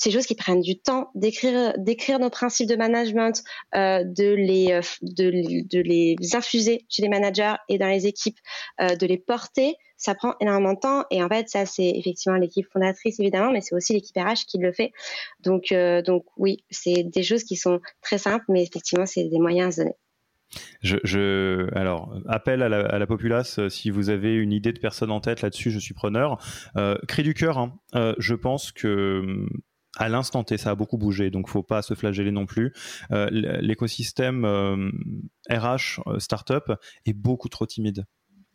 ces 0.00 0.10
choses 0.10 0.24
qui 0.24 0.34
prennent 0.34 0.62
du 0.62 0.80
temps 0.80 1.10
d'écrire 1.14 1.74
d'écrire 1.76 2.18
nos 2.18 2.30
principes 2.30 2.68
de 2.68 2.74
management, 2.74 3.42
euh, 3.74 4.02
de 4.02 4.32
les 4.32 4.72
euh, 4.72 4.80
de, 5.02 5.78
les 5.80 6.16
infuser 6.34 6.86
chez 6.88 7.02
les 7.02 7.10
managers 7.10 7.54
et 7.68 7.76
dans 7.76 7.86
les 7.86 8.06
équipes, 8.06 8.38
euh, 8.80 8.96
de 8.96 9.06
les 9.06 9.18
porter. 9.18 9.74
Ça 9.98 10.14
prend 10.14 10.34
énormément 10.40 10.72
de 10.72 10.78
temps 10.80 11.04
et 11.10 11.22
en 11.22 11.28
fait 11.28 11.50
ça 11.50 11.66
c'est 11.66 11.90
effectivement 11.90 12.38
l'équipe 12.38 12.66
fondatrice 12.72 13.20
évidemment, 13.20 13.52
mais 13.52 13.60
c'est 13.60 13.74
aussi 13.74 13.92
l'équipe 13.92 14.16
RH 14.16 14.46
qui 14.48 14.56
le 14.56 14.72
fait. 14.72 14.92
Donc 15.40 15.74
donc 16.06 16.24
oui, 16.38 16.64
c'est 16.70 17.02
des 17.02 17.22
choses 17.22 17.44
qui 17.44 17.56
sont 17.56 17.80
très 18.00 18.16
simples, 18.16 18.46
mais 18.48 18.62
effectivement 18.62 19.04
c'est 19.04 19.24
des 19.24 19.38
moyens 19.38 19.78
à 19.78 19.82
donner. 19.82 19.96
Je, 20.82 21.68
alors, 21.76 22.12
appel 22.26 22.62
à 22.62 22.68
la, 22.68 22.80
à 22.86 22.98
la, 22.98 23.06
populace, 23.06 23.68
si 23.68 23.90
vous 23.90 24.08
avez 24.10 24.34
une 24.34 24.52
idée 24.52 24.72
de 24.72 24.80
personne 24.80 25.12
en 25.12 25.20
tête 25.20 25.42
là-dessus, 25.42 25.70
je 25.70 25.78
suis 25.78 25.94
preneur. 25.94 26.38
Euh, 26.76 26.96
du 27.18 27.34
cœur, 27.34 27.58
hein. 27.58 27.78
je 28.18 28.34
pense 28.34 28.72
que 28.72 29.46
à 30.00 30.08
l'instant 30.08 30.42
T, 30.42 30.56
ça 30.56 30.70
a 30.70 30.74
beaucoup 30.74 30.96
bougé, 30.96 31.30
donc 31.30 31.48
faut 31.48 31.62
pas 31.62 31.82
se 31.82 31.92
flageller 31.92 32.32
non 32.32 32.46
plus. 32.46 32.72
Euh, 33.12 33.28
l'écosystème 33.30 34.44
RH 34.46 34.48
euh, 34.48 35.68
euh, 36.06 36.18
startup 36.18 36.72
est 37.04 37.12
beaucoup 37.12 37.50
trop 37.50 37.66
timide. 37.66 38.06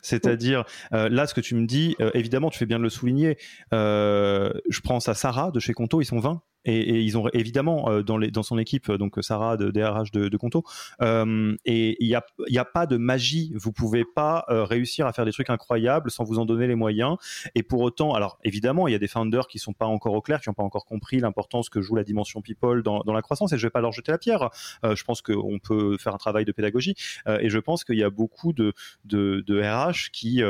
C'est-à-dire, 0.01 0.65
là, 0.91 1.25
ce 1.25 1.33
que 1.33 1.41
tu 1.41 1.55
me 1.55 1.65
dis, 1.65 1.95
évidemment, 2.13 2.51
tu 2.51 2.59
fais 2.59 2.67
bien 2.67 2.77
de 2.77 2.83
le 2.83 2.89
souligner. 2.89 3.39
je 3.71 4.79
pense 4.81 5.09
à 5.09 5.15
Sarah 5.15 5.49
de 5.49 5.59
chez 5.59 5.73
Conto, 5.73 5.99
ils 5.99 6.05
sont 6.05 6.19
20 6.19 6.43
et, 6.65 7.01
ils 7.01 7.17
ont 7.17 7.29
évidemment 7.33 7.89
euh, 7.89 8.03
dans, 8.03 8.17
les, 8.17 8.31
dans 8.31 8.43
son 8.43 8.57
équipe 8.57 8.91
donc 8.91 9.17
Sarah 9.21 9.57
de 9.57 9.71
DRH 9.71 10.11
de, 10.11 10.27
de 10.27 10.37
Conto 10.37 10.63
euh, 11.01 11.55
et 11.65 11.97
il 12.03 12.07
n'y 12.07 12.15
a, 12.15 12.25
a 12.55 12.65
pas 12.65 12.85
de 12.85 12.97
magie. 12.97 13.53
Vous 13.55 13.71
pouvez 13.71 14.03
pas 14.03 14.45
euh, 14.49 14.63
réussir 14.63 15.07
à 15.07 15.13
faire 15.13 15.25
des 15.25 15.31
trucs 15.31 15.49
incroyables 15.49 16.11
sans 16.11 16.23
vous 16.23 16.39
en 16.39 16.45
donner 16.45 16.67
les 16.67 16.75
moyens. 16.75 17.17
Et 17.55 17.63
pour 17.63 17.81
autant 17.81 18.13
alors 18.13 18.39
évidemment 18.43 18.87
il 18.87 18.91
y 18.91 18.95
a 18.95 18.99
des 18.99 19.07
founders 19.07 19.47
qui 19.47 19.59
sont 19.59 19.73
pas 19.73 19.85
encore 19.85 20.13
au 20.13 20.21
clair 20.21 20.41
qui 20.41 20.49
n'ont 20.49 20.53
pas 20.53 20.63
encore 20.63 20.85
compris 20.85 21.19
l'importance 21.19 21.69
que 21.69 21.81
joue 21.81 21.95
la 21.95 22.03
dimension 22.03 22.41
people 22.41 22.83
dans, 22.83 23.01
dans 23.01 23.13
la 23.13 23.21
croissance. 23.21 23.53
Et 23.53 23.57
je 23.57 23.67
vais 23.67 23.71
pas 23.71 23.81
leur 23.81 23.91
jeter 23.91 24.11
la 24.11 24.17
pierre. 24.17 24.49
Je 24.83 25.03
pense 25.03 25.21
qu'on 25.21 25.59
peut 25.59 25.97
faire 25.97 26.13
un 26.13 26.17
travail 26.17 26.45
de 26.45 26.51
pédagogie. 26.51 26.95
Et 27.39 27.49
je 27.49 27.59
pense 27.59 27.83
qu'il 27.83 27.97
y 27.97 28.03
a 28.03 28.09
beaucoup 28.09 28.53
de, 28.53 28.73
de, 29.05 29.43
de 29.45 29.61
RH 29.61 30.11
qui 30.11 30.41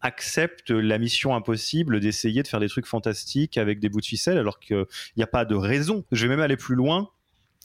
accepte 0.00 0.70
la 0.70 0.98
mission 0.98 1.34
impossible 1.34 2.00
d'essayer 2.00 2.42
de 2.42 2.48
faire 2.48 2.60
des 2.60 2.68
trucs 2.68 2.86
fantastiques 2.86 3.58
avec 3.58 3.80
des 3.80 3.88
bouts 3.88 4.00
de 4.00 4.06
ficelle 4.06 4.38
alors 4.38 4.60
qu'il 4.60 4.86
n'y 5.16 5.22
a 5.22 5.26
pas 5.26 5.44
de 5.44 5.54
raison. 5.54 6.04
Je 6.12 6.26
vais 6.26 6.28
même 6.28 6.40
aller 6.40 6.56
plus 6.56 6.74
loin. 6.74 7.10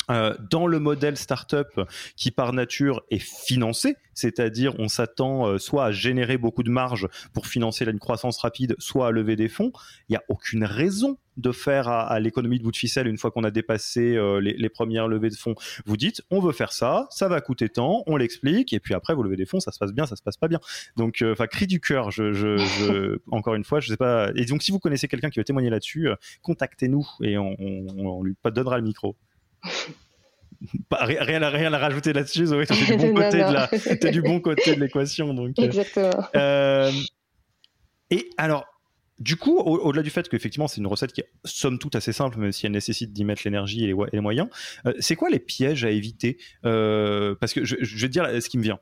Euh, 0.09 0.35
dans 0.49 0.67
le 0.67 0.79
modèle 0.79 1.17
startup 1.17 1.79
qui 2.15 2.31
par 2.31 2.53
nature 2.53 3.03
est 3.09 3.19
financé, 3.19 3.95
c'est-à-dire 4.13 4.75
on 4.79 4.87
s'attend 4.87 5.47
euh, 5.47 5.57
soit 5.57 5.85
à 5.85 5.91
générer 5.91 6.37
beaucoup 6.37 6.63
de 6.63 6.69
marge 6.69 7.07
pour 7.33 7.47
financer 7.47 7.85
une 7.85 7.99
croissance 7.99 8.37
rapide, 8.39 8.75
soit 8.79 9.07
à 9.07 9.11
lever 9.11 9.35
des 9.35 9.49
fonds, 9.49 9.71
il 10.09 10.13
n'y 10.13 10.17
a 10.17 10.23
aucune 10.29 10.63
raison 10.63 11.17
de 11.37 11.51
faire 11.51 11.87
à, 11.87 12.19
l'économie 12.19 12.59
de 12.59 12.63
bout 12.63 12.71
de 12.71 12.77
ficelle 12.77 13.07
une 13.07 13.17
fois 13.17 13.31
qu'on 13.31 13.43
a 13.43 13.49
dépassé 13.49 14.15
euh, 14.15 14.39
les, 14.39 14.69
premières 14.69 15.07
levées 15.07 15.31
de 15.31 15.35
fonds. 15.35 15.55
Vous 15.85 15.97
dites, 15.97 16.21
on 16.29 16.39
veut 16.39 16.51
faire 16.51 16.73
ça, 16.73 17.07
ça 17.09 17.27
va 17.27 17.41
coûter 17.41 17.69
tant, 17.69 18.03
on 18.05 18.17
l'explique, 18.17 18.71
et 18.71 18.79
puis 18.79 18.93
après, 18.93 19.15
vous 19.15 19.23
levez 19.23 19.35
des 19.35 19.47
fonds, 19.47 19.59
ça 19.59 19.71
se 19.71 19.79
passe 19.79 19.93
bien, 19.93 20.05
ça 20.05 20.15
se 20.15 20.21
passe 20.21 20.37
pas 20.37 20.47
bien. 20.47 20.59
Donc, 20.95 21.23
enfin, 21.25 21.47
cri 21.47 21.65
du 21.65 21.79
cœur, 21.79 22.11
je, 22.11 22.33
je, 22.33 23.17
encore 23.31 23.55
une 23.55 23.63
fois, 23.63 23.79
je 23.79 23.87
sais 23.87 23.97
pas. 23.97 24.31
Et 24.35 24.45
donc, 24.45 24.61
si 24.61 24.71
vous 24.71 24.77
connaissez 24.77 25.07
quelqu'un 25.07 25.31
qui 25.31 25.39
veut 25.39 25.43
témoigner 25.43 25.71
là-dessus, 25.71 26.09
contactez-nous 26.43 27.07
et 27.23 27.39
on, 27.39 27.55
on, 27.59 28.21
lui 28.21 28.35
donnera 28.51 28.77
le 28.77 28.83
micro. 28.83 29.15
rien, 30.91 31.41
à, 31.41 31.49
rien 31.49 31.73
à 31.73 31.77
rajouter 31.77 32.13
là-dessus, 32.13 32.47
Zoé, 32.47 32.65
t'es 32.65 32.75
du 32.75 32.97
bon 32.97 33.13
côté 33.13 33.37
de 33.37 33.53
la, 33.53 33.69
es 33.73 34.11
du 34.11 34.21
bon 34.21 34.39
côté 34.39 34.75
de 34.75 34.81
l'équation. 34.81 35.33
Donc, 35.33 35.57
Exactement. 35.59 36.27
et 38.09 38.29
alors, 38.37 38.65
du 39.19 39.37
coup, 39.37 39.57
au-delà 39.57 40.01
du 40.03 40.09
fait 40.09 40.27
qu'effectivement 40.27 40.67
c'est 40.67 40.81
une 40.81 40.87
recette 40.87 41.13
qui 41.13 41.21
est 41.21 41.29
somme 41.45 41.79
toute 41.79 41.95
assez 41.95 42.11
simple, 42.11 42.39
même 42.39 42.51
si 42.51 42.65
elle 42.65 42.71
nécessite 42.71 43.13
d'y 43.13 43.23
mettre 43.23 43.43
l'énergie 43.45 43.85
et, 43.85 43.95
les 44.11 44.19
moyens, 44.19 44.49
euh, 44.85 44.93
c'est 44.99 45.15
quoi 45.15 45.29
les 45.29 45.39
pièges 45.39 45.85
à 45.85 45.91
éviter? 45.91 46.37
Euh, 46.65 47.35
Parce 47.39 47.53
que 47.53 47.63
je, 47.63 47.75
vais 47.75 48.07
te 48.07 48.11
dire 48.11 48.25
ce 48.41 48.49
qui 48.49 48.57
me 48.57 48.63
vient. 48.63 48.79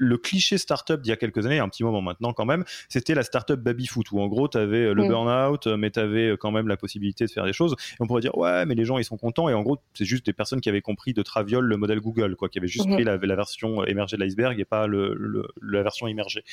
Euh, 0.00 0.06
le 0.06 0.18
cliché 0.18 0.58
startup 0.58 1.00
d'il 1.00 1.10
y 1.10 1.12
a 1.12 1.16
quelques 1.16 1.46
années, 1.46 1.58
un 1.58 1.68
petit 1.68 1.84
moment 1.84 2.02
maintenant 2.02 2.32
quand 2.32 2.44
même, 2.44 2.64
c'était 2.88 3.14
la 3.14 3.22
startup 3.22 3.58
baby-foot 3.58 4.10
où 4.12 4.20
en 4.20 4.26
gros 4.26 4.48
tu 4.48 4.58
avais 4.58 4.92
le 4.92 5.04
mm. 5.04 5.08
burn-out, 5.08 5.66
mais 5.66 5.90
tu 5.90 6.00
avais 6.00 6.36
quand 6.38 6.50
même 6.50 6.68
la 6.68 6.76
possibilité 6.76 7.24
de 7.26 7.30
faire 7.30 7.44
des 7.44 7.52
choses. 7.52 7.74
Et 7.92 7.96
on 8.00 8.06
pourrait 8.06 8.20
dire 8.20 8.36
ouais, 8.36 8.66
mais 8.66 8.74
les 8.74 8.84
gens 8.84 8.98
ils 8.98 9.04
sont 9.04 9.16
contents. 9.16 9.48
Et 9.48 9.54
en 9.54 9.62
gros, 9.62 9.78
c'est 9.94 10.04
juste 10.04 10.26
des 10.26 10.32
personnes 10.32 10.60
qui 10.60 10.68
avaient 10.68 10.82
compris 10.82 11.12
de 11.12 11.22
traviole 11.22 11.64
le 11.64 11.76
modèle 11.76 12.00
Google, 12.00 12.36
quoi, 12.36 12.48
qui 12.48 12.58
avaient 12.58 12.68
juste 12.68 12.88
mm-hmm. 12.88 13.16
pris 13.16 13.28
la, 13.28 13.36
version 13.36 13.84
émergée 13.84 14.16
de 14.16 14.22
l'iceberg 14.22 14.58
et 14.58 14.64
pas 14.64 14.86
la 14.86 15.82
version 15.82 16.06
immergée 16.06 16.44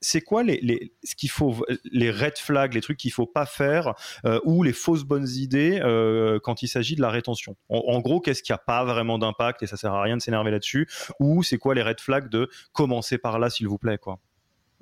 c'est 0.00 0.20
quoi 0.20 0.42
les, 0.42 0.92
ce 1.02 1.14
qu'il 1.14 1.30
faut, 1.30 1.64
les 1.84 2.10
red 2.10 2.36
flags, 2.36 2.74
les 2.74 2.80
trucs 2.80 2.98
qu'il 2.98 3.12
faut 3.12 3.26
pas 3.26 3.46
faire 3.46 3.94
euh, 4.24 4.40
ou 4.44 4.62
les 4.62 4.72
fausses 4.72 5.04
bonnes 5.04 5.28
idées 5.28 5.80
euh, 5.82 6.38
quand 6.42 6.62
il 6.62 6.68
s'agit 6.68 6.96
de 6.96 7.00
la 7.00 7.10
rétention? 7.10 7.56
En, 7.68 8.00
gros, 8.00 8.20
qu'est-ce 8.20 8.42
qui 8.42 8.52
a 8.52 8.58
pas 8.58 8.84
vraiment 8.84 9.18
d'impact 9.18 9.62
et 9.62 9.66
ça 9.66 9.76
sert 9.76 9.92
à 9.92 10.02
rien 10.02 10.16
de 10.16 10.22
s'énerver 10.22 10.50
là-dessus 10.50 10.88
Ou 11.20 11.42
c'est 11.42 11.58
quoi 11.58 11.74
les 11.74 11.82
red 11.82 12.00
flags 12.00 12.28
de 12.28 12.48
commencer 12.72 13.18
par 13.18 13.38
là, 13.38 13.50
s'il 13.50 13.68
vous 13.68 13.78
plaît, 13.78 13.98
quoi? 13.98 14.18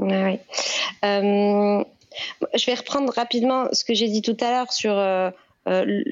Euh, 0.00 1.84
je 2.54 2.66
vais 2.66 2.74
reprendre 2.74 3.12
rapidement 3.12 3.68
ce 3.72 3.84
que 3.84 3.94
j'ai 3.94 4.08
dit 4.08 4.22
tout 4.22 4.36
à 4.40 4.50
l'heure 4.50 4.72
sur 4.72 4.94
euh, 5.66 6.02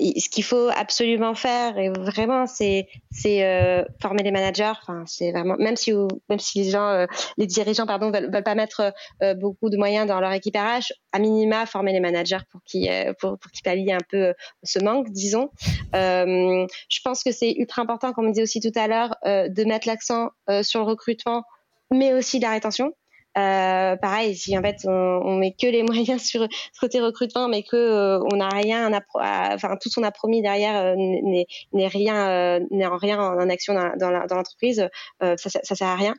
ce 0.00 0.28
qu'il 0.30 0.44
faut 0.44 0.70
absolument 0.74 1.34
faire 1.34 1.76
et 1.76 1.90
vraiment 1.90 2.46
c'est 2.46 2.86
euh, 3.26 3.84
former 4.00 4.22
les 4.22 4.30
managers. 4.30 4.72
Enfin 4.80 5.04
c'est 5.06 5.32
vraiment 5.32 5.56
même 5.58 5.76
si 5.76 5.92
même 6.28 6.38
si 6.38 6.74
euh, 6.74 7.06
les 7.36 7.46
dirigeants 7.46 7.86
pardon 7.86 8.10
veulent, 8.10 8.30
pas 8.30 8.54
mettre 8.54 8.92
beaucoup 9.36 9.70
de 9.70 9.76
moyens 9.76 10.06
dans 10.06 10.20
leur 10.20 10.32
équipe 10.32 10.56
RH 10.56 10.92
à 11.12 11.18
minima 11.18 11.66
former 11.66 11.92
les 11.92 12.00
managers 12.00 12.38
pour 12.50 12.62
qu'ils 12.64 12.90
pour 13.20 13.38
qu'ils 13.52 13.62
pallient 13.62 13.92
un 13.92 13.98
peu 14.08 14.34
ce 14.62 14.78
manque 14.78 15.10
disons. 15.10 15.50
Je 15.92 17.00
pense 17.04 17.22
que 17.22 17.32
c'est 17.32 17.52
ultra 17.52 17.82
important 17.82 18.12
comme 18.12 18.26
on 18.26 18.30
disait 18.30 18.42
aussi 18.42 18.60
tout 18.60 18.78
à 18.78 18.88
l'heure 18.88 19.16
de 19.24 19.64
mettre 19.64 19.86
l'accent 19.86 20.30
sur 20.62 20.80
le 20.80 20.86
recrutement 20.86 21.44
mais 21.90 22.14
aussi 22.14 22.38
la 22.38 22.50
rétention 22.50 22.94
euh, 23.38 23.96
pareil, 23.96 24.36
si 24.36 24.56
en 24.58 24.62
fait 24.62 24.76
on, 24.84 24.90
on, 24.90 25.36
met 25.36 25.52
que 25.52 25.66
les 25.66 25.82
moyens 25.82 26.22
sur 26.22 26.46
ce 26.72 26.80
côté 26.80 27.00
recrutement, 27.00 27.48
mais 27.48 27.62
que 27.62 27.76
euh, 27.76 28.20
on 28.32 28.36
n'a 28.36 28.48
rien, 28.48 28.90
enfin 29.14 29.76
tout 29.80 29.88
ce 29.88 29.94
qu'on 29.94 30.06
a 30.06 30.10
promis 30.10 30.42
derrière 30.42 30.76
euh, 30.76 30.94
n'est 30.96 31.86
rien, 31.86 32.28
euh, 32.28 32.60
n'est 32.70 32.86
en 32.86 32.96
rien 32.96 33.20
en, 33.20 33.48
action 33.48 33.74
dans, 33.74 33.96
dans 33.96 34.36
l'entreprise, 34.36 34.88
ça, 35.20 35.36
ça, 35.36 35.60
ça, 35.62 35.74
sert 35.74 35.88
à 35.88 35.96
rien. 35.96 36.14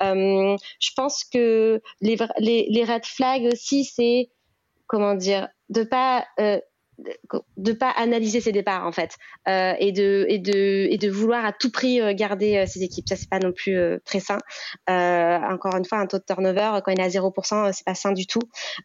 je 0.00 0.90
pense 0.96 1.24
que 1.24 1.80
les, 2.00 2.16
les, 2.38 2.66
les 2.70 2.84
red 2.84 3.04
flags 3.04 3.46
aussi, 3.52 3.84
c'est 3.84 4.30
comment 4.86 5.14
dire, 5.14 5.48
de 5.68 5.82
pas 5.82 6.26
de 7.56 7.72
pas 7.72 7.90
analyser 7.90 8.40
ses 8.40 8.52
départs 8.52 8.86
en 8.86 8.92
fait 8.92 9.16
euh, 9.48 9.74
et 9.78 9.92
de 9.92 10.26
et 10.28 10.38
de 10.38 10.86
et 10.90 10.98
de 10.98 11.10
vouloir 11.10 11.44
à 11.44 11.52
tout 11.52 11.70
prix 11.70 12.00
euh, 12.00 12.14
garder 12.14 12.56
euh, 12.56 12.66
ses 12.66 12.82
équipes. 12.82 13.08
Ça 13.08 13.16
c'est 13.16 13.28
pas 13.28 13.38
non 13.38 13.52
plus 13.52 13.76
très 14.04 14.20
sain. 14.20 14.38
Encore 14.88 15.76
une 15.76 15.84
fois 15.84 15.98
un 15.98 16.06
taux 16.06 16.18
de 16.18 16.24
turnover 16.24 16.80
quand 16.84 16.92
il 16.92 17.00
est 17.00 17.02
à 17.02 17.08
0% 17.08 17.72
c'est 17.72 17.84
pas 17.84 17.94
sain 17.94 18.12
du 18.12 18.26
tout. 18.26 18.40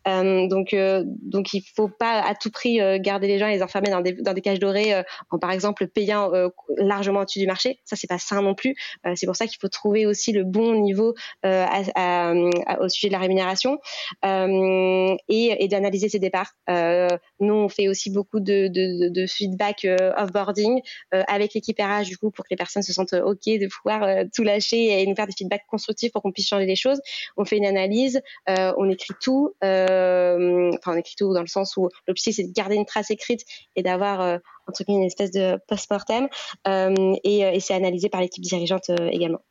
Donc 0.06 0.76
donc 0.76 1.54
il 1.54 1.62
faut 1.76 1.90
pas 1.90 2.22
à 2.22 2.36
tout 2.36 2.52
prix 2.52 2.80
garder 3.00 3.28
les 3.28 3.40
gens 3.40 3.48
et 3.48 3.56
les 3.56 3.64
enfermer 3.64 3.90
dans 3.90 4.02
des 4.02 4.14
dans 4.14 4.34
des 4.34 4.42
cages 4.42 4.60
dorées 4.60 5.04
en 5.30 5.40
par 5.40 5.52
exemple 5.52 5.88
payant 5.88 6.32
largement 6.78 7.22
au-dessus 7.22 7.40
du 7.40 7.48
marché. 7.48 7.80
Ça 7.86 7.96
c'est 7.96 8.08
pas 8.08 8.20
sain 8.20 8.42
non 8.42 8.56
plus. 8.56 8.76
C'est 9.16 9.26
pour 9.26 9.36
ça 9.36 9.48
qu'il 9.48 9.58
faut 9.62 9.68
trouver 9.68 10.06
aussi 10.06 10.32
le 10.32 10.44
bon 10.44 10.76
niveau 10.82 11.14
au 11.44 12.90
sujet 12.90 13.08
de 13.08 13.12
la 13.12 13.20
rémunération 13.20 13.78
et, 14.24 15.64
et 15.64 15.68
d'analyser 15.68 16.10
ses 16.10 16.20
départs. 16.20 16.54
Nous 16.68 17.54
on 17.54 17.70
fait 17.70 17.88
aussi 17.88 17.99
beaucoup 18.08 18.40
de, 18.40 18.68
de, 18.68 19.10
de 19.10 19.28
feedback 19.28 19.86
euh, 19.86 20.12
offboarding 20.16 20.82
euh, 21.14 21.24
avec 21.28 21.54
l'équipe 21.54 21.78
RH 21.80 22.06
du 22.06 22.18
coup 22.18 22.32
pour 22.32 22.46
que 22.46 22.50
les 22.52 22.58
personnes 22.58 22.84
se 22.84 22.94
sentent 22.94 23.14
ok 23.14 23.46
de 23.46 23.68
pouvoir 23.68 24.04
euh, 24.04 24.24
tout 24.34 24.44
lâcher 24.44 25.02
et 25.02 25.06
nous 25.06 25.16
faire 25.16 25.28
des 25.28 25.34
feedbacks 25.38 25.66
constructifs 25.68 26.12
pour 26.12 26.22
qu'on 26.22 26.32
puisse 26.32 26.48
changer 26.48 26.66
les 26.66 26.76
choses. 26.76 27.02
On 27.38 27.46
fait 27.46 27.58
une 27.58 27.66
analyse, 27.66 28.22
on 28.48 28.90
écrit 28.90 29.14
tout, 29.22 29.54
enfin 29.62 30.94
on 30.94 30.98
écrit 30.98 31.16
tout 31.18 31.34
dans 31.34 31.42
le 31.42 31.48
sens 31.48 31.76
où 31.78 31.90
l'objectif 32.08 32.36
c'est 32.36 32.44
de 32.44 32.54
garder 32.54 32.76
une 32.76 32.86
trace 32.86 33.12
écrite 33.12 33.42
et 33.76 33.84
d'avoir 33.84 34.40
entre 34.68 34.84
guillemets 34.84 35.02
une 35.02 35.08
espèce 35.08 35.32
de 35.32 35.58
post-mortem 35.68 36.28
et 36.66 37.60
c'est 37.60 37.74
analysé 37.74 38.10
par 38.10 38.22
l'équipe 38.22 38.44
dirigeante 38.44 38.90
également. 39.12 39.42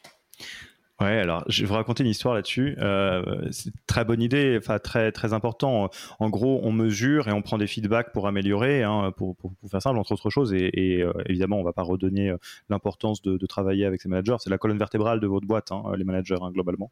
Ouais, 1.00 1.20
alors 1.20 1.44
je 1.46 1.62
vais 1.62 1.68
vous 1.68 1.74
raconter 1.74 2.02
une 2.02 2.10
histoire 2.10 2.34
là-dessus. 2.34 2.74
Euh, 2.80 3.46
c'est 3.52 3.70
très 3.86 4.04
bonne 4.04 4.20
idée, 4.20 4.56
enfin 4.58 4.80
très 4.80 5.12
très 5.12 5.32
important. 5.32 5.90
En 6.18 6.28
gros, 6.28 6.58
on 6.64 6.72
mesure 6.72 7.28
et 7.28 7.32
on 7.32 7.40
prend 7.40 7.56
des 7.56 7.68
feedbacks 7.68 8.10
pour 8.10 8.26
améliorer, 8.26 8.82
hein, 8.82 9.12
pour, 9.16 9.36
pour, 9.36 9.54
pour, 9.54 9.70
faire 9.70 9.80
simple 9.80 9.98
entre 10.00 10.10
autres 10.10 10.28
choses. 10.28 10.52
Et, 10.52 10.70
et 10.72 11.02
euh, 11.02 11.12
évidemment, 11.26 11.60
on 11.60 11.62
va 11.62 11.72
pas 11.72 11.82
redonner 11.82 12.30
euh, 12.30 12.36
l'importance 12.68 13.22
de, 13.22 13.36
de, 13.36 13.46
travailler 13.46 13.84
avec 13.84 14.02
ses 14.02 14.08
managers. 14.08 14.36
C'est 14.40 14.50
la 14.50 14.58
colonne 14.58 14.78
vertébrale 14.78 15.20
de 15.20 15.26
votre 15.28 15.46
boîte, 15.46 15.70
hein, 15.70 15.84
les 15.96 16.02
managers 16.02 16.38
hein, 16.42 16.50
globalement. 16.50 16.90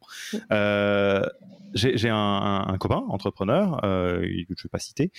Euh, 0.53 1.21
j'ai 1.73 2.09
un, 2.09 2.15
un, 2.15 2.65
un, 2.65 2.77
copain 2.77 3.03
entrepreneur 3.09 3.83
euh, 3.83 4.21
que 4.21 4.55
je 4.57 4.63
vais 4.63 4.69
pas 4.69 4.79
citer, 4.79 5.11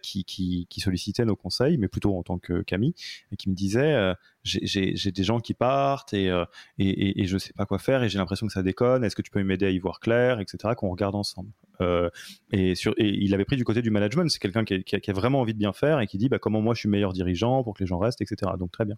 qui, 0.00 0.24
qui, 0.24 0.66
qui, 0.70 0.80
sollicitait 0.80 1.26
nos 1.26 1.36
conseils, 1.36 1.76
mais 1.76 1.88
plutôt 1.88 2.16
en 2.16 2.22
tant 2.22 2.38
que 2.38 2.62
Camille, 2.62 2.94
et 3.32 3.36
qui 3.36 3.50
me 3.50 3.54
disait 3.54 4.14
j'ai 4.44 5.12
des 5.12 5.24
gens 5.24 5.40
qui 5.40 5.54
partent 5.54 6.12
et, 6.12 6.28
euh, 6.28 6.44
et, 6.78 7.26
sais 7.38 7.52
pas 7.54 7.66
quoi 7.66 7.78
faire 7.78 8.02
et 8.02 8.08
j'ai 8.08 8.18
l'impression 8.18 8.46
que 8.46 8.52
ça 8.52 8.62
déconne. 8.62 9.02
Est-ce 9.02 9.16
que 9.16 9.22
tu 9.22 9.30
peux 9.30 9.42
m'aider 9.42 9.66
à 9.66 9.70
y 9.70 9.78
voir 9.78 10.00
clair, 10.00 10.38
etc. 10.40 10.74
Qu'on 10.76 10.90
regarde 10.90 11.14
ensemble. 11.14 11.50
Euh, 11.80 12.10
et, 12.52 12.74
il 12.98 13.34
avait 13.34 13.44
pris 13.44 13.56
du 13.56 13.64
côté 13.64 13.82
du 13.82 13.90
management. 13.90 14.28
C'est 14.28 14.38
quelqu'un 14.38 14.64
qui, 14.64 15.10
a 15.10 15.12
vraiment 15.12 15.40
envie 15.40 15.54
de 15.54 15.58
bien 15.58 15.72
faire 15.72 16.00
et 16.00 16.06
qui 16.06 16.18
dit 16.18 16.28
bah, 16.28 16.38
comment 16.38 16.60
moi 16.60 16.74
je 16.74 16.80
suis 16.80 16.88
meilleur 16.88 17.12
dirigeant 17.12 17.64
pour 17.64 17.74
que 17.74 17.82
les 17.82 17.86
gens 17.86 17.98
restent, 17.98 18.20
etc. 18.20 18.52
Donc 18.58 18.70
très 18.70 18.84
bien. 18.84 18.96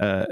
Euh, 0.00 0.26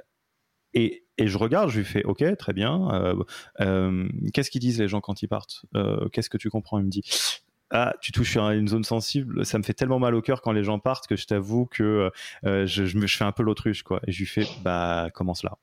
et, 0.75 1.05
je 1.19 1.37
regarde, 1.37 1.69
je 1.71 1.79
lui 1.79 1.85
fais 1.85 2.03
OK, 2.05 2.25
très 2.39 2.53
bien. 2.53 3.15
Euh, 3.61 4.09
Qu'est-ce 4.33 4.51
qu'ils 4.51 4.61
disent 4.61 4.81
les 4.81 4.89
gens 4.89 5.01
quand 5.01 5.23
ils 5.23 5.29
partent? 5.29 5.65
Qu'est-ce 6.13 6.31
que 6.31 6.39
tu 6.39 6.51
comprends? 6.51 6.79
Il 6.79 6.87
me 6.87 6.91
dit 6.91 7.03
ah, 7.71 7.95
tu 8.01 8.13
touches 8.13 8.37
une 8.37 8.69
zone 8.69 8.85
sensible, 8.85 9.47
ça 9.47 9.59
me 9.59 9.63
fait 9.63 9.75
tellement 9.75 9.99
mal 9.99 10.15
au 10.15 10.23
cœur 10.23 10.43
quand 10.43 10.53
les 10.53 10.65
gens 10.65 10.79
partent 10.79 11.07
que 11.07 11.17
je 11.17 11.27
t'avoue 11.27 11.67
que 11.67 12.11
euh, 12.45 12.67
je, 12.67 12.85
je, 12.85 13.17
fais 13.17 13.25
un 13.25 13.33
peu 13.33 13.43
l'autruche, 13.43 13.83
quoi. 13.83 14.01
Et 14.07 14.13
je 14.13 14.19
lui 14.19 14.27
fais, 14.27 14.47
bah, 14.63 15.09
commence 15.15 15.45
là. 15.45 15.57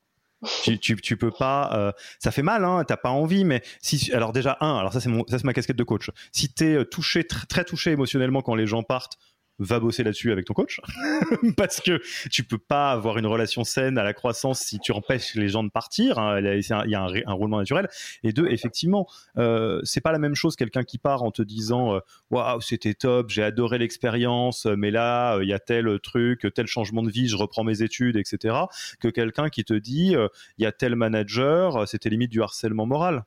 tu, 0.62 1.16
peux 1.16 1.30
pas, 1.30 1.70
euh, 1.74 1.92
ça 2.18 2.30
fait 2.30 2.42
mal, 2.42 2.64
hein, 2.64 2.84
t'as 2.86 2.96
pas 2.96 3.10
envie, 3.10 3.44
mais 3.44 3.62
si, 3.82 4.12
alors 4.12 4.32
déjà 4.32 4.56
un, 4.60 4.78
alors 4.78 4.92
ça 4.92 5.00
c'est 5.00 5.44
ma 5.44 5.52
casquette 5.52 5.76
de 5.76 5.84
coach. 5.84 6.10
Si 6.32 6.52
t'es 6.52 6.76
euh, 6.76 6.84
touché, 6.84 7.24
très 7.24 7.64
touché 7.64 7.90
émotionnellement 7.90 8.40
quand 8.42 8.54
les 8.54 8.66
gens 8.66 8.82
partent, 8.82 9.18
va 9.58 9.80
bosser 9.80 10.04
là-dessus 10.04 10.32
avec 10.32 10.44
ton 10.44 10.54
coach 10.54 10.80
parce 11.56 11.80
que 11.80 12.00
tu 12.30 12.44
peux 12.44 12.58
pas 12.58 12.92
avoir 12.92 13.18
une 13.18 13.26
relation 13.26 13.64
saine 13.64 13.98
à 13.98 14.04
la 14.04 14.14
croissance 14.14 14.60
si 14.60 14.78
tu 14.78 14.92
empêches 14.92 15.34
les 15.34 15.48
gens 15.48 15.64
de 15.64 15.70
partir. 15.70 16.18
Hein. 16.18 16.40
Il 16.40 16.90
y 16.90 16.94
a 16.94 17.06
un, 17.26 17.32
roulement 17.32 17.58
naturel. 17.58 17.88
Et 18.22 18.32
deux, 18.32 18.46
effectivement, 18.48 19.06
euh, 19.36 19.80
c'est 19.84 20.00
pas 20.00 20.12
la 20.12 20.18
même 20.18 20.34
chose 20.34 20.56
quelqu'un 20.56 20.84
qui 20.84 20.98
part 20.98 21.22
en 21.22 21.30
te 21.30 21.42
disant 21.42 21.94
euh, 21.94 22.00
waouh 22.30 22.60
c'était 22.60 22.94
top, 22.94 23.30
j'ai 23.30 23.42
adoré 23.42 23.78
l'expérience, 23.78 24.66
mais 24.66 24.90
là 24.90 25.36
euh, 25.36 25.44
il 25.44 25.48
y 25.48 25.52
a 25.52 25.58
tel 25.58 25.98
truc, 26.00 26.46
tel 26.54 26.66
changement 26.66 27.02
de 27.02 27.10
vie, 27.10 27.28
je 27.28 27.36
reprends 27.36 27.64
mes 27.64 27.82
études, 27.82 28.16
etc. 28.16 28.56
Que 29.00 29.08
quelqu'un 29.08 29.48
qui 29.48 29.64
te 29.64 29.74
dit 29.74 30.16
euh, 30.16 30.28
il 30.58 30.64
y 30.64 30.66
a 30.66 30.72
tel 30.72 30.94
manager, 30.96 31.86
c'était 31.88 32.10
limite 32.10 32.30
du 32.30 32.42
harcèlement 32.42 32.86
moral. 32.86 33.24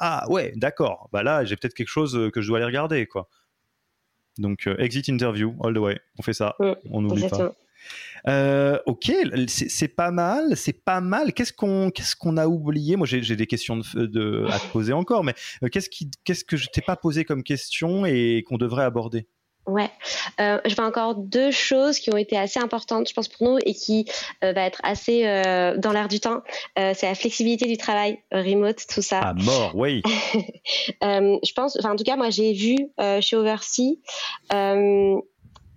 Ah 0.00 0.24
ouais, 0.28 0.52
d'accord. 0.56 1.08
Bah 1.12 1.22
là 1.22 1.44
j'ai 1.44 1.56
peut-être 1.56 1.74
quelque 1.74 1.88
chose 1.88 2.30
que 2.32 2.40
je 2.40 2.48
dois 2.48 2.58
aller 2.58 2.66
regarder 2.66 3.06
quoi. 3.06 3.28
Donc, 4.38 4.66
euh, 4.66 4.76
exit 4.78 5.08
interview, 5.08 5.54
all 5.62 5.74
the 5.74 5.78
way. 5.78 6.00
On 6.18 6.22
fait 6.22 6.32
ça. 6.32 6.56
Mmh, 6.58 6.72
on 6.90 7.02
n'oublie 7.02 7.28
pas. 7.28 7.54
Euh, 8.26 8.78
ok, 8.86 9.12
c'est 9.48 9.88
pas 9.88 10.10
mal, 10.10 10.56
c'est 10.56 10.84
pas 10.84 11.00
mal. 11.02 11.34
Qu'est-ce 11.34 11.52
qu'on 11.52 11.90
qu'est-ce 11.90 12.16
qu'on 12.16 12.38
a 12.38 12.46
oublié? 12.46 12.96
Moi, 12.96 13.06
j'ai 13.06 13.36
des 13.36 13.46
questions 13.46 13.76
de, 13.76 14.06
de, 14.06 14.46
à 14.50 14.58
te 14.58 14.66
poser 14.72 14.94
encore, 14.94 15.24
mais 15.24 15.34
euh, 15.62 15.68
qu'est-ce 15.68 15.90
qui 15.90 16.10
qu'est-ce 16.24 16.44
que 16.44 16.56
je 16.56 16.68
t'ai 16.68 16.80
pas 16.80 16.96
posé 16.96 17.24
comme 17.24 17.42
question 17.42 18.06
et 18.06 18.42
qu'on 18.46 18.56
devrait 18.56 18.84
aborder? 18.84 19.28
Ouais, 19.66 19.90
euh, 20.40 20.58
je 20.66 20.74
vois 20.74 20.84
encore 20.84 21.14
deux 21.14 21.50
choses 21.50 21.98
qui 21.98 22.12
ont 22.12 22.18
été 22.18 22.36
assez 22.36 22.60
importantes, 22.60 23.08
je 23.08 23.14
pense 23.14 23.28
pour 23.28 23.48
nous 23.48 23.58
et 23.64 23.72
qui 23.72 24.04
euh, 24.42 24.52
va 24.52 24.62
être 24.66 24.80
assez 24.82 25.26
euh, 25.26 25.78
dans 25.78 25.92
l'air 25.92 26.08
du 26.08 26.20
temps. 26.20 26.42
Euh, 26.78 26.92
c'est 26.94 27.06
la 27.06 27.14
flexibilité 27.14 27.66
du 27.66 27.78
travail, 27.78 28.18
remote, 28.30 28.82
tout 28.86 29.00
ça. 29.00 29.20
À 29.20 29.32
mort, 29.32 29.72
oui. 29.74 30.02
je 31.02 31.52
pense, 31.54 31.78
enfin 31.78 31.92
en 31.92 31.96
tout 31.96 32.04
cas 32.04 32.16
moi 32.16 32.28
j'ai 32.28 32.52
vu 32.52 32.76
chez 33.20 33.36
Oversea 33.36 33.96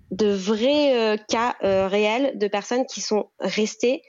de 0.10 0.32
vrais 0.32 1.18
cas 1.30 1.56
réels 1.62 2.38
de 2.38 2.48
personnes 2.48 2.86
qui 2.86 3.00
sont 3.00 3.30
restées 3.40 4.02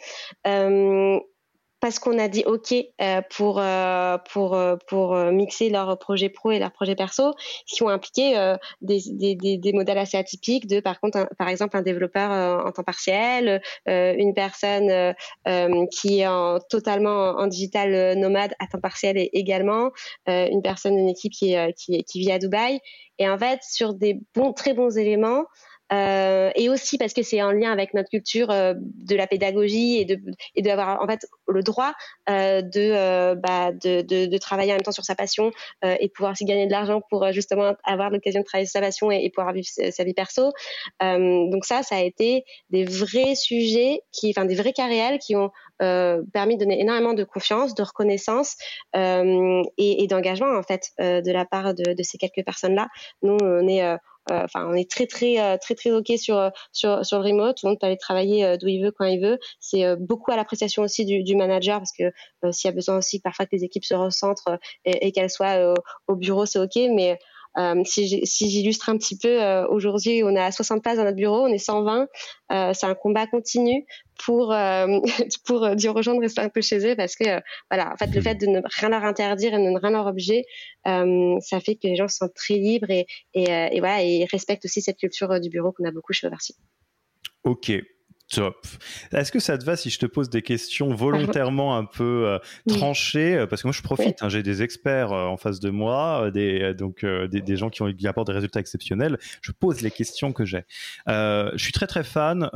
parce 1.81 1.99
qu'on 1.99 2.19
a 2.19 2.29
dit 2.29 2.45
OK 2.47 2.73
euh, 2.73 3.23
pour 3.31 3.61
euh, 3.61 4.19
pour 4.33 4.55
euh, 4.55 4.77
pour 4.89 5.15
mixer 5.17 5.71
leurs 5.71 5.99
projets 5.99 6.29
pro 6.29 6.51
et 6.51 6.59
leurs 6.59 6.73
projets 6.73 6.97
perso, 6.97 7.35
qui 7.67 7.83
ont 7.83 7.89
impliqué 7.89 8.35
des, 8.81 9.01
des, 9.07 9.35
des, 9.35 9.59
des, 9.59 9.73
modèles 9.73 9.99
assez 9.99 10.17
atypiques 10.17 10.67
de 10.67 10.81
par 10.81 11.01
contre 11.01 11.29
par 11.39 11.49
exemple 11.49 11.77
un 11.77 11.83
développeur 11.83 12.67
en 12.67 12.73
temps 12.73 12.83
partiel, 12.83 13.61
une 13.87 14.35
personne 14.35 15.15
qui 15.91 16.21
est 16.21 16.27
en, 16.27 16.59
totalement 16.59 17.31
en 17.31 17.47
digital 17.47 18.19
nomade 18.19 18.55
à 18.59 18.67
temps 18.67 18.81
partiel 18.81 19.17
également, 19.33 19.91
une 20.27 20.63
personne 20.63 20.97
d'une 20.97 21.09
équipe 21.09 21.33
qui, 21.33 21.55
qui 21.77 22.03
qui 22.05 22.21
vit 22.21 22.33
à 22.33 22.39
Dubaï. 22.39 22.81
Et 23.19 23.29
en 23.29 23.39
fait 23.39 23.61
sur 23.63 23.95
des 23.95 24.21
bons 24.35 24.53
très 24.53 24.75
bons 24.75 24.97
éléments 24.97 25.45
euh, 25.93 26.51
et 26.55 26.69
aussi 26.69 26.99
parce 26.99 27.15
que 27.15 27.23
c'est 27.23 27.43
en 27.43 27.51
lien 27.51 27.73
avec 27.73 27.95
notre 27.95 28.11
culture 28.11 28.51
euh, 28.51 28.75
de 28.77 29.17
la 29.17 29.27
pédagogie 29.27 29.97
et 29.97 30.05
de 30.05 30.19
et 30.55 30.63
d'avoir 30.63 31.01
en 31.03 31.07
fait 31.07 31.27
le 31.47 31.63
droit 31.63 31.93
euh, 32.29 32.61
de, 32.61 32.71
euh, 32.77 33.35
bah, 33.35 33.73
de, 33.73 34.03
de, 34.03 34.27
de 34.27 34.39
travailler 34.39 34.73
en 34.73 34.77
même 34.77 34.83
temps 34.83 34.93
sur 34.93 35.05
sa 35.05 35.15
passion 35.15 35.51
et 35.83 36.09
pouvoir 36.09 36.33
aussi 36.33 36.45
gagner 36.45 36.67
de 36.67 36.73
l'argent 36.73 37.01
pour 37.09 37.33
justement 37.33 37.75
avoir 37.85 38.11
l'occasion 38.11 38.41
de 38.41 38.45
travailler 38.45 38.67
sur 38.67 38.73
sa 38.73 38.81
passion 38.81 39.11
et, 39.11 39.31
pouvoir 39.31 39.53
vivre 39.53 39.67
sa, 39.67 40.05
vie 40.05 40.15
perso. 40.15 40.53
donc 41.01 41.65
ça, 41.65 41.83
ça 41.83 41.97
a 41.97 42.01
été 42.01 42.45
des 42.71 42.85
vrais 42.85 43.35
sujets 43.35 44.01
qui, 44.13 44.33
enfin 44.37 44.45
des 44.45 44.55
vrais 44.55 44.73
cas 44.73 44.87
réels 44.87 45.19
qui 45.19 45.37
ont 45.37 45.51
permis 45.79 46.57
de 46.57 46.65
donner 46.65 46.81
énormément 46.81 47.15
de 47.15 47.25
confiance, 47.25 47.75
de 47.75 47.83
reconnaissance 47.83 48.57
et, 48.95 49.63
et 49.79 50.07
d'engagement 50.07 50.57
en 50.57 50.63
fait 50.63 50.91
de 50.99 51.33
la 51.33 51.45
part 51.45 51.75
de, 51.75 51.95
de 51.95 52.03
ces 52.03 52.19
quelques 52.19 52.45
personnes-là. 52.45 52.89
Nous, 53.23 53.37
on 53.41 53.69
est 53.69 53.83
enfin, 54.31 54.67
on 54.69 54.75
est 54.75 54.91
très 54.91 55.07
très 55.07 55.39
euh, 55.41 55.57
très 55.61 55.75
très 55.75 55.91
ok 55.91 56.13
sur 56.17 56.51
sur 56.73 57.05
sur 57.05 57.19
le 57.19 57.25
remote. 57.25 57.57
Tout 57.57 57.67
le 57.67 57.71
monde 57.71 57.81
peut 57.81 57.87
aller 57.87 57.97
travailler 57.97 58.45
euh, 58.45 58.57
d'où 58.57 58.69
il 58.69 58.83
veut 58.83 58.93
quand 58.93 59.05
il 59.05 59.21
veut. 59.21 59.39
C'est 59.61 59.97
beaucoup 59.97 60.31
à 60.33 60.37
l'appréciation 60.37 60.83
aussi 60.83 61.05
du, 61.05 61.23
du, 61.23 61.37
manager 61.37 61.79
parce 61.79 61.93
que 61.93 62.13
s'il 62.53 62.69
y 62.69 62.73
a 62.73 62.75
besoin 62.75 62.99
aussi 62.99 63.21
parfois 63.21 63.47
que 63.47 63.57
les 63.57 63.65
équipes 63.65 63.85
se 63.85 63.95
recentrent 63.95 64.59
et, 64.85 65.07
et 65.07 65.13
qu'elles 65.13 65.31
soient 65.31 65.75
au 66.07 66.17
bureau, 66.17 66.47
c'est 66.47 66.59
ok. 66.59 66.77
Mais 66.95 67.19
euh, 67.57 67.83
si 67.85 68.51
j'illustre 68.51 68.89
un 68.89 68.99
petit 68.99 69.17
peu, 69.17 69.43
euh, 69.43 69.67
aujourd'hui, 69.69 70.23
on 70.25 70.37
a 70.37 70.53
60 70.53 70.83
places 70.83 70.99
dans 70.99 71.05
notre 71.05 71.17
bureau, 71.17 71.45
on 71.45 71.49
est 71.49 71.59
120. 71.59 72.07
Euh, 72.53 72.73
c'est 72.75 72.87
un 72.87 72.95
combat 72.95 73.27
continu 73.27 73.87
pour 74.25 74.55
pour 75.47 75.77
dire 75.77 75.97
aux 75.97 76.03
gens 76.03 76.15
de 76.15 76.21
rester 76.21 76.41
un 76.41 76.49
peu 76.49 76.61
chez 76.61 76.87
eux 76.87 76.97
parce 76.97 77.17
que 77.17 77.41
voilà, 77.71 77.93
en 77.93 77.97
fait, 77.97 78.15
le 78.15 78.21
fait 78.21 78.35
de 78.35 78.47
ne 78.47 78.61
rien 78.65 78.89
leur 78.89 79.05
interdire 79.05 79.55
et 79.55 79.59
de 79.59 79.71
ne 79.71 79.79
rien 79.79 79.91
leur 79.91 80.07
obliger, 80.07 80.45
ça 80.85 81.61
fait 81.61 81.75
que 81.75 81.87
les 81.87 81.97
gens 81.97 82.09
sentent 82.09 82.35
très 82.35 82.55
libres 82.55 82.91
et, 82.91 83.07
et, 83.35 83.45
et 83.45 83.81
voilà, 83.81 84.03
et 84.03 84.27
respectent 84.31 84.65
aussi 84.65 84.83
cette 84.83 84.99
culture 84.99 85.41
du 85.41 85.49
bureau 85.49 85.73
qu'on 85.73 85.85
a 85.85 85.91
beaucoup 85.91 86.13
chez 86.13 86.27
Oversea. 86.27 86.55
Ok, 87.45 87.73
Top. 88.31 88.67
Est-ce 89.13 89.33
que 89.33 89.41
ça 89.41 89.57
te 89.57 89.65
va 89.65 89.75
si 89.77 89.89
je 89.89 89.99
te 89.99 90.05
pose 90.05 90.29
des 90.29 90.43
questions 90.43 90.95
volontairement 90.95 91.77
un 91.79 91.87
peu 91.87 92.27
euh, 92.27 92.39
tranchées 92.69 93.35
euh, 93.35 93.47
Parce 93.47 93.63
que 93.63 93.69
moi, 93.69 93.73
je 93.73 93.81
profite. 93.81 94.23
Hein, 94.23 94.29
J'ai 94.29 94.43
des 94.43 94.63
experts 94.63 95.13
euh, 95.13 95.25
en 95.25 95.39
face 95.39 95.61
de 95.61 95.71
moi, 95.71 96.25
euh, 96.25 96.31
des, 96.31 96.75
donc 96.75 97.07
des, 97.07 97.41
des, 97.41 97.57
gens 97.57 97.71
qui, 97.71 97.81
ont, 97.81 97.91
qui, 97.91 98.07
apportent 98.07 98.27
des 98.27 98.35
résultats 98.35 98.61
exceptionnels. 98.61 99.19
Je 99.41 99.51
pose 99.53 99.81
les 99.81 99.91
questions 99.91 100.33
que 100.33 100.45
j'ai. 100.45 100.65
je 101.07 101.57
suis 101.57 101.73
très 101.73 101.87
très 101.87 102.05
fan 102.05 102.51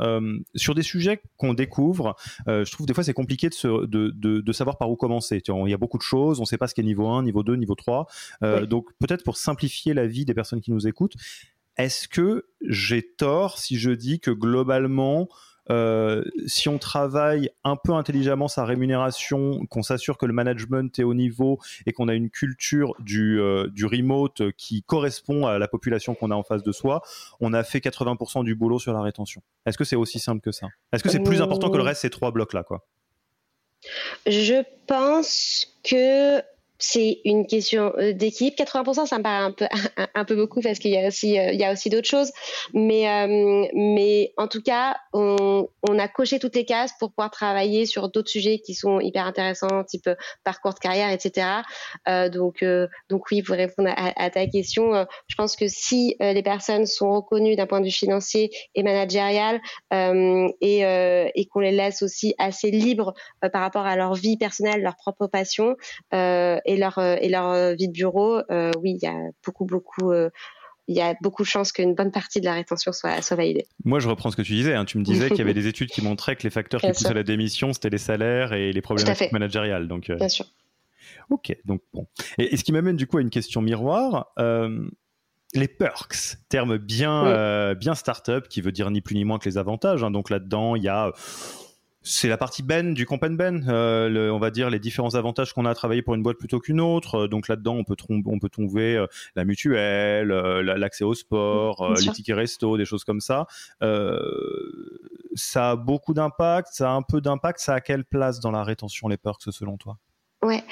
sur 0.53 0.75
des 0.75 0.83
sujets 0.83 1.21
qu'on 1.37 1.53
découvre. 1.53 2.15
je 2.47 2.71
trouve 2.71 2.85
des 2.85 2.93
fois 2.93 3.03
c'est 3.03 3.13
compliqué 3.13 3.49
de, 3.49 3.53
se, 3.53 3.85
de, 3.85 4.11
de, 4.15 4.41
de, 4.41 4.51
savoir 4.51 4.77
par 4.77 4.91
où 4.91 4.95
commencer. 4.95 5.41
Il 5.47 5.69
y 5.69 5.73
a 5.73 5.77
beaucoup 5.77 5.97
de 5.97 6.03
choses. 6.03 6.39
On 6.39 6.43
ne 6.43 6.47
sait 6.47 6.57
pas 6.57 6.67
ce 6.67 6.75
qu'est 6.75 6.83
niveau 6.83 7.07
1, 7.07 7.23
niveau 7.23 7.41
2, 7.41 7.55
niveau 7.55 7.75
3. 7.75 8.07
Oui. 8.41 8.67
Donc 8.67 8.89
peut-être 8.99 9.23
pour 9.23 9.37
simplifier 9.37 9.93
la 9.93 10.05
vie 10.05 10.25
des 10.25 10.33
personnes 10.33 10.61
qui 10.61 10.71
nous 10.71 10.87
écoutent, 10.87 11.15
est-ce 11.77 12.07
que 12.07 12.45
j'ai 12.61 13.01
tort 13.01 13.57
si 13.57 13.77
je 13.77 13.89
dis 13.89 14.19
que 14.19 14.31
globalement, 14.31 15.27
euh, 15.69 16.23
si 16.45 16.67
on 16.69 16.77
travaille 16.77 17.49
un 17.63 17.75
peu 17.75 17.93
intelligemment 17.93 18.47
sa 18.47 18.65
rémunération, 18.65 19.65
qu'on 19.67 19.83
s'assure 19.83 20.17
que 20.17 20.25
le 20.25 20.33
management 20.33 20.97
est 20.99 21.03
au 21.03 21.13
niveau 21.13 21.59
et 21.85 21.93
qu'on 21.93 22.07
a 22.07 22.13
une 22.13 22.29
culture 22.29 22.93
du, 22.99 23.39
euh, 23.39 23.67
du 23.69 23.85
remote 23.85 24.51
qui 24.57 24.83
correspond 24.83 25.45
à 25.45 25.57
la 25.59 25.67
population 25.67 26.15
qu'on 26.15 26.31
a 26.31 26.35
en 26.35 26.43
face 26.43 26.63
de 26.63 26.71
soi, 26.71 27.01
on 27.39 27.53
a 27.53 27.63
fait 27.63 27.79
80% 27.79 28.43
du 28.43 28.55
boulot 28.55 28.79
sur 28.79 28.93
la 28.93 29.01
rétention. 29.01 29.41
Est-ce 29.65 29.77
que 29.77 29.83
c'est 29.83 29.95
aussi 29.95 30.19
simple 30.19 30.41
que 30.41 30.51
ça? 30.51 30.67
Est-ce 30.91 31.03
que 31.03 31.09
c'est 31.09 31.23
plus 31.23 31.41
important 31.41 31.69
que 31.69 31.77
le 31.77 31.83
reste, 31.83 32.01
ces 32.01 32.09
trois 32.09 32.31
blocs-là 32.31 32.63
quoi? 32.63 32.85
Je 34.25 34.63
pense 34.87 35.67
que 35.83 36.41
c'est 36.85 37.21
une 37.23 37.47
question 37.47 37.93
euh, 37.97 38.11
d'équipe. 38.11 38.57
80%, 38.57 39.05
ça 39.05 39.17
me 39.17 39.23
paraît 39.23 39.45
un 39.45 39.51
peu, 39.51 39.65
un, 40.15 40.25
peu 40.25 40.35
beaucoup 40.35 40.59
parce 40.59 40.79
qu'il 40.79 40.91
y 40.91 40.97
a 40.97 41.07
aussi, 41.07 41.39
euh, 41.39 41.71
aussi 41.71 41.89
d'autres 41.89 42.09
choses. 42.09 42.31
Mais, 42.73 43.09
euh, 43.09 43.67
mais 43.73 44.33
en 44.35 44.49
tout 44.49 44.61
cas, 44.61 44.97
on, 45.13 45.69
on, 45.87 45.97
a 45.97 46.07
coché 46.09 46.39
toutes 46.39 46.55
les 46.55 46.65
cases 46.65 46.91
pour 46.99 47.13
pouvoir 47.13 47.31
travailler 47.31 47.85
sur 47.85 48.09
d'autres 48.09 48.29
sujets 48.29 48.59
qui 48.59 48.73
sont 48.73 48.99
hyper 48.99 49.25
intéressants, 49.25 49.85
type 49.85 50.09
parcours 50.43 50.73
de 50.73 50.79
carrière, 50.79 51.09
etc. 51.09 51.47
Donc, 52.31 52.65
donc 53.09 53.31
oui, 53.31 53.41
pour 53.43 53.55
répondre 53.55 53.89
à, 53.95 54.29
ta 54.29 54.47
question, 54.47 55.05
je 55.27 55.35
pense 55.35 55.55
que 55.55 55.67
si 55.67 56.15
les 56.19 56.43
personnes 56.43 56.85
sont 56.85 57.11
reconnues 57.11 57.55
d'un 57.55 57.67
point 57.67 57.79
de 57.79 57.85
vue 57.85 57.91
financier 57.91 58.49
et 58.75 58.83
managérial 58.83 59.61
et, 59.91 60.79
et 60.81 61.45
qu'on 61.45 61.59
les 61.59 61.71
laisse 61.71 62.01
aussi 62.01 62.33
assez 62.39 62.71
libres 62.71 63.13
par 63.51 63.61
rapport 63.61 63.85
à 63.85 63.95
leur 63.95 64.15
vie 64.15 64.37
personnelle, 64.37 64.81
leur 64.81 64.95
propre 64.95 65.27
passion, 65.27 65.75
leur 66.77 66.97
euh, 66.97 67.15
et 67.21 67.29
leur 67.29 67.49
euh, 67.49 67.73
vie 67.73 67.87
de 67.87 67.93
bureau, 67.93 68.41
euh, 68.51 68.71
oui, 68.81 68.97
il 69.01 69.03
y 69.03 69.07
a 69.07 69.17
beaucoup 69.45 69.65
beaucoup 69.65 70.11
il 70.89 70.95
y 70.95 71.01
a 71.01 71.15
beaucoup 71.21 71.43
de 71.43 71.47
chances 71.47 71.71
qu'une 71.71 71.95
bonne 71.95 72.11
partie 72.11 72.41
de 72.41 72.45
la 72.45 72.55
rétention 72.55 72.91
soit, 72.91 73.21
soit 73.21 73.37
validée. 73.37 73.65
Moi, 73.85 73.99
je 73.99 74.09
reprends 74.09 74.31
ce 74.31 74.35
que 74.35 74.41
tu 74.41 74.51
disais. 74.51 74.73
Hein. 74.73 74.83
Tu 74.83 74.97
me 74.97 75.03
disais 75.03 75.27
qu'il 75.29 75.37
y 75.37 75.41
avait 75.41 75.53
des 75.53 75.67
études 75.67 75.89
qui 75.89 76.01
montraient 76.01 76.35
que 76.35 76.43
les 76.43 76.49
facteurs 76.49 76.81
qui 76.81 76.87
poussaient 76.87 77.07
à 77.07 77.13
la 77.13 77.23
démission, 77.23 77.71
c'était 77.71 77.89
les 77.89 77.97
salaires 77.97 78.51
et 78.51 78.73
les 78.73 78.81
problématiques 78.81 79.31
managériales. 79.31 79.87
Donc, 79.87 80.11
Bien 80.11 80.27
sûr. 80.27 80.45
Ok, 81.29 81.55
donc 81.63 81.81
bon. 81.93 82.05
Et, 82.37 82.57
ce 82.57 82.65
qui 82.65 82.73
m'amène 82.73 82.97
du 82.97 83.07
coup 83.07 83.17
à 83.17 83.21
une 83.21 83.29
question 83.29 83.61
miroir. 83.61 84.33
les 85.55 85.67
perks, 85.69 86.37
terme 86.49 86.77
bien, 86.77 87.73
bien 87.75 87.95
start-up 87.95 88.49
qui 88.49 88.59
veut 88.59 88.73
dire 88.73 88.91
ni 88.91 88.99
plus 88.99 89.15
ni 89.15 89.23
moins 89.23 89.39
que 89.39 89.47
les 89.47 89.57
avantages. 89.57 90.03
Hein. 90.03 90.11
Donc 90.11 90.29
là-dedans, 90.29 90.75
il 90.75 90.83
y 90.83 90.89
a 90.89 91.13
c'est 92.03 92.27
la 92.27 92.37
partie 92.37 92.63
ben 92.63 92.93
du 92.93 93.05
campagne 93.05 93.37
ben, 93.37 93.65
euh, 93.69 94.29
on 94.29 94.37
va 94.37 94.51
dire 94.51 94.69
les 94.69 94.79
différents 94.79 95.15
avantages 95.15 95.53
qu'on 95.53 95.65
a 95.65 95.69
à 95.69 95.73
travailler 95.73 96.01
pour 96.01 96.15
une 96.15 96.21
boîte 96.21 96.37
plutôt 96.37 96.59
qu'une 96.59 96.81
autre. 96.81 97.15
Euh, 97.15 97.27
donc 97.27 97.47
là-dedans, 97.47 97.75
on 97.75 97.83
peut, 97.85 97.95
on 98.09 98.39
peut 98.39 98.49
trouver 98.49 98.97
euh, 98.97 99.07
la 99.35 99.45
mutuelle, 99.45 100.27
l'accès 100.27 101.05
au 101.05 101.13
sport, 101.13 101.93
les 101.93 102.11
tickets 102.11 102.35
resto, 102.35 102.77
des 102.77 102.85
choses 102.85 103.05
comme 103.05 103.21
ça. 103.21 103.47
ça 105.35 105.71
a 105.71 105.75
beaucoup 105.75 106.13
d'impact, 106.13 106.69
ça 106.73 106.91
a 106.91 106.93
un 106.93 107.01
peu 107.01 107.21
d'impact. 107.21 107.59
Ça 107.59 107.75
a 107.75 107.81
quelle 107.81 108.03
place 108.03 108.39
dans 108.39 108.51
la 108.51 108.63
rétention 108.63 109.07
les 109.07 109.17
perks 109.17 109.51
selon 109.51 109.77
toi? 109.77 109.97
Ouais. 110.41 110.63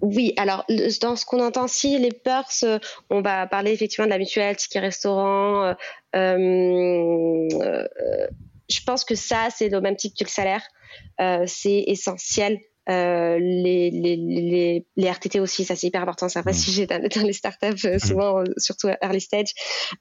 Oui, 0.00 0.32
alors 0.36 0.64
dans 1.00 1.16
ce 1.16 1.24
qu'on 1.26 1.40
entend 1.40 1.66
si 1.66 1.98
les 1.98 2.12
perks, 2.12 2.64
on 3.10 3.20
va 3.20 3.48
parler 3.48 3.72
effectivement 3.72 4.06
de 4.06 4.10
la 4.10 4.18
mutuelle, 4.18 4.54
ticket 4.54 4.78
restaurant, 4.78 5.74
je 8.68 8.80
pense 8.84 9.04
que 9.04 9.14
ça, 9.14 9.48
c'est 9.54 9.74
au 9.74 9.80
même 9.80 9.96
titre 9.96 10.16
que 10.18 10.24
le 10.24 10.30
salaire. 10.30 10.62
Euh, 11.20 11.44
c'est 11.46 11.84
essentiel 11.86 12.58
euh, 12.90 13.38
les, 13.38 13.90
les, 13.90 14.16
les, 14.16 14.86
les, 14.96 15.10
RTT 15.10 15.40
aussi, 15.40 15.64
ça 15.64 15.76
c'est 15.76 15.86
hyper 15.86 16.02
important. 16.02 16.28
C'est 16.28 16.38
un 16.38 16.42
vrai 16.42 16.52
mmh. 16.52 16.54
sujet 16.54 16.86
dans, 16.86 17.00
dans 17.00 17.22
les 17.22 17.32
startups, 17.32 17.84
euh, 17.84 17.96
mmh. 17.96 17.98
souvent, 17.98 18.44
surtout 18.56 18.88
early 19.02 19.20
stage. 19.20 19.52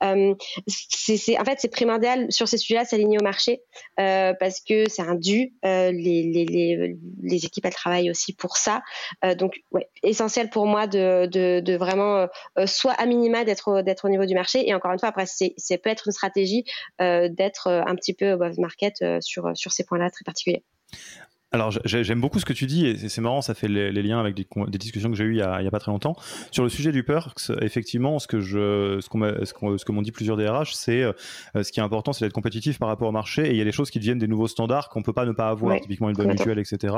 Euh, 0.03 0.33
c'est, 0.67 1.37
en 1.39 1.43
fait, 1.43 1.59
c'est 1.59 1.71
primordial 1.71 2.31
sur 2.31 2.47
ces 2.47 2.57
sujets-là, 2.57 2.85
s'aligner 2.85 3.17
au 3.19 3.23
marché 3.23 3.61
euh, 3.99 4.33
parce 4.39 4.61
que 4.61 4.87
c'est 4.89 5.01
un 5.01 5.15
dû. 5.15 5.53
Euh, 5.65 5.91
les, 5.91 6.23
les, 6.23 6.95
les, 7.23 7.45
équipes, 7.45 7.65
elles 7.65 7.73
travaillent 7.73 8.09
aussi 8.09 8.33
pour 8.33 8.57
ça. 8.57 8.81
donc, 9.37 9.59
ouais, 9.71 9.89
essentiel 10.03 10.49
pour 10.49 10.65
moi 10.65 10.87
de, 10.87 11.25
de, 11.25 11.59
de 11.59 11.75
vraiment, 11.75 12.27
soit 12.65 12.93
à 12.93 13.05
minima 13.05 13.43
d'être, 13.43 13.81
d'être 13.81 14.05
au 14.05 14.09
niveau 14.09 14.25
du 14.25 14.33
marché. 14.33 14.67
Et 14.67 14.73
encore 14.73 14.91
une 14.91 14.99
fois, 14.99 15.09
après, 15.09 15.25
c'est, 15.25 15.53
c'est 15.57 15.77
peut 15.77 15.89
être 15.89 16.07
une 16.07 16.13
stratégie 16.13 16.63
d'être 16.99 17.67
un 17.67 17.95
petit 17.95 18.13
peu 18.13 18.31
above 18.31 18.59
market 18.59 19.03
sur, 19.21 19.51
sur 19.55 19.71
ces 19.71 19.83
points-là 19.83 20.09
très 20.09 20.23
particuliers. 20.23 20.63
Alors 21.53 21.71
j'aime 21.85 22.19
beaucoup 22.19 22.39
ce 22.39 22.45
que 22.45 22.51
tu 22.51 22.65
dis 22.65 22.85
et 22.85 22.97
c'est 23.09 23.21
marrant, 23.21 23.41
ça 23.41 23.53
fait 23.53 23.69
les, 23.69 23.91
liens 24.03 24.19
avec 24.19 24.35
des, 24.35 24.45
discussions 24.77 25.09
que 25.09 25.15
j'ai 25.15 25.23
eues 25.23 25.35
il 25.35 25.37
y, 25.37 25.41
a, 25.41 25.61
il 25.61 25.63
y, 25.63 25.67
a, 25.67 25.71
pas 25.71 25.79
très 25.79 25.91
longtemps 25.91 26.15
sur 26.51 26.63
le 26.63 26.69
sujet 26.69 26.91
du 26.91 27.03
perks. 27.03 27.51
Effectivement, 27.61 28.19
ce 28.19 28.27
que 28.27 28.41
je, 28.41 28.99
ce, 28.99 29.07
qu'on 29.07 29.77
ce, 29.77 29.85
que 29.85 29.91
m'ont 29.93 30.01
dit 30.01 30.11
plusieurs 30.11 30.35
DRH, 30.35 30.73
c'est 30.73 31.03
euh, 31.03 31.13
ce 31.55 31.71
qui 31.71 31.79
est 31.79 31.83
important, 31.83 32.11
c'est 32.11 32.25
d'être 32.25 32.33
compétitif 32.33 32.79
par 32.79 32.89
rapport 32.89 33.07
au 33.07 33.13
marché 33.13 33.47
et 33.47 33.51
il 33.51 33.57
y 33.57 33.61
a 33.61 33.63
des 33.63 33.71
choses 33.71 33.89
qui 33.91 33.99
deviennent 33.99 34.19
des 34.19 34.27
nouveaux 34.27 34.47
standards 34.47 34.89
qu'on 34.89 35.03
peut 35.03 35.13
pas 35.13 35.25
ne 35.25 35.31
pas 35.31 35.47
avoir, 35.47 35.79
typiquement 35.79 36.09
une 36.09 36.15
bonne 36.15 36.27
mutuelle, 36.27 36.59
etc. 36.59 36.95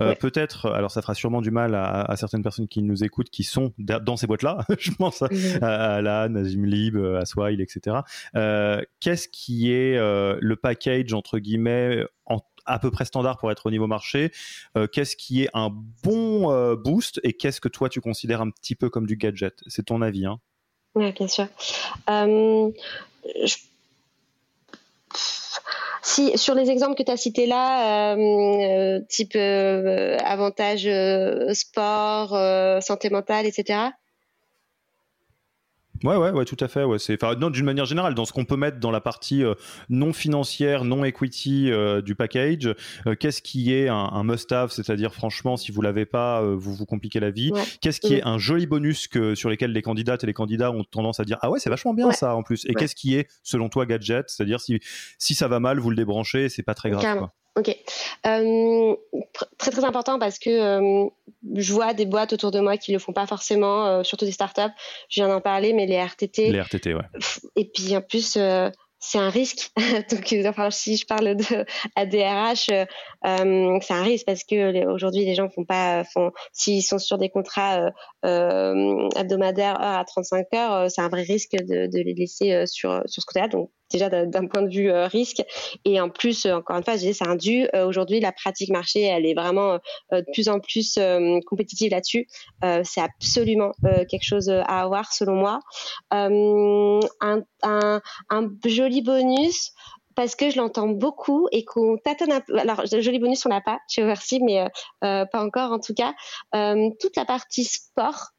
Euh, 0.00 0.16
Peut-être, 0.16 0.70
alors 0.70 0.90
ça 0.90 1.00
fera 1.00 1.14
sûrement 1.14 1.40
du 1.40 1.52
mal 1.52 1.74
à, 1.76 2.02
à, 2.02 2.16
certaines 2.16 2.42
personnes 2.42 2.68
qui 2.68 2.82
nous 2.82 3.04
écoutent, 3.04 3.30
qui 3.30 3.44
sont 3.44 3.72
dans 3.78 4.16
ces 4.16 4.26
boîtes-là. 4.26 4.64
je 4.78 4.90
pense 4.92 5.22
à, 5.22 5.28
à 5.62 5.94
Alan, 5.94 6.34
à 6.34 6.44
Zimlib, 6.44 6.96
à 6.96 7.24
Swile, 7.24 7.60
etc. 7.60 7.98
Euh, 8.36 8.82
Qu'est-ce 9.00 9.28
qui 9.28 9.72
est 9.72 9.96
euh, 9.96 10.36
le 10.40 10.56
package 10.56 11.12
entre 11.12 11.38
guillemets 11.38 12.04
en 12.26 12.40
à 12.66 12.78
peu 12.78 12.90
près 12.90 13.04
standard 13.04 13.38
pour 13.38 13.50
être 13.50 13.66
au 13.66 13.70
niveau 13.70 13.86
marché. 13.86 14.32
Euh, 14.76 14.86
qu'est-ce 14.86 15.16
qui 15.16 15.42
est 15.42 15.50
un 15.54 15.70
bon 16.02 16.50
euh, 16.50 16.76
boost 16.76 17.20
et 17.22 17.32
qu'est-ce 17.32 17.60
que 17.60 17.68
toi 17.68 17.88
tu 17.88 18.00
considères 18.00 18.40
un 18.40 18.50
petit 18.50 18.74
peu 18.74 18.90
comme 18.90 19.06
du 19.06 19.16
gadget? 19.16 19.62
C'est 19.66 19.86
ton 19.86 20.02
avis. 20.02 20.26
Hein 20.26 20.38
oui, 20.94 21.12
bien 21.12 21.28
sûr. 21.28 21.46
Euh, 22.10 22.70
si, 26.02 26.36
sur 26.36 26.54
les 26.54 26.70
exemples 26.70 26.96
que 26.96 27.02
tu 27.02 27.10
as 27.10 27.16
cités 27.16 27.46
là, 27.46 28.14
type 29.08 29.36
avantage 29.36 30.88
sport, 31.54 32.82
santé 32.82 33.10
mentale, 33.10 33.46
etc., 33.46 33.92
Ouais, 36.04 36.16
ouais, 36.16 36.30
ouais, 36.30 36.44
tout 36.44 36.56
à 36.60 36.68
fait. 36.68 36.84
Ouais, 36.84 36.98
c'est, 36.98 37.22
enfin, 37.22 37.36
non, 37.36 37.50
d'une 37.50 37.64
manière 37.64 37.84
générale, 37.84 38.14
dans 38.14 38.24
ce 38.24 38.32
qu'on 38.32 38.44
peut 38.44 38.56
mettre 38.56 38.78
dans 38.78 38.90
la 38.90 39.00
partie 39.00 39.44
euh, 39.44 39.54
non 39.88 40.12
financière, 40.12 40.84
non 40.84 41.04
equity 41.04 41.70
euh, 41.70 42.02
du 42.02 42.14
package, 42.14 42.74
euh, 43.06 43.14
qu'est-ce 43.14 43.42
qui 43.42 43.72
est 43.72 43.88
un, 43.88 44.22
must-have, 44.24 44.70
c'est-à-dire 44.70 45.14
franchement, 45.14 45.56
si 45.56 45.72
vous 45.72 45.82
l'avez 45.82 46.06
pas, 46.06 46.42
vous 46.42 46.74
vous 46.74 46.86
compliquez 46.86 47.20
la 47.20 47.30
vie. 47.30 47.50
Qu'est-ce 47.80 48.00
qui 48.00 48.14
est 48.14 48.22
un 48.22 48.38
joli 48.38 48.66
bonus 48.66 49.08
que 49.08 49.34
sur 49.34 49.50
lesquels 49.50 49.72
les 49.72 49.82
candidates 49.82 50.24
et 50.24 50.26
les 50.26 50.32
candidats 50.32 50.70
ont 50.70 50.84
tendance 50.84 51.20
à 51.20 51.24
dire 51.24 51.38
ah 51.42 51.50
ouais, 51.50 51.58
c'est 51.58 51.70
vachement 51.70 51.94
bien 51.94 52.10
ça 52.12 52.34
en 52.34 52.42
plus? 52.42 52.64
Et 52.66 52.74
qu'est-ce 52.74 52.94
qui 52.94 53.16
est 53.16 53.28
selon 53.42 53.68
toi 53.68 53.86
gadget, 53.86 54.28
c'est-à-dire 54.28 54.60
si 54.60 54.80
si 55.18 55.34
ça 55.34 55.48
va 55.48 55.60
mal, 55.60 55.78
vous 55.78 55.90
le 55.90 55.96
débranchez, 55.96 56.48
c'est 56.48 56.62
pas 56.62 56.74
très 56.74 56.90
grave. 56.90 57.18
Quoi. 57.18 57.32
Ok. 57.54 57.76
Euh, 58.26 58.96
très 59.58 59.70
très 59.70 59.84
important 59.84 60.18
parce 60.18 60.38
que 60.38 60.48
euh, 60.48 61.08
je 61.54 61.72
vois 61.72 61.92
des 61.92 62.06
boîtes 62.06 62.32
autour 62.32 62.50
de 62.50 62.60
moi 62.60 62.78
qui 62.78 62.92
le 62.92 62.98
font 62.98 63.12
pas 63.12 63.26
forcément, 63.26 63.86
euh, 63.86 64.02
surtout 64.02 64.24
des 64.24 64.32
startups. 64.32 64.72
Je 65.10 65.20
viens 65.20 65.28
d'en 65.28 65.40
parler, 65.42 65.74
mais 65.74 65.86
les 65.86 65.96
RTT. 66.02 66.50
Les 66.50 66.60
RTT, 66.60 66.94
ouais. 66.94 67.04
Et 67.56 67.66
puis 67.66 67.94
en 67.94 68.00
plus, 68.00 68.38
c'est 69.04 69.18
un 69.18 69.28
risque. 69.28 69.70
Donc, 70.10 70.34
enfin, 70.46 70.70
si 70.70 70.96
je 70.96 71.04
parle 71.04 71.36
de 71.36 71.44
ADRH, 71.96 72.70
euh, 72.70 73.78
c'est 73.82 73.94
un 73.94 74.02
risque 74.02 74.24
parce 74.24 74.44
que 74.44 74.86
aujourd'hui, 74.86 75.26
les 75.26 75.34
gens 75.34 75.50
font 75.50 75.64
pas, 75.64 76.04
font, 76.04 76.30
s'ils 76.52 76.82
sont 76.82 76.98
sur 76.98 77.18
des 77.18 77.28
contrats 77.28 77.90
euh, 78.24 79.08
hebdomadaires 79.16 79.78
heure 79.78 79.98
à 79.98 80.04
35 80.04 80.46
heures, 80.54 80.90
c'est 80.90 81.02
un 81.02 81.08
vrai 81.08 81.22
risque 81.22 81.52
de, 81.52 81.86
de 81.86 81.98
les 81.98 82.14
laisser 82.14 82.64
sur 82.66 83.02
sur 83.06 83.22
ce 83.22 83.26
côté-là. 83.26 83.48
Donc, 83.48 83.70
déjà 83.92 84.08
d'un 84.08 84.46
point 84.46 84.62
de 84.62 84.70
vue 84.70 84.90
euh, 84.90 85.06
risque. 85.06 85.42
Et 85.84 86.00
en 86.00 86.08
plus, 86.08 86.46
euh, 86.46 86.56
encore 86.56 86.76
une 86.76 86.84
fois, 86.84 86.94
je 86.94 87.00
disais, 87.00 87.12
c'est 87.12 87.26
un 87.26 87.36
dû. 87.36 87.68
Euh, 87.74 87.86
aujourd'hui, 87.86 88.20
la 88.20 88.32
pratique 88.32 88.70
marché, 88.70 89.02
elle 89.02 89.26
est 89.26 89.34
vraiment 89.34 89.78
de 90.10 90.24
plus 90.32 90.48
en 90.48 90.60
plus 90.60 90.98
compétitive 91.46 91.90
là-dessus. 91.90 92.26
c'est 92.84 93.00
absolument 93.00 93.72
quelque 93.82 94.24
chose 94.24 94.48
à 94.48 94.82
avoir, 94.82 95.12
selon 95.12 95.34
moi. 95.34 95.60
Un, 96.10 97.00
un, 97.62 98.00
joli 98.64 99.02
bonus 99.02 99.72
parce 100.14 100.36
que 100.36 100.50
je 100.50 100.58
l'entends 100.58 100.88
beaucoup 100.88 101.48
et 101.52 101.64
qu'on 101.64 101.96
tâtonne 101.96 102.32
un 102.32 102.40
peu. 102.40 102.58
Alors, 102.58 102.82
joli 102.86 103.18
bonus, 103.18 103.44
on 103.46 103.48
l'a 103.48 103.60
pas 103.60 103.78
chez 103.88 104.02
Oversea, 104.02 104.38
mais 104.42 104.66
pas 105.00 105.28
encore 105.34 105.72
en 105.72 105.78
tout 105.78 105.94
cas. 105.94 106.14
toute 107.00 107.16
la 107.16 107.24
partie 107.24 107.64
sport, 107.64 108.32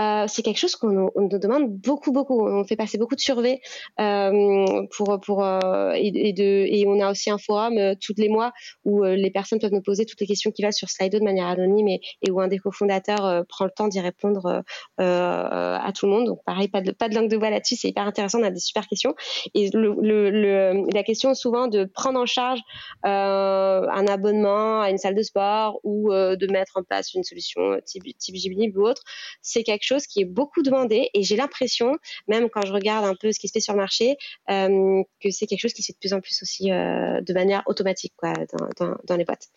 euh, 0.00 0.26
c'est 0.26 0.42
quelque 0.42 0.58
chose 0.58 0.74
qu'on 0.74 1.10
nous 1.16 1.38
demande 1.38 1.68
beaucoup, 1.68 2.12
beaucoup. 2.12 2.46
On 2.46 2.64
fait 2.64 2.76
passer 2.76 2.98
beaucoup 2.98 3.14
de 3.14 3.20
surveys 3.20 3.60
euh, 4.00 4.86
pour 4.96 5.44
euh, 5.44 5.92
et, 5.94 6.84
on 6.86 7.00
a 7.00 7.10
aussi 7.10 7.30
un 7.30 7.38
forum 7.38 7.94
tous 8.00 8.14
les 8.16 8.28
mois 8.28 8.52
où 8.84 9.04
les 9.04 9.30
personnes 9.30 9.58
peuvent 9.58 9.72
nous 9.72 9.82
poser 9.82 10.04
toutes 10.04 10.20
les 10.20 10.26
questions 10.26 10.50
qui 10.50 10.62
va 10.62 10.72
sur 10.72 10.90
Slido 10.90 11.18
de 11.18 11.24
manière 11.24 11.46
anonyme 11.46 11.88
et, 11.88 12.30
où 12.30 12.40
un 12.40 12.48
des 12.48 12.58
cofondateurs 12.58 13.44
prend 13.46 13.64
le 13.64 13.70
temps 13.70 13.88
d'y 13.88 14.00
répondre 14.00 14.62
à 14.98 15.92
tout 15.94 16.06
le 16.06 16.12
monde. 16.12 16.26
Donc 16.26 16.40
pareil, 16.44 16.68
pas 16.68 16.80
de 16.80 17.14
langue 17.14 17.30
de 17.30 17.36
bois 17.36 17.50
là-dessus, 17.50 17.76
c'est 17.76 17.88
hyper 17.88 18.04
intéressant. 18.04 18.40
On 18.40 18.44
a 18.44 18.50
des 18.50 18.60
super 18.60 18.86
questions 18.86 19.14
et 19.54 19.70
la 19.72 21.02
question 21.02 21.34
souvent 21.34 21.68
de 21.68 21.84
prendre 21.84 22.18
en 22.20 22.26
charge 22.26 22.60
un 23.02 24.06
abonnement 24.06 24.82
à 24.82 24.90
une 24.90 24.98
salle 24.98 25.14
de 25.14 25.22
sport 25.22 25.80
ou 25.84 26.10
de 26.10 26.52
mettre 26.52 26.72
en 26.76 26.82
place 26.82 27.14
une 27.14 27.24
solution 27.24 27.80
type 27.84 28.04
type 28.18 28.76
ou 28.76 28.82
autre, 28.82 29.02
c'est 29.40 29.62
quelque 29.62 29.83
chose 29.84 30.06
qui 30.06 30.20
est 30.20 30.24
beaucoup 30.24 30.62
demandé 30.62 31.10
et 31.14 31.22
j'ai 31.22 31.36
l'impression, 31.36 31.96
même 32.28 32.48
quand 32.50 32.64
je 32.66 32.72
regarde 32.72 33.04
un 33.04 33.14
peu 33.14 33.32
ce 33.32 33.38
qui 33.38 33.48
se 33.48 33.52
fait 33.52 33.60
sur 33.60 33.74
le 33.74 33.78
marché, 33.78 34.16
que 34.48 35.30
c'est 35.30 35.46
quelque 35.46 35.60
chose 35.60 35.72
qui 35.72 35.82
se 35.82 35.88
fait 35.88 35.92
de 35.92 35.98
plus 35.98 36.12
en 36.12 36.20
plus 36.20 36.42
aussi 36.42 36.70
de 36.70 37.32
manière 37.32 37.62
automatique 37.66 38.14
quoi, 38.16 38.32
dans, 38.78 38.94
dans 39.04 39.16
les 39.16 39.24
boîtes. 39.24 39.48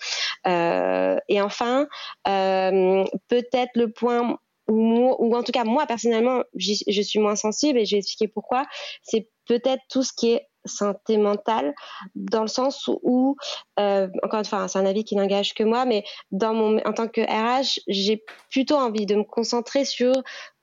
et 1.27 1.41
enfin, 1.41 1.87
peut-être 2.25 3.71
le 3.75 3.91
point 3.91 4.37
ou, 4.67 5.35
en 5.35 5.43
tout 5.43 5.51
cas 5.51 5.63
moi 5.63 5.85
personnellement, 5.85 6.43
je 6.55 7.01
suis 7.01 7.19
moins 7.19 7.35
sensible 7.35 7.79
et 7.79 7.85
je 7.85 7.95
vais 7.95 7.99
expliquer 7.99 8.27
pourquoi. 8.27 8.65
C'est 9.01 9.29
peut-être 9.45 9.81
tout 9.89 10.03
ce 10.03 10.11
qui 10.15 10.31
est 10.31 10.47
santé 10.67 11.17
mentale 11.17 11.73
dans 12.15 12.41
le 12.41 12.47
sens 12.47 12.89
où, 13.03 13.35
euh, 13.79 14.07
encore 14.23 14.39
une 14.39 14.45
fois, 14.45 14.67
c'est 14.67 14.79
un 14.79 14.85
avis 14.85 15.03
qui 15.03 15.15
n'engage 15.15 15.53
que 15.53 15.63
moi, 15.63 15.85
mais 15.85 16.03
dans 16.31 16.53
mon, 16.53 16.77
en 16.85 16.93
tant 16.93 17.07
que 17.07 17.21
RH, 17.21 17.79
j'ai 17.87 18.23
plutôt 18.49 18.75
envie 18.75 19.05
de 19.05 19.15
me 19.15 19.23
concentrer 19.23 19.85
sur 19.85 20.13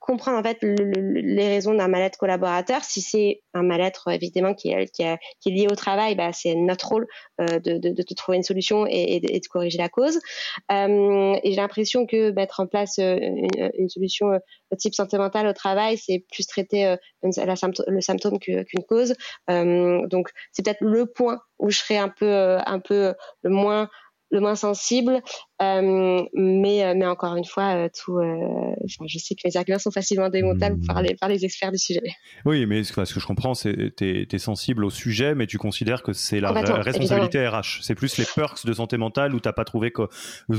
comprendre 0.04 0.38
en 0.38 0.42
fait 0.42 0.58
les 0.60 1.48
raisons 1.48 1.72
d'un 1.72 1.88
mal-être 1.88 2.18
collaborateur. 2.18 2.84
Si 2.84 3.00
c'est 3.00 3.40
un 3.54 3.62
mal-être 3.62 4.08
évidemment 4.10 4.52
qui 4.52 4.68
est, 4.68 5.18
lié 5.46 5.66
au 5.70 5.74
travail, 5.74 6.14
bah, 6.14 6.30
c'est 6.34 6.54
notre 6.54 6.88
rôle 6.88 7.06
euh, 7.40 7.58
de, 7.58 7.78
de, 7.78 8.14
trouver 8.14 8.36
une 8.36 8.42
solution 8.42 8.86
et, 8.86 9.20
de, 9.20 9.48
corriger 9.48 9.78
la 9.78 9.88
cause. 9.88 10.20
Euh, 10.70 11.36
et 11.42 11.50
j'ai 11.52 11.56
l'impression 11.56 12.04
que 12.04 12.32
mettre 12.32 12.60
en 12.60 12.66
place 12.66 12.98
euh, 12.98 13.16
une, 13.78 13.88
solution 13.88 14.32
euh, 14.32 14.38
de 14.70 14.76
type 14.76 14.94
santé 14.94 15.16
mentale 15.16 15.46
au 15.46 15.54
travail, 15.54 15.96
c'est 15.96 16.22
plus 16.30 16.46
traiter 16.46 16.86
euh, 16.86 16.96
le 17.22 18.00
symptôme 18.02 18.38
qu'une 18.38 18.84
cause. 18.86 19.14
donc 19.48 20.28
c'est 20.52 20.62
peut-être 20.62 20.82
le 20.82 21.06
point 21.06 21.38
où 21.58 21.70
je 21.70 21.78
serais 21.78 21.96
un 21.96 22.10
peu, 22.10 22.58
un 22.66 22.78
peu 22.78 23.14
le 23.42 23.50
moins 23.50 23.88
le 24.30 24.40
moins 24.40 24.56
sensible. 24.56 25.22
Euh, 25.62 26.22
mais, 26.32 26.84
euh, 26.84 26.94
mais 26.96 27.06
encore 27.06 27.36
une 27.36 27.44
fois, 27.44 27.76
euh, 27.76 27.88
tout, 27.88 28.18
je 28.86 29.18
sais 29.18 29.36
que 29.36 29.42
mes 29.44 29.56
arguments 29.56 29.78
sont 29.78 29.92
facilement 29.92 30.28
démontables 30.28 30.84
par 30.84 31.00
les, 31.00 31.14
par 31.14 31.28
les 31.28 31.44
experts 31.44 31.70
du 31.70 31.78
sujet. 31.78 32.02
Oui, 32.44 32.66
mais 32.66 32.82
ce 32.82 32.92
que, 32.92 33.04
je 33.04 33.26
comprends, 33.26 33.54
c'est 33.54 33.72
que 33.72 33.88
tu 33.88 34.34
es, 34.34 34.38
sensible 34.38 34.84
au 34.84 34.90
sujet, 34.90 35.34
mais 35.34 35.46
tu 35.46 35.58
considères 35.58 36.02
que 36.02 36.12
c'est 36.12 36.40
la 36.40 36.50
responsabilité 36.50 37.46
RH. 37.46 37.82
C'est 37.82 37.94
plus 37.94 38.18
les 38.18 38.24
perks 38.24 38.66
de 38.66 38.72
santé 38.72 38.96
mentale 38.96 39.34
où 39.34 39.40
tu 39.40 39.48
n'as 39.48 39.52
pas 39.52 39.64
trouvé 39.64 39.92
que 39.92 40.02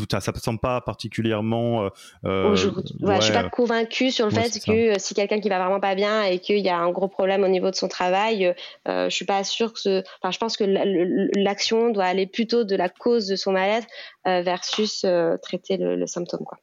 ça 0.09 0.31
ne 0.33 0.39
semble 0.39 0.59
pas 0.59 0.79
particulièrement. 0.81 1.89
je 2.23 2.69
ne 2.69 3.21
suis 3.21 3.33
pas 3.33 3.49
convaincue 3.49 4.11
sur 4.11 4.25
le 4.25 4.31
fait 4.31 4.59
que 4.65 4.97
si 4.97 5.13
quelqu'un 5.13 5.41
qui 5.41 5.49
va 5.49 5.59
vraiment 5.59 5.81
pas 5.81 5.95
bien 5.95 6.23
et 6.23 6.39
qu'il 6.39 6.59
y 6.59 6.69
a 6.69 6.77
un 6.77 6.91
gros 6.91 7.09
problème 7.09 7.43
au 7.43 7.49
niveau 7.49 7.69
de 7.69 7.75
son 7.75 7.89
travail, 7.89 8.55
je 8.85 9.09
suis 9.09 9.25
pas 9.25 9.43
sûre 9.43 9.73
que 9.73 9.79
ce. 9.79 10.03
Enfin, 10.21 10.31
je 10.31 10.37
pense 10.37 10.55
que 10.55 10.63
l'action 11.37 11.89
doit 11.89 12.05
aller 12.05 12.27
plutôt 12.27 12.63
de 12.63 12.75
la 12.75 12.87
cause 12.87 13.27
de 13.27 13.35
son 13.35 13.51
mal-être 13.51 13.87
versus 14.25 15.03
euh, 15.05 15.37
traiter 15.37 15.77
le, 15.77 16.05
symptôme. 16.07 16.43
Quoi. 16.45 16.57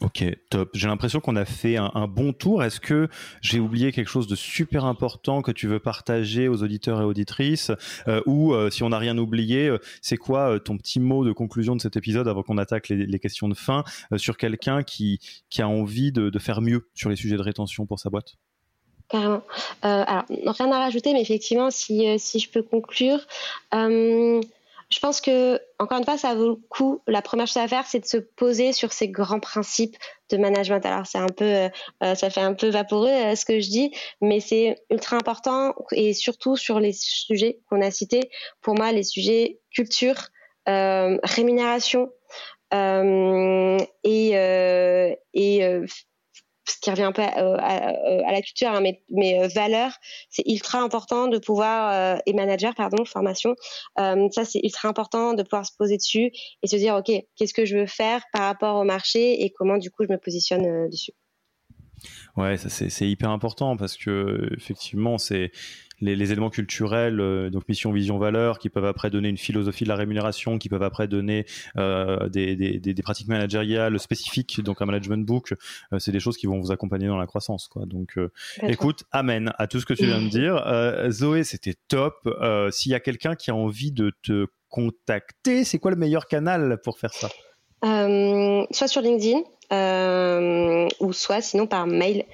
Ok, 0.00 0.24
top. 0.50 0.70
J'ai 0.74 0.86
l'impression 0.86 1.20
qu'on 1.20 1.36
a 1.36 1.44
fait 1.44 1.76
un, 1.76 2.08
bon 2.08 2.32
tour. 2.32 2.62
Est-ce 2.62 2.80
que 2.80 3.08
j'ai 3.42 3.60
oublié 3.60 3.92
quelque 3.92 4.08
chose 4.08 4.26
de 4.26 4.34
super 4.34 4.84
important 4.84 5.42
que 5.42 5.52
tu 5.52 5.66
veux 5.66 5.78
partager 5.78 6.48
aux 6.48 6.62
auditeurs 6.62 7.00
et 7.00 7.04
auditrices 7.04 7.70
euh, 8.08 8.22
Ou 8.26 8.54
euh, 8.54 8.70
si 8.70 8.82
on 8.82 8.90
n'a 8.90 8.98
rien 8.98 9.18
oublié, 9.18 9.74
c'est 10.00 10.16
quoi 10.16 10.58
ton 10.60 10.78
petit 10.78 11.00
mot 11.00 11.24
de 11.24 11.32
conclusion 11.32 11.76
de 11.76 11.80
cet 11.80 11.96
épisode 11.96 12.28
avant 12.28 12.42
qu'on 12.42 12.58
attaque 12.58 12.88
les, 12.88 13.18
questions 13.18 13.48
de 13.48 13.54
fin 13.54 13.84
sur 14.16 14.38
quelqu'un 14.38 14.82
qui, 14.82 15.20
qui 15.50 15.60
a 15.60 15.68
envie 15.68 16.12
de, 16.12 16.38
faire 16.38 16.62
mieux 16.62 16.88
sur 16.94 17.10
les 17.10 17.16
sujets 17.16 17.36
de 17.36 17.42
rétention 17.42 17.84
pour 17.84 17.98
sa 17.98 18.08
boîte? 18.08 18.36
Carrément. 19.08 19.42
alors, 19.82 20.24
rien 20.28 20.72
à 20.72 20.78
rajouter, 20.78 21.12
mais 21.12 21.20
effectivement, 21.20 21.70
si, 21.70 22.18
si 22.18 22.38
je 22.38 22.48
peux 22.48 22.62
conclure, 22.62 23.20
je 24.92 24.98
pense 24.98 25.20
que, 25.20 25.60
encore 25.78 25.98
une 25.98 26.04
fois, 26.04 26.18
ça 26.18 26.34
vaut 26.34 26.48
le 26.48 26.56
coup. 26.56 27.00
La 27.06 27.22
première 27.22 27.46
chose 27.46 27.58
à 27.58 27.68
faire, 27.68 27.86
c'est 27.86 28.00
de 28.00 28.06
se 28.06 28.16
poser 28.16 28.72
sur 28.72 28.92
ces 28.92 29.08
grands 29.08 29.38
principes 29.38 29.96
de 30.30 30.36
management. 30.36 30.84
Alors, 30.84 31.06
c'est 31.06 31.18
un 31.18 31.28
peu, 31.28 31.44
euh, 31.44 31.68
euh, 32.02 32.14
ça 32.16 32.28
fait 32.28 32.40
un 32.40 32.54
peu 32.54 32.68
vaporeux 32.70 33.08
euh, 33.08 33.36
ce 33.36 33.44
que 33.44 33.60
je 33.60 33.68
dis, 33.68 33.92
mais 34.20 34.40
c'est 34.40 34.82
ultra 34.90 35.16
important 35.16 35.74
et 35.92 36.12
surtout 36.12 36.56
sur 36.56 36.80
les 36.80 36.92
sujets 36.92 37.60
qu'on 37.68 37.80
a 37.82 37.90
cités. 37.92 38.30
Pour 38.62 38.74
moi, 38.74 38.90
les 38.90 39.04
sujets 39.04 39.60
culture, 39.72 40.28
rémunération 40.66 42.12
et, 42.72 44.30
et 45.34 45.80
ce 46.70 46.80
qui 46.80 46.90
revient 46.90 47.10
peu 47.14 47.22
à, 47.22 47.28
à, 47.28 48.32
la 48.32 48.42
culture, 48.42 48.68
hein, 48.68 48.80
mais, 48.80 49.40
euh, 49.40 49.48
valeurs, 49.48 49.92
c'est 50.28 50.46
ultra 50.46 50.80
important 50.80 51.28
de 51.28 51.38
pouvoir, 51.38 52.16
euh, 52.16 52.18
et 52.26 52.32
manager, 52.32 52.74
pardon, 52.74 53.04
formation, 53.04 53.54
euh, 53.98 54.28
ça 54.32 54.44
c'est 54.44 54.60
ultra 54.62 54.88
important 54.88 55.34
de 55.34 55.42
pouvoir 55.42 55.66
se 55.66 55.72
poser 55.76 55.96
dessus 55.96 56.30
et 56.62 56.66
se 56.66 56.76
dire, 56.76 56.94
OK, 56.96 57.12
qu'est-ce 57.36 57.54
que 57.54 57.64
je 57.64 57.76
veux 57.76 57.86
faire 57.86 58.22
par 58.32 58.42
rapport 58.42 58.76
au 58.76 58.84
marché 58.84 59.42
et 59.42 59.50
comment 59.50 59.78
du 59.78 59.90
coup 59.90 60.04
je 60.04 60.12
me 60.12 60.18
positionne 60.18 60.88
dessus. 60.88 61.12
Ouais, 62.36 62.56
ça 62.56 62.68
c'est 62.70 63.08
hyper 63.08 63.30
important 63.30 63.76
parce 63.76 63.96
que 63.96 64.48
effectivement, 64.56 65.18
c'est 65.18 65.52
les, 66.00 66.32
éléments 66.32 66.50
culturels, 66.50 67.20
euh, 67.20 67.50
donc 67.50 67.68
mission, 67.68 67.92
vision, 67.92 68.18
valeur, 68.18 68.58
qui 68.58 68.68
peuvent 68.68 68.84
après 68.84 69.10
donner 69.10 69.28
une 69.28 69.38
philosophie 69.38 69.84
de 69.84 69.88
la 69.88 69.96
rémunération, 69.96 70.58
qui 70.58 70.68
peuvent 70.68 70.82
après 70.82 71.08
donner 71.08 71.46
euh, 71.76 72.28
des, 72.28 72.56
des, 72.56 72.78
des, 72.78 73.02
pratiques 73.02 73.28
managériales 73.28 73.98
spécifiques, 73.98 74.62
donc 74.62 74.80
un 74.82 74.86
management 74.86 75.24
book, 75.24 75.54
euh, 75.92 75.98
c'est 75.98 76.12
des 76.12 76.20
choses 76.20 76.36
qui 76.36 76.46
vont 76.46 76.60
vous 76.60 76.72
accompagner 76.72 77.06
dans 77.06 77.18
la 77.18 77.26
croissance. 77.26 77.68
Quoi. 77.68 77.86
Donc, 77.86 78.18
écoute, 78.62 79.04
amen 79.12 79.52
à 79.58 79.66
tout 79.66 79.80
ce 79.80 79.86
que 79.86 79.94
tu 79.94 80.06
viens 80.06 80.22
de 80.22 80.28
dire. 80.30 81.10
Zoé, 81.10 81.44
c'était 81.44 81.74
top. 81.88 82.28
S'il 82.70 82.92
y 82.92 82.94
a 82.94 83.00
quelqu'un 83.00 83.34
qui 83.34 83.50
a 83.50 83.54
envie 83.54 83.92
de 83.92 84.12
te 84.22 84.46
contacter, 84.68 85.64
c'est 85.64 85.78
quoi 85.78 85.90
le 85.90 85.96
meilleur 85.96 86.26
canal 86.26 86.80
pour 86.82 86.98
faire 86.98 87.12
ça? 87.12 87.28
Soit 87.82 88.88
sur 88.88 89.02
LinkedIn, 89.02 89.42
ou 91.00 91.12
soit 91.12 91.40
sinon 91.40 91.66
par 91.66 91.86
mail 91.86 92.24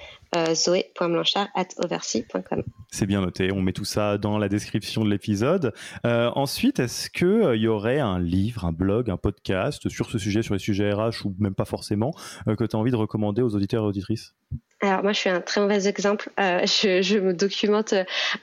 zoé.blanchard.oversea.com. 0.53 2.63
C'est 2.91 3.07
bien 3.07 3.21
noté, 3.21 3.53
on 3.53 3.63
met 3.63 3.73
tout 3.73 3.85
ça 3.85 4.19
dans 4.19 4.39
la 4.39 4.49
description 4.49 5.05
de 5.05 5.11
l'épisode. 5.11 5.73
Euh, 6.05 6.31
ensuite, 6.35 6.79
est-ce 6.79 7.11
qu'il 7.11 7.27
euh, 7.27 7.57
y 7.57 7.69
aurait 7.69 8.01
un 8.01 8.19
livre, 8.19 8.65
un 8.65 8.73
blog, 8.73 9.11
un 9.11 9.17
podcast 9.17 9.89
sur 9.89 10.11
ce 10.11 10.19
sujet, 10.19 10.43
sur 10.43 10.55
les 10.55 10.61
sujets 10.61 10.93
RH 10.93 11.25
ou 11.25 11.35
même 11.39 11.55
pas 11.55 11.65
forcément, 11.65 12.13
que 12.47 12.65
tu 12.65 12.77
as 12.77 12.79
envie 12.79 12.91
de 12.91 12.97
recommander 12.97 13.43
aux 13.43 13.55
auditeurs 13.55 13.85
et 13.85 13.87
auditrices? 13.87 14.35
Alors 14.83 15.03
moi, 15.03 15.13
je 15.13 15.19
suis 15.19 15.31
un 15.31 15.41
très 15.41 15.61
mauvais 15.61 15.89
exemple. 15.89 16.29
je, 16.39 17.19
me 17.19 17.33
documente 17.33 17.95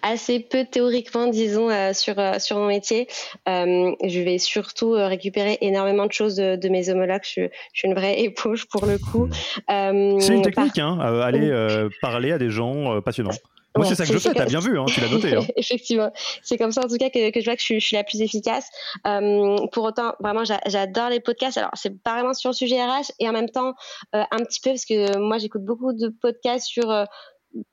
assez 0.02 0.40
peu 0.40 0.66
théoriquement, 0.66 1.28
disons, 1.28 1.70
sur 1.94 2.16
sur 2.40 2.58
mon 2.58 2.68
métier. 2.68 3.08
je 3.46 4.24
vais 4.24 4.40
surtout 4.40 4.92
récupérer 4.94 5.60
énormément 5.62 6.06
de 6.08 6.12
choses 6.12 6.38
de, 6.38 6.70
mes 6.70 6.90
homologues. 6.90 7.22
Je, 7.24 7.50
suis 7.74 7.88
une 7.88 7.94
vraie 7.94 8.22
éponge 8.22 8.66
pour 8.66 8.86
le 8.86 8.98
coup. 8.98 9.30
C'est 9.70 10.34
une 10.34 10.42
technique, 10.42 10.80
hein, 10.80 10.98
aller 11.00 11.52
parler 12.02 12.32
à 12.32 12.38
des 12.38 12.50
gens 12.50 12.96
euh, 12.96 13.02
passionnants. 13.02 13.32
Moi, 13.76 13.86
c'est 13.86 13.96
ça 13.96 14.06
que 14.06 14.14
je 14.14 14.18
fais, 14.20 14.34
t'as 14.34 14.46
bien 14.46 14.60
vu, 14.60 14.78
hein, 14.78 14.86
tu 14.88 15.02
l'as 15.02 15.10
noté. 15.10 15.36
Hein. 15.36 15.42
Effectivement, 15.56 16.12
c'est 16.42 16.58
comme 16.58 16.72
ça 16.72 16.82
en 16.86 16.88
tout 16.88 16.98
cas 16.98 17.10
que, 17.10 17.32
que 17.32 17.40
je 17.40 17.46
vois 17.46 17.56
que 17.56 17.62
je 17.62 17.66
suis, 17.66 17.80
je 17.80 17.86
suis 17.86 17.96
la 17.96 18.04
plus 18.04 18.22
efficace. 18.22 18.70
Euh, 19.08 19.58
pour 19.72 19.86
autant, 19.86 20.14
vraiment, 20.20 20.44
j'adore 20.44 21.10
les 21.10 21.20
podcasts. 21.20 21.58
Alors, 21.58 21.72
c'est 21.74 22.02
pas 22.02 22.14
vraiment 22.14 22.34
sur 22.34 22.52
le 22.52 22.56
sujet 22.56 22.84
RH 22.84 23.12
et 23.20 23.28
en 23.28 23.32
même 23.32 23.50
temps, 23.50 23.74
euh, 24.16 24.24
un 24.32 24.38
petit 24.38 24.60
peu, 24.60 24.72
parce 24.72 24.86
que 24.86 25.18
moi, 25.18 25.38
j'écoute 25.40 25.64
beaucoup 25.64 25.94
de 25.94 26.10
podcasts 26.10 26.68
sur 26.68 26.92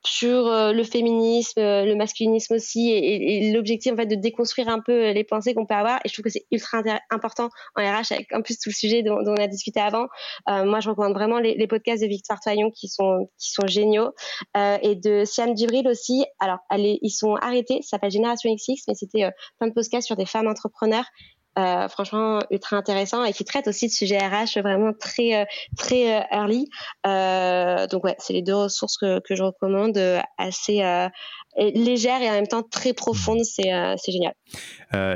sur 0.05 0.47
euh, 0.47 0.73
le 0.73 0.85
féminisme, 0.85 1.61
euh, 1.61 1.85
le 1.85 1.95
masculinisme 1.95 2.55
aussi, 2.55 2.91
et, 2.91 3.53
l'objectif 3.53 3.93
en 3.93 3.97
fait 3.97 4.07
de 4.07 4.15
déconstruire 4.15 4.69
un 4.69 4.81
peu 4.81 4.93
euh, 4.93 5.13
les 5.13 5.25
pensées 5.25 5.55
qu'on 5.55 5.67
peut 5.67 5.75
avoir. 5.75 6.01
Et 6.05 6.09
je 6.09 6.13
trouve 6.13 6.25
que 6.25 6.31
c'est 6.31 6.47
ultra 6.51 6.83
important 7.11 7.49
en 7.77 7.83
RH, 7.83 8.13
avec 8.13 8.33
en 8.33 8.43
plus 8.43 8.59
tout 8.59 8.71
le 8.71 8.75
sujet 8.75 9.03
dont, 9.03 9.19
on 9.25 9.35
a 9.37 9.47
discuté 9.47 9.81
avant. 9.81 10.07
moi, 10.47 10.81
je 10.81 10.89
recommande 10.89 11.15
vraiment 11.15 11.39
les, 11.39 11.67
podcasts 11.67 12.03
de 12.03 12.09
Victoire 12.09 12.41
Toyon 12.41 12.71
qui 12.71 12.89
sont 12.89 13.31
qui 13.39 13.53
sont 13.53 13.67
géniaux 13.67 14.11
et 14.57 14.97
de 14.97 15.25
Siam 15.25 15.57
Djibril 15.57 15.87
aussi. 15.87 16.25
Alors, 16.41 16.59
ils 16.73 17.11
sont 17.11 17.35
arrêtés, 17.37 17.81
ça 17.83 17.91
s'appelle 17.91 18.11
Génération 18.11 18.53
XX, 18.53 18.83
mais 18.89 18.95
c'était 18.95 19.31
plein 19.59 19.69
de 19.69 19.73
podcasts 19.73 20.07
sur 20.07 20.17
des 20.17 20.27
femmes 20.27 20.49
entrepreneurs 20.49 21.05
euh, 21.59 21.89
franchement 21.89 22.39
ultra 22.53 22.77
intéressant 22.77 23.25
et 23.25 23.33
qui 23.33 23.45
traite 23.45 23.67
aussi 23.67 23.89
de 23.89 23.93
sujets 23.93 24.19
RH 24.19 24.61
vraiment 24.63 24.93
très 24.93 25.35
euh, 25.35 25.45
très 25.77 26.21
euh, 26.21 26.23
early. 26.31 26.69
donc 27.91 28.05
ouais, 28.05 28.15
c'est 28.19 28.33
les 28.33 28.43
deux 28.43 28.55
ressources 28.55 28.97
que, 28.97 29.19
que 29.19 29.35
je 29.35 29.43
recommande, 29.43 29.99
assez 30.39 30.81
légères 31.59 32.23
et 32.23 32.31
en 32.31 32.35
même 32.35 32.47
temps 32.47 32.63
très 32.63 32.93
profondes. 32.93 33.43
C'est 33.43 33.71
c'est 33.97 34.13
génial. 34.13 34.35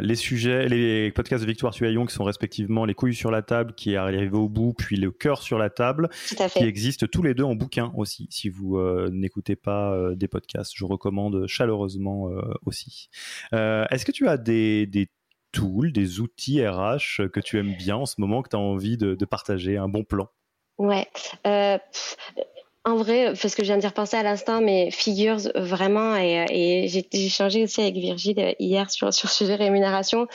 les 0.03 0.16
sujets, 0.16 0.68
les 0.68 1.12
podcasts 1.12 1.45
de 1.45 1.49
Victoire 1.49 1.72
Tuaillon 1.72 2.05
qui 2.05 2.14
sont 2.14 2.24
respectivement 2.24 2.85
les 2.85 2.95
couilles 2.95 3.14
sur 3.14 3.30
la 3.30 3.43
table, 3.43 3.74
qui 3.74 3.93
est 3.93 3.97
arrivé 3.97 4.37
au 4.37 4.49
bout, 4.49 4.74
puis 4.76 4.97
le 4.97 5.12
cœur 5.12 5.41
sur 5.41 5.57
la 5.57 5.70
table, 5.70 6.09
qui 6.26 6.64
existent 6.64 7.07
tous 7.07 7.22
les 7.22 7.35
deux 7.35 7.45
en 7.45 7.55
bouquin 7.55 7.93
aussi. 7.97 8.26
Si 8.30 8.49
vous 8.49 8.80
n'écoutez 9.12 9.55
pas 9.55 9.97
des 10.16 10.26
podcasts, 10.26 10.72
je 10.74 10.85
recommande 10.85 11.47
chaleureusement 11.47 12.28
aussi. 12.66 13.09
Est-ce 13.53 14.05
que 14.05 14.12
tu 14.12 14.26
as 14.26 14.37
des, 14.37 14.87
des 14.87 15.09
des 15.93 16.21
outils 16.21 16.67
RH 16.67 17.29
que 17.33 17.41
tu 17.41 17.59
aimes 17.59 17.75
bien 17.77 17.97
en 17.97 18.07
ce 18.07 18.21
moment, 18.21 18.43
que 18.43 18.51
tu 18.51 18.57
as 18.57 18.61
envie 18.61 18.97
de, 18.97 19.25
partager, 19.25 19.77
un 19.77 19.89
bon 19.89 20.05
plan? 20.05 20.29
Ouais. 20.79 21.07
Euh, 21.47 21.79
En 22.87 22.97
vrai, 22.97 23.32
parce 23.41 23.55
que 23.55 23.62
je 23.62 23.68
viens 23.68 23.78
d'y 23.78 23.87
repenser 23.87 24.14
à 24.18 24.22
l'instant, 24.22 24.61
mais 24.61 24.91
Figures, 24.91 25.39
vraiment, 25.55 26.16
et, 26.18 26.45
et 26.51 26.89
j'ai 26.89 27.09
échangé 27.14 27.62
aussi 27.62 27.80
avec 27.80 27.95
Virgile 27.95 28.55
hier 28.59 28.91
sur, 28.91 29.11
sur 29.14 29.30
ce 29.30 29.37
sujet 29.39 29.55
rémunération, 29.55 30.26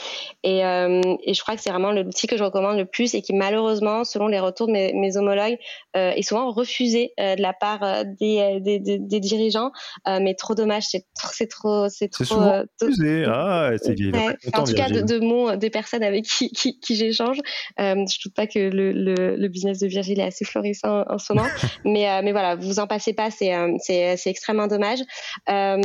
et, 0.42 0.64
euh, 0.64 1.00
et 1.22 1.32
je 1.32 1.40
crois 1.42 1.54
que 1.54 1.62
c'est 1.62 1.70
vraiment 1.70 1.92
l'outil 1.92 2.26
que 2.26 2.36
je 2.36 2.42
recommande 2.42 2.76
le 2.76 2.86
plus 2.86 3.14
et 3.14 3.22
qui 3.22 3.34
malheureusement, 3.34 4.02
selon 4.02 4.26
les 4.26 4.40
retours 4.40 4.66
de 4.66 4.72
mes, 4.72 4.92
mes 4.94 5.16
homologues, 5.16 5.58
euh, 5.96 6.10
est 6.10 6.22
souvent 6.22 6.50
refusé 6.50 7.12
euh, 7.20 7.36
de 7.36 7.40
la 7.42 7.52
part 7.52 7.84
euh, 7.84 8.02
des, 8.18 8.58
des, 8.58 8.80
des, 8.80 8.98
des 8.98 9.20
dirigeants, 9.20 9.70
euh, 10.08 10.18
mais 10.20 10.34
trop 10.34 10.56
dommage, 10.56 10.86
c'est 10.88 11.06
c'est 11.32 11.46
trop, 11.46 11.88
c'est 11.88 12.08
trop. 12.08 12.34
refusé, 12.80 13.26
ah, 13.28 13.70
c'est 13.80 13.90
ouais. 13.96 14.36
En 14.54 14.64
tout 14.64 14.74
cas, 14.74 14.88
de, 14.88 15.02
de 15.02 15.20
mon, 15.20 15.54
des 15.54 15.70
personnes 15.70 16.02
avec 16.02 16.24
qui, 16.24 16.50
qui, 16.50 16.80
qui 16.80 16.96
j'échange, 16.96 17.38
je 17.78 18.22
doute 18.24 18.34
pas 18.34 18.48
que 18.48 18.58
le, 18.58 18.90
le, 18.90 19.36
le, 19.36 19.48
business 19.48 19.78
de 19.78 19.86
Virgile 19.86 20.18
est 20.18 20.24
assez 20.24 20.44
florissant 20.44 21.02
en, 21.02 21.14
en 21.14 21.18
ce 21.18 21.32
moment, 21.32 21.48
mais, 21.84 22.22
mais 22.22 22.32
voilà 22.32 22.39
voilà, 22.40 22.56
vous 22.56 22.78
en 22.78 22.86
passez 22.86 23.12
pas, 23.12 23.30
c'est 23.30 23.54
euh, 23.54 23.76
c'est 23.78 24.16
c'est 24.16 24.30
extrêmement 24.30 24.66
dommage. 24.66 25.00
Euh, 25.48 25.80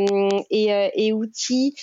et, 0.50 0.74
euh, 0.74 1.14
outils 1.14 1.76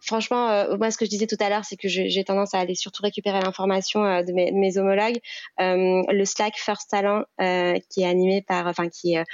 franchement, 0.00 0.50
euh, 0.50 0.76
moi, 0.76 0.90
ce 0.90 0.98
que 0.98 1.04
je 1.04 1.10
disais 1.10 1.26
tout 1.26 1.36
à 1.38 1.48
l'heure, 1.48 1.64
c'est 1.64 1.76
que 1.76 1.88
j'ai 1.88 2.24
tendance 2.24 2.54
à 2.54 2.58
aller 2.58 2.74
surtout 2.74 3.02
récupérer 3.02 3.40
l'information 3.40 4.04
euh, 4.04 4.22
de, 4.22 4.32
mes, 4.32 4.78
homologues. 4.78 5.18
Euh, 5.60 6.02
le 6.08 6.24
Slack 6.24 6.54
First 6.56 6.90
Talent, 6.90 7.22
qui 7.38 8.02
est 8.02 8.06
animé 8.06 8.42
par, 8.42 8.66
enfin, 8.66 8.88
qui 8.88 9.14
est 9.14 9.24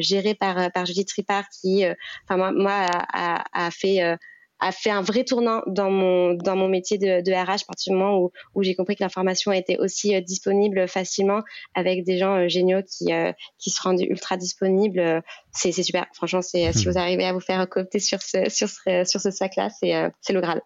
géré 0.00 0.34
par 0.34 0.70
par 0.72 0.86
Judith 0.86 1.10
Ripard, 1.12 1.44
qui, 1.60 1.84
enfin, 2.24 2.36
moi, 2.36 2.52
moi, 2.52 2.86
a 3.12 3.70
fait 3.70 4.18
a 4.60 4.72
fait 4.72 4.90
un 4.90 5.02
vrai 5.02 5.24
tournant 5.24 5.62
dans 5.66 5.90
mon 5.90 6.34
dans 6.34 6.56
mon 6.56 6.68
métier 6.68 6.98
de, 6.98 7.22
de 7.22 7.32
RH 7.32 7.62
à 7.62 7.66
partir 7.66 7.92
du 7.92 7.98
moment 7.98 8.18
où, 8.18 8.30
où 8.54 8.62
j'ai 8.62 8.74
compris 8.74 8.96
que 8.96 9.02
l'information 9.02 9.52
était 9.52 9.78
aussi 9.78 10.14
euh, 10.14 10.20
disponible 10.20 10.86
facilement 10.88 11.42
avec 11.74 12.04
des 12.04 12.18
gens 12.18 12.36
euh, 12.36 12.48
géniaux 12.48 12.82
qui 12.82 13.12
euh, 13.12 13.32
qui 13.58 13.70
se 13.70 13.80
rendent 13.82 14.00
ultra 14.00 14.36
disponibles. 14.36 15.22
C'est 15.52 15.72
c'est 15.72 15.82
super. 15.82 16.06
Franchement 16.14 16.42
c'est 16.42 16.72
si 16.72 16.86
hmm. 16.86 16.90
vous 16.90 16.98
arrivez 16.98 17.24
à 17.24 17.32
vous 17.32 17.40
faire 17.40 17.68
coopter 17.68 17.98
sur 17.98 18.22
ce 18.22 18.48
sur 18.48 18.68
ce 18.68 19.04
sur 19.04 19.20
ce 19.20 19.30
sac 19.30 19.56
là 19.56 19.70
c'est 19.70 19.92
c'est 20.20 20.32
le 20.32 20.40
graal 20.40 20.60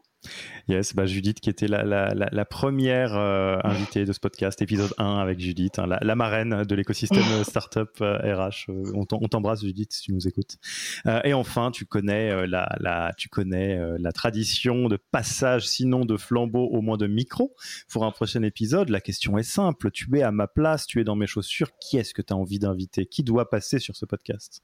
Yes, 0.69 0.95
bah 0.95 1.05
Judith 1.05 1.41
qui 1.41 1.51
était 1.51 1.69
la, 1.69 1.83
la, 1.85 2.15
la, 2.15 2.45
première 2.47 3.15
euh, 3.15 3.59
invitée 3.65 4.07
de 4.07 4.13
ce 4.13 4.21
podcast, 4.21 4.63
épisode 4.63 4.95
1 4.97 5.19
avec 5.19 5.39
Judith, 5.39 5.79
hein, 5.79 5.87
la, 5.87 6.15
marraine 6.15 6.63
de 6.63 6.75
l'écosystème 6.75 7.23
startup 7.45 7.91
euh, 8.01 8.17
RH. 8.17 8.71
Euh, 8.71 8.93
on 8.95 9.05
t'embrasse 9.05 9.63
Judith 9.63 9.93
si 9.93 10.03
tu 10.03 10.13
nous 10.13 10.27
écoutes. 10.27 10.57
et 11.25 11.35
enfin, 11.35 11.71
tu 11.71 11.85
connais, 11.85 12.47
la, 12.47 13.13
tu 13.19 13.29
connais 13.29 13.79
la 13.99 14.13
tradition 14.13 14.89
de 14.89 14.97
passage, 14.97 15.67
sinon 15.69 16.05
de 16.07 16.17
flambeau, 16.17 16.67
au 16.67 16.81
moins 16.81 16.97
de 16.97 17.07
micro. 17.07 17.55
Pour 17.91 18.05
un 18.05 18.11
prochain 18.11 18.43
épisode, 18.43 18.89
la 18.89 19.01
question 19.01 19.37
est 19.37 19.43
simple. 19.43 19.91
Tu 19.91 20.19
es 20.19 20.23
à 20.23 20.33
ma 20.33 20.47
place, 20.47 20.87
tu 20.87 21.01
es 21.01 21.05
dans 21.05 21.17
mes 21.17 21.27
chaussures. 21.27 21.71
Qui 21.79 21.99
est-ce 21.99 22.15
que 22.15 22.23
tu 22.23 22.33
as 22.33 22.37
envie 22.37 22.59
d'inviter? 22.59 23.07
Qui 23.07 23.23
doit 23.23 23.51
passer 23.51 23.79
sur 23.79 23.97
ce 23.97 24.07
podcast? 24.07 24.63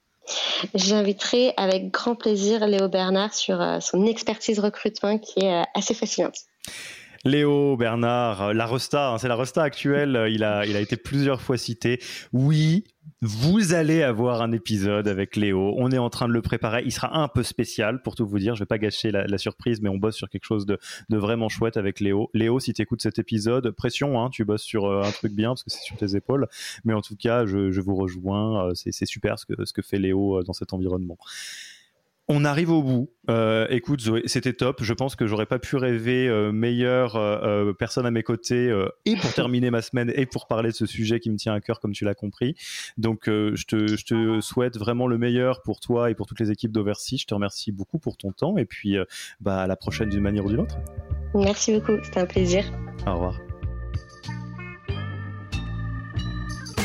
J'inviterai 0.75 1.55
avec 1.57 1.91
grand 1.91 2.15
plaisir 2.15 2.67
Léo 2.67 2.89
Bernard 2.89 3.35
sur 3.35 3.61
euh, 3.61 3.81
son 3.81 4.07
expertise 4.07 4.59
recrutement 4.59 5.19
qui 5.19 5.41
est 5.41 5.63
euh, 5.63 5.65
assez 5.75 5.95
fascinante. 5.95 6.37
Léo 7.25 7.77
Bernard, 7.77 8.43
euh, 8.43 8.53
la 8.53 8.67
Rosta, 8.67 9.11
hein, 9.11 9.19
c'est 9.19 9.29
la 9.29 9.35
Rosta 9.35 9.63
actuelle, 9.63 10.27
il 10.31 10.45
a 10.45 10.81
été 10.81 10.97
plusieurs 10.97 11.41
fois 11.41 11.59
cité. 11.59 12.01
Oui, 12.33 12.85
vous 13.23 13.73
allez 13.75 14.03
avoir 14.03 14.43
un 14.43 14.53
épisode 14.53 15.09
avec 15.09 15.37
Léo. 15.37 15.75
On 15.77 15.91
est 15.91 15.99
en 15.99 16.11
train 16.11 16.29
de 16.29 16.33
le 16.33 16.43
préparer. 16.43 16.83
Il 16.85 16.93
sera 16.93 17.17
un 17.19 17.29
peu 17.29 17.43
spécial 17.43 18.03
pour 18.03 18.15
tout 18.15 18.27
vous 18.27 18.39
dire. 18.39 18.55
Je 18.55 18.61
vais 18.61 18.67
pas 18.67 18.79
gâcher 18.79 19.11
la, 19.11 19.39
surprise, 19.39 19.81
mais 19.81 19.89
on 19.89 19.97
bosse 19.97 20.17
sur 20.17 20.29
quelque 20.29 20.45
chose 20.45 20.67
de, 20.67 20.79
vraiment 21.09 21.49
chouette 21.49 21.77
avec 21.77 22.01
Léo. 22.01 22.31
Léo, 22.35 22.61
si 22.61 22.73
tu 22.73 22.83
écoutes 22.83 23.03
cet 23.03 23.19
épisode, 23.19 23.71
pression, 23.71 24.21
hein, 24.21 24.31
tu 24.31 24.45
bosses 24.45 24.63
sur 24.63 24.87
euh, 24.87 25.03
un 25.03 25.11
truc 25.11 25.33
bien 25.33 25.51
parce 25.51 25.65
que 25.65 25.71
c'est 25.71 25.83
sur 25.83 25.97
tes 25.97 26.17
épaules. 26.17 26.47
Mais 26.85 26.93
en 26.95 27.03
tout 27.03 27.17
cas, 27.17 27.47
je, 27.47 27.81
vous 27.81 27.95
rejoins. 27.95 28.69
Euh, 28.69 28.73
c'est 28.75 29.07
super 29.07 29.39
ce 29.39 29.47
que, 29.47 29.65
ce 29.65 29.73
que 29.73 29.83
fait 29.83 29.99
Léo 29.99 30.43
dans 30.43 30.53
cet 30.53 30.73
environnement. 30.73 31.19
On 32.33 32.45
arrive 32.45 32.71
au 32.71 32.81
bout. 32.81 33.11
Euh, 33.29 33.67
écoute, 33.71 34.03
Zoé, 34.03 34.23
c'était 34.27 34.53
top. 34.53 34.85
Je 34.85 34.95
pense 34.95 35.17
que 35.17 35.27
j'aurais 35.27 35.47
pas 35.47 35.59
pu 35.59 35.75
rêver 35.75 36.29
euh, 36.29 36.53
meilleure 36.53 37.17
euh, 37.17 37.73
personne 37.73 38.07
à 38.07 38.13
mes 38.13 38.23
côtés 38.23 38.73
et 39.05 39.17
pour 39.17 39.33
terminer 39.35 39.73
ma 39.73 39.83
semaine 39.83 40.13
et 40.15 40.27
pour 40.27 40.47
parler 40.47 40.71
de 40.71 40.75
ce 40.77 40.87
sujet 40.87 41.19
qui 41.19 41.29
me 41.29 41.37
tient 41.37 41.55
à 41.55 41.61
cœur, 41.61 41.81
comme 41.81 41.91
tu 41.91 42.05
l'as 42.05 42.15
compris. 42.15 42.55
Donc, 42.99 43.23
je 43.27 43.65
te, 43.65 43.97
je, 43.97 44.05
te, 44.05 44.41
souhaite 44.41 44.79
vraiment 44.79 45.09
le 45.09 45.19
meilleur 45.19 45.61
pour 45.63 45.81
toi 45.81 46.09
et 46.09 46.15
pour 46.15 46.27
toutes 46.27 46.39
les 46.39 46.53
équipes 46.53 46.71
d'Oversea. 46.71 47.17
Je 47.19 47.27
te 47.27 47.35
remercie 47.35 47.73
beaucoup 47.73 47.99
pour 47.99 48.17
ton 48.17 48.31
temps 48.31 48.57
et 48.57 48.65
puis 48.65 48.97
bah, 49.41 49.63
à 49.63 49.67
la 49.67 49.75
prochaine 49.75 50.09
d'une 50.09 50.23
manière 50.23 50.45
ou 50.45 50.51
d'une 50.51 50.61
autre. 50.61 50.77
Merci 51.35 51.73
beaucoup. 51.73 51.97
C'était 52.05 52.21
un 52.21 52.27
plaisir. 52.27 52.65
Au 53.09 53.15
revoir. 53.15 53.50